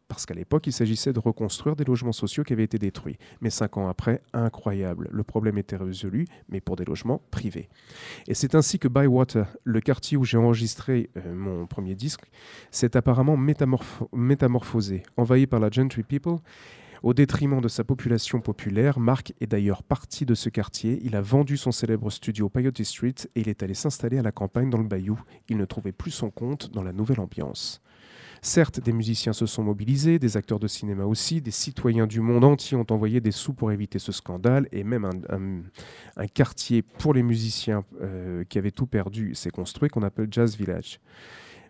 Parce 0.07 0.27
qu'à 0.27 0.35
l'époque, 0.35 0.67
il 0.67 0.73
s'agissait 0.73 1.15
de 1.15 1.19
reconstruire 1.19 1.77
des 1.77 1.85
logements 1.85 2.13
sociaux 2.13 2.45
qui 2.45 2.53
avaient 2.53 2.65
été 2.65 2.79
détruits. 2.79 3.17
Mais 3.41 3.49
cinq 3.49 3.79
ans 3.79 3.89
après, 3.89 4.21
incroyable, 4.35 5.09
le 5.11 5.23
problème 5.25 5.57
était 5.57 5.77
résolu, 5.77 6.27
mais 6.51 6.61
pour 6.61 6.77
des 6.77 6.85
logements 6.85 7.23
privés. 7.31 7.71
Et 8.29 8.35
c'est 8.35 8.55
ainsi 8.55 8.79
que 8.79 8.87
Bywater, 8.87 9.47
le 9.65 9.81
quartier 9.81 10.19
où 10.19 10.25
j'ai 10.25 10.37
enregistré 10.37 11.09
euh, 11.17 11.35
mon 11.35 11.67
premier 11.67 11.95
disque, 11.95 12.31
s'est 12.71 12.99
apparemment 12.99 13.39
métamorpho- 13.39 14.09
métamorphosé, 14.13 15.05
envahi 15.17 15.47
par 15.47 15.59
la 15.59 15.71
gentry 15.71 16.03
people. 16.03 16.37
Au 17.05 17.13
détriment 17.13 17.61
de 17.61 17.69
sa 17.69 17.85
population 17.85 18.41
populaire, 18.41 18.99
Mark 18.99 19.35
est 19.39 19.47
d'ailleurs 19.47 19.83
parti 19.83 20.25
de 20.25 20.35
ce 20.35 20.49
quartier. 20.49 20.99
Il 21.03 21.17
a 21.17 21.21
vendu 21.21 21.59
son 21.59 21.71
célèbre 21.71 22.09
studio 22.09 22.49
Peyote 22.49 22.83
Street 22.83 23.15
et 23.35 23.43
il 23.43 23.51
est 23.51 23.63
allé 23.63 23.75
s'installer 23.75 24.17
à 24.17 24.23
la 24.23 24.33
campagne 24.33 24.71
dans 24.71 24.79
le 24.79 24.89
bayou. 24.89 25.21
Il 25.51 25.59
ne 25.59 25.67
trouvait 25.67 25.93
plus 25.93 26.13
son 26.13 26.31
compte 26.31 26.71
dans 26.73 26.83
la 26.83 26.95
nouvelle 26.95 27.21
ambiance. 27.21 27.83
Certes, 28.41 28.81
des 28.81 28.95
musiciens 28.95 29.35
se 29.35 29.45
sont 29.45 29.63
mobilisés, 29.63 30.19
des 30.19 30.39
acteurs 30.39 30.59
de 30.59 30.67
cinéma 30.67 31.05
aussi, 31.05 31.43
des 31.43 31.51
citoyens 31.51 32.07
du 32.07 32.21
monde 32.21 32.43
entier 32.43 32.75
ont 32.75 32.87
envoyé 32.89 33.21
des 33.21 33.33
sous 33.33 33.53
pour 33.53 33.71
éviter 33.71 33.99
ce 33.99 34.11
scandale, 34.11 34.67
et 34.73 34.83
même 34.83 35.05
un, 36.17 36.27
quartier 36.29 36.81
pour 36.81 37.13
les 37.13 37.23
musiciens 37.23 37.85
euh, 38.01 38.45
qui 38.45 38.57
avaient 38.57 38.71
tout 38.71 38.87
perdu 38.87 39.35
s'est 39.35 39.51
construit 39.51 39.91
qu'on 39.91 40.03
appelle 40.03 40.29
Jazz 40.31 40.57
Village. 40.57 41.01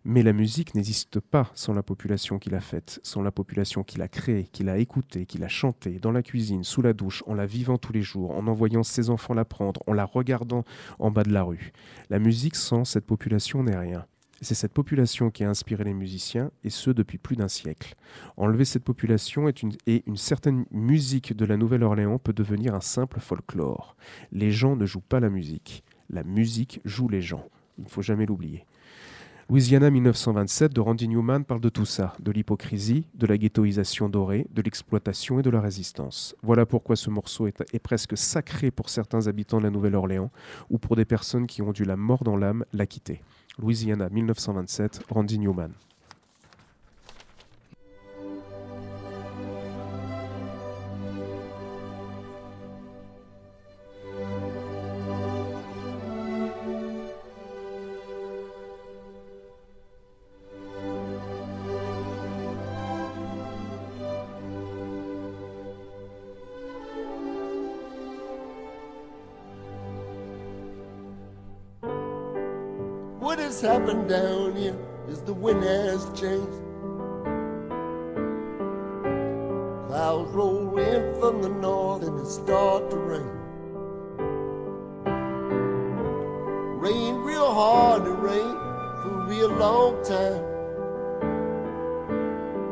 Mais 0.06 0.22
la 0.22 0.34
musique 0.34 0.74
n'existe 0.74 1.18
pas 1.18 1.50
sans 1.54 1.72
la 1.72 1.82
population 1.82 2.38
qui 2.38 2.50
l'a 2.50 2.60
faite, 2.60 3.00
sans 3.02 3.22
la 3.22 3.30
population 3.30 3.82
qui 3.82 3.96
l'a 3.96 4.06
créée, 4.06 4.44
qui 4.52 4.62
l'a 4.62 4.76
écoutée, 4.76 5.24
qui 5.24 5.38
l'a 5.38 5.48
chantée, 5.48 5.98
dans 5.98 6.12
la 6.12 6.22
cuisine, 6.22 6.62
sous 6.62 6.82
la 6.82 6.92
douche, 6.92 7.24
en 7.26 7.32
la 7.32 7.46
vivant 7.46 7.78
tous 7.78 7.94
les 7.94 8.02
jours, 8.02 8.32
en 8.32 8.46
envoyant 8.46 8.82
ses 8.82 9.08
enfants 9.08 9.32
l'apprendre, 9.32 9.82
en 9.86 9.94
la 9.94 10.04
regardant 10.04 10.64
en 10.98 11.10
bas 11.10 11.22
de 11.22 11.32
la 11.32 11.42
rue. 11.42 11.72
La 12.10 12.18
musique 12.18 12.54
sans 12.54 12.84
cette 12.84 13.06
population 13.06 13.62
n'est 13.62 13.78
rien. 13.78 14.04
C'est 14.42 14.54
cette 14.54 14.74
population 14.74 15.30
qui 15.30 15.42
a 15.42 15.48
inspiré 15.48 15.84
les 15.84 15.94
musiciens, 15.94 16.50
et 16.64 16.70
ce 16.70 16.90
depuis 16.90 17.16
plus 17.16 17.36
d'un 17.36 17.48
siècle. 17.48 17.94
Enlever 18.36 18.66
cette 18.66 18.84
population 18.84 19.48
est 19.48 19.62
une, 19.62 19.72
et 19.86 20.02
une 20.06 20.18
certaine 20.18 20.66
musique 20.70 21.34
de 21.34 21.46
la 21.46 21.56
Nouvelle-Orléans 21.56 22.18
peut 22.18 22.34
devenir 22.34 22.74
un 22.74 22.82
simple 22.82 23.20
folklore. 23.20 23.96
Les 24.32 24.50
gens 24.50 24.76
ne 24.76 24.84
jouent 24.84 25.00
pas 25.00 25.20
la 25.20 25.30
musique, 25.30 25.82
la 26.10 26.24
musique 26.24 26.82
joue 26.84 27.08
les 27.08 27.22
gens. 27.22 27.48
Il 27.78 27.84
ne 27.84 27.88
faut 27.88 28.02
jamais 28.02 28.26
l'oublier. 28.26 28.66
Louisiana 29.50 29.90
1927 29.90 30.72
de 30.72 30.80
Randy 30.80 31.06
Newman 31.06 31.44
parle 31.44 31.60
de 31.60 31.68
tout 31.68 31.84
ça, 31.84 32.14
de 32.18 32.32
l'hypocrisie, 32.32 33.06
de 33.14 33.26
la 33.26 33.36
ghettoisation 33.36 34.08
dorée, 34.08 34.46
de 34.50 34.62
l'exploitation 34.62 35.38
et 35.38 35.42
de 35.42 35.50
la 35.50 35.60
résistance. 35.60 36.34
Voilà 36.42 36.64
pourquoi 36.64 36.96
ce 36.96 37.10
morceau 37.10 37.46
est, 37.46 37.78
presque 37.78 38.16
sacré 38.16 38.70
pour 38.70 38.88
certains 38.88 39.26
habitants 39.26 39.58
de 39.58 39.64
la 39.64 39.70
Nouvelle-Orléans 39.70 40.30
ou 40.70 40.78
pour 40.78 40.96
des 40.96 41.04
personnes 41.04 41.46
qui 41.46 41.60
ont 41.60 41.72
dû 41.72 41.84
la 41.84 41.96
mort 41.96 42.24
dans 42.24 42.38
l'âme 42.38 42.64
la 42.72 42.86
quitter. 42.86 43.20
Louisiana 43.58 44.08
1927, 44.08 45.02
Randy 45.10 45.38
Newman. 45.38 45.72
What 73.24 73.38
has 73.38 73.62
happened 73.62 74.10
down 74.10 74.54
here 74.54 74.76
is 75.08 75.22
the 75.22 75.32
wind 75.32 75.64
has 75.64 76.04
changed. 76.10 76.60
Clouds 79.86 80.30
roll 80.32 80.78
in 80.78 81.18
from 81.18 81.40
the 81.40 81.48
north 81.48 82.02
and 82.02 82.20
it 82.20 82.26
start 82.26 82.90
to 82.90 82.98
rain. 82.98 83.30
Rain 86.78 87.14
real 87.22 87.50
hard 87.50 88.02
and 88.02 88.22
rain 88.22 88.56
for 89.00 89.22
a 89.22 89.26
real 89.26 89.52
long 89.52 90.04
time. 90.04 90.44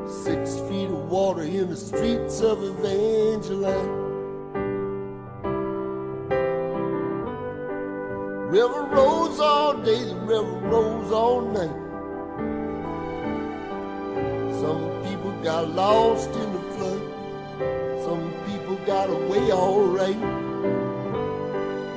Six 0.06 0.60
feet 0.68 0.90
of 0.90 1.08
water 1.08 1.44
in 1.44 1.70
the 1.70 1.76
streets 1.78 2.42
of 2.42 2.62
Evangeline. 2.62 4.02
River 8.50 8.82
rolls 8.82 9.11
all 9.82 9.88
day, 9.88 10.04
the 10.04 10.14
river 10.14 10.42
rolls 10.68 11.10
all 11.12 11.40
night. 11.40 11.70
Some 14.60 15.02
people 15.04 15.32
got 15.42 15.68
lost 15.70 16.30
in 16.30 16.52
the 16.52 16.60
flood. 16.74 17.02
Some 18.04 18.32
people 18.46 18.76
got 18.86 19.10
away 19.10 19.50
alright. 19.50 20.22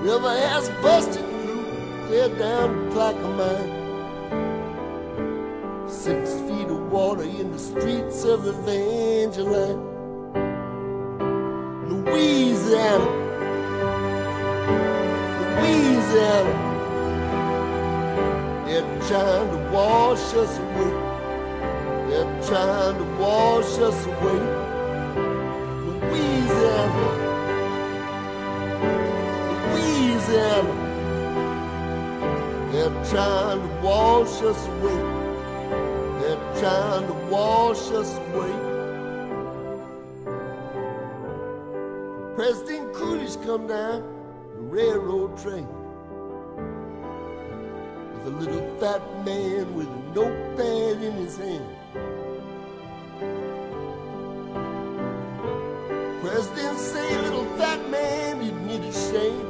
River 0.01 0.29
has 0.29 0.69
busted 0.81 1.25
through, 1.25 2.07
clear 2.07 2.29
down 2.39 2.69
to 2.73 2.95
Clackamine. 2.95 3.71
Six 5.89 6.33
feet 6.47 6.67
of 6.67 6.91
water 6.91 7.23
in 7.23 7.51
the 7.51 7.59
streets 7.59 8.23
of 8.23 8.47
Evangeline. 8.47 9.93
Louisiana. 11.87 13.09
Louisiana. 15.61 16.64
They're 19.05 19.19
trying 19.19 19.49
to 19.51 19.57
wash 19.71 20.33
us 20.33 20.57
away. 20.57 20.93
They're 22.09 22.41
trying 22.47 22.97
to 22.97 23.03
wash 23.21 23.77
us 23.77 24.05
away. 24.07 24.39
Louisiana. 25.85 27.07
Louisiana. 29.75 30.75
They're 32.71 33.05
trying 33.05 33.61
to 33.61 33.69
wash 33.85 34.41
us 34.41 34.67
away. 34.67 35.01
They're 36.21 36.59
trying 36.59 37.05
to 37.05 37.13
wash 37.29 37.91
us 37.91 38.17
away. 38.17 38.53
President 42.35 42.91
Coolidge 42.95 43.37
come 43.45 43.67
down 43.67 44.01
the 44.55 44.61
railroad 44.61 45.37
train 45.37 45.67
a 48.25 48.29
little 48.29 48.79
fat 48.79 49.01
man 49.23 49.75
with 49.75 49.87
a 49.87 50.15
notepad 50.15 51.03
in 51.03 51.13
his 51.13 51.37
hand. 51.37 51.63
President 56.21 56.79
say, 56.79 57.21
little 57.21 57.45
fat 57.57 57.87
man, 57.91 58.43
you 58.43 58.51
need 58.51 58.81
a 58.81 58.91
shame. 58.91 59.45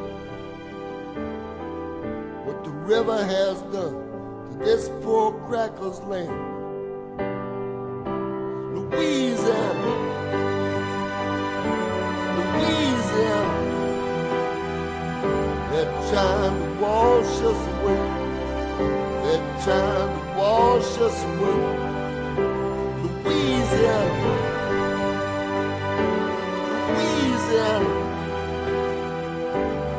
What 2.46 2.66
the 2.66 2.70
river 2.70 3.24
has 3.24 3.62
done 3.74 3.96
to 4.52 4.58
this 4.66 4.90
poor 5.02 5.32
cracker's 5.48 6.02
land. 6.02 6.36
Louisiana. 8.76 9.94
Louisiana. 12.38 13.62
Trying 16.12 16.60
to 16.62 16.82
wash 16.82 17.42
us 17.42 17.75
wash 20.38 20.98
us 21.00 21.24
away. 21.24 21.60
Louisiana. 23.02 24.32
Louisiana. 26.96 27.94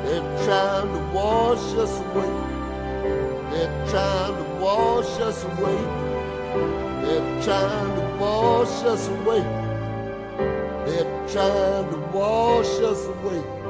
They're 0.05 0.45
trying 0.45 0.91
to 0.95 1.01
wash 1.15 1.67
us 1.85 1.95
away. 2.01 2.33
They're 3.51 3.89
trying 3.89 4.37
to 4.37 4.47
wash 4.61 5.21
us 5.21 5.45
away. 5.45 5.81
They're 7.03 7.43
trying 7.43 7.95
to 7.97 8.17
wash 8.21 8.85
us 8.85 9.09
away. 9.09 9.43
They're 10.87 11.29
trying 11.29 11.91
to 11.91 11.99
wash 12.13 12.81
us 12.81 13.07
away. 13.07 13.66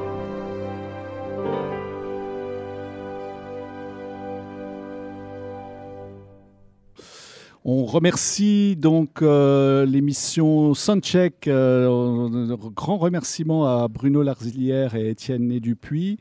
On 7.69 7.83
remercie 7.83 8.77
donc 8.77 9.21
euh, 9.21 9.85
l'émission 9.85 10.73
Soundcheck. 10.73 11.49
euh, 11.49 12.55
grand 12.73 12.95
remerciement 12.95 13.65
à 13.65 13.89
Bruno 13.89 14.23
Larzilière 14.23 14.95
et 14.95 15.09
Étienne 15.09 15.49
Né 15.49 15.59
Dupuis. 15.59 16.17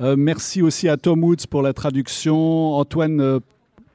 Euh, 0.00 0.16
merci 0.18 0.60
aussi 0.60 0.88
à 0.88 0.96
Tom 0.96 1.22
Woods 1.22 1.46
pour 1.48 1.62
la 1.62 1.72
traduction, 1.72 2.72
Antoine 2.72 3.20
euh, 3.20 3.38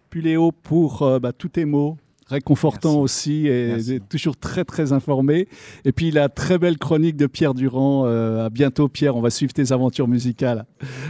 Puléo 0.09 0.53
pour 0.53 1.01
euh, 1.01 1.19
bah, 1.19 1.33
tous 1.33 1.49
tes 1.49 1.65
mots, 1.65 1.97
réconfortant 2.27 2.99
aussi 2.99 3.47
et, 3.47 3.67
Merci. 3.67 4.01
toujours 4.09 4.37
très 4.37 4.65
très 4.65 4.93
informé. 4.93 5.47
Et 5.85 5.91
puis 5.91 6.11
la 6.11 6.29
très 6.29 6.57
belle 6.57 6.77
chronique 6.77 7.15
de 7.15 7.27
Pierre 7.27 7.53
Durand. 7.53 8.05
Euh, 8.05 8.45
à 8.45 8.49
bientôt 8.49 8.87
Pierre, 8.87 9.15
on 9.15 9.21
va 9.21 9.29
suivre 9.29 9.53
tes 9.53 9.71
aventures 9.71 10.07
musicales. 10.07 10.65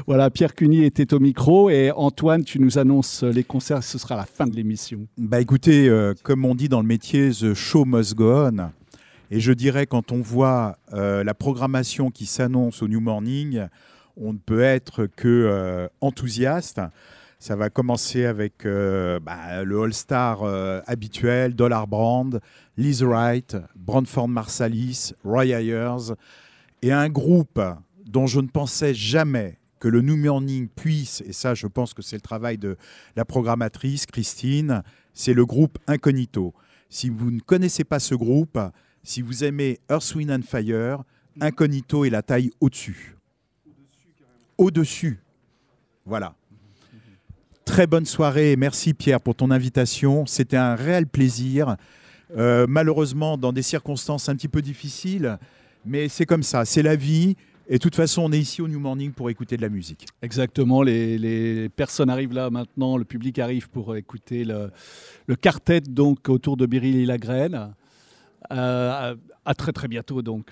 Voilà, 0.06 0.30
Pierre 0.30 0.56
Cuny 0.56 0.84
était 0.84 1.14
au 1.14 1.20
micro 1.20 1.70
et 1.70 1.92
Antoine, 1.92 2.44
tu 2.44 2.60
nous 2.60 2.78
annonces 2.78 3.24
les 3.24 3.44
concerts, 3.44 3.84
ce 3.84 3.98
sera 3.98 4.16
la 4.16 4.26
fin 4.26 4.48
de 4.48 4.56
l'émission. 4.56 5.08
Bah 5.18 5.42
écoutez, 5.42 5.90
euh, 5.90 6.14
comme 6.24 6.46
on 6.46 6.56
dit 6.56 6.70
dans 6.70 6.82
le 6.82 6.88
métier, 6.88 7.30
the 7.32 7.54
show 7.54 7.86
must 7.86 8.16
go 8.16 8.48
on. 8.48 8.72
Et 9.30 9.40
je 9.40 9.52
dirais, 9.52 9.88
quand 9.88 10.12
on 10.12 10.22
voit 10.22 10.78
euh, 10.94 11.24
la 11.24 11.34
programmation 11.34 12.12
qui 12.12 12.26
s'annonce 12.26 12.82
au 12.82 12.88
New 12.88 13.02
Morning, 13.02 13.68
on 14.16 14.34
ne 14.34 14.38
peut 14.38 14.62
être 14.62 15.06
que 15.06 15.28
euh, 15.28 15.88
enthousiaste. 16.02 16.82
Ça 17.40 17.56
va 17.56 17.70
commencer 17.70 18.26
avec 18.26 18.66
euh, 18.66 19.20
bah, 19.20 19.64
le 19.64 19.80
All-Star 19.84 20.42
euh, 20.42 20.82
habituel, 20.88 21.54
Dollar 21.54 21.88
Brand, 21.88 22.40
Liz 22.78 23.04
Wright, 23.04 23.56
Brandford 23.76 24.28
Marsalis, 24.28 25.14
Roy 25.24 25.48
Ayers, 25.48 26.14
et 26.82 26.92
un 26.92 27.10
groupe 27.10 27.62
dont 28.06 28.26
je 28.26 28.40
ne 28.40 28.48
pensais 28.48 28.96
jamais 28.96 29.60
que 29.80 29.88
le 29.88 30.02
New 30.02 30.18
Morning 30.18 30.68
puisse, 30.68 31.22
et 31.22 31.32
ça 31.32 31.54
je 31.54 31.68
pense 31.68 31.94
que 31.94 32.02
c'est 32.02 32.16
le 32.16 32.22
travail 32.22 32.58
de 32.58 32.76
la 33.16 33.24
programmatrice 33.24 34.08
Christine, 34.08 34.82
c'est 35.14 35.36
le 35.36 35.46
groupe 35.46 35.78
Incognito. 35.86 36.56
Si 36.90 37.10
vous 37.10 37.30
ne 37.30 37.40
connaissez 37.40 37.84
pas 37.84 38.00
ce 38.00 38.16
groupe, 38.16 38.60
si 39.04 39.22
vous 39.22 39.44
aimez 39.44 39.80
Earth, 39.92 40.16
Wind 40.16 40.32
and 40.32 40.42
Fire, 40.42 41.04
Incognito 41.40 42.04
est 42.04 42.10
la 42.10 42.24
taille 42.24 42.50
au-dessus. 42.60 43.16
Au-dessus. 44.58 45.20
Voilà. 46.04 46.36
Très 47.68 47.86
bonne 47.86 48.06
soirée 48.06 48.56
merci 48.56 48.94
Pierre 48.94 49.20
pour 49.20 49.36
ton 49.36 49.52
invitation. 49.52 50.26
C'était 50.26 50.56
un 50.56 50.74
réel 50.74 51.06
plaisir. 51.06 51.76
Euh, 52.36 52.66
malheureusement, 52.68 53.38
dans 53.38 53.52
des 53.52 53.62
circonstances 53.62 54.30
un 54.30 54.36
petit 54.36 54.48
peu 54.48 54.62
difficiles, 54.62 55.38
mais 55.86 56.08
c'est 56.08 56.26
comme 56.26 56.44
ça, 56.44 56.64
c'est 56.64 56.82
la 56.82 56.96
vie. 56.96 57.36
Et 57.68 57.74
de 57.74 57.78
toute 57.80 57.96
façon, 57.96 58.24
on 58.24 58.32
est 58.32 58.40
ici 58.40 58.62
au 58.62 58.70
New 58.70 58.80
Morning 58.80 59.12
pour 59.12 59.30
écouter 59.30 59.58
de 59.58 59.62
la 59.62 59.70
musique. 59.70 60.06
Exactement, 60.22 60.82
les, 60.82 61.18
les 61.18 61.68
personnes 61.68 62.10
arrivent 62.10 62.34
là 62.34 62.50
maintenant, 62.50 62.96
le 62.98 63.04
public 63.04 63.38
arrive 63.38 63.70
pour 63.70 63.98
écouter 63.98 64.46
le, 64.46 64.72
le 65.28 65.36
quartet 65.36 65.82
donc 65.82 66.30
autour 66.30 66.56
de 66.56 66.66
Biril 66.66 66.96
et 66.96 67.06
la 67.06 67.18
graine. 67.18 67.74
Euh, 68.52 68.92
à, 68.92 69.16
à 69.46 69.54
très 69.54 69.74
très 69.74 69.90
bientôt 69.90 70.22
donc. 70.22 70.52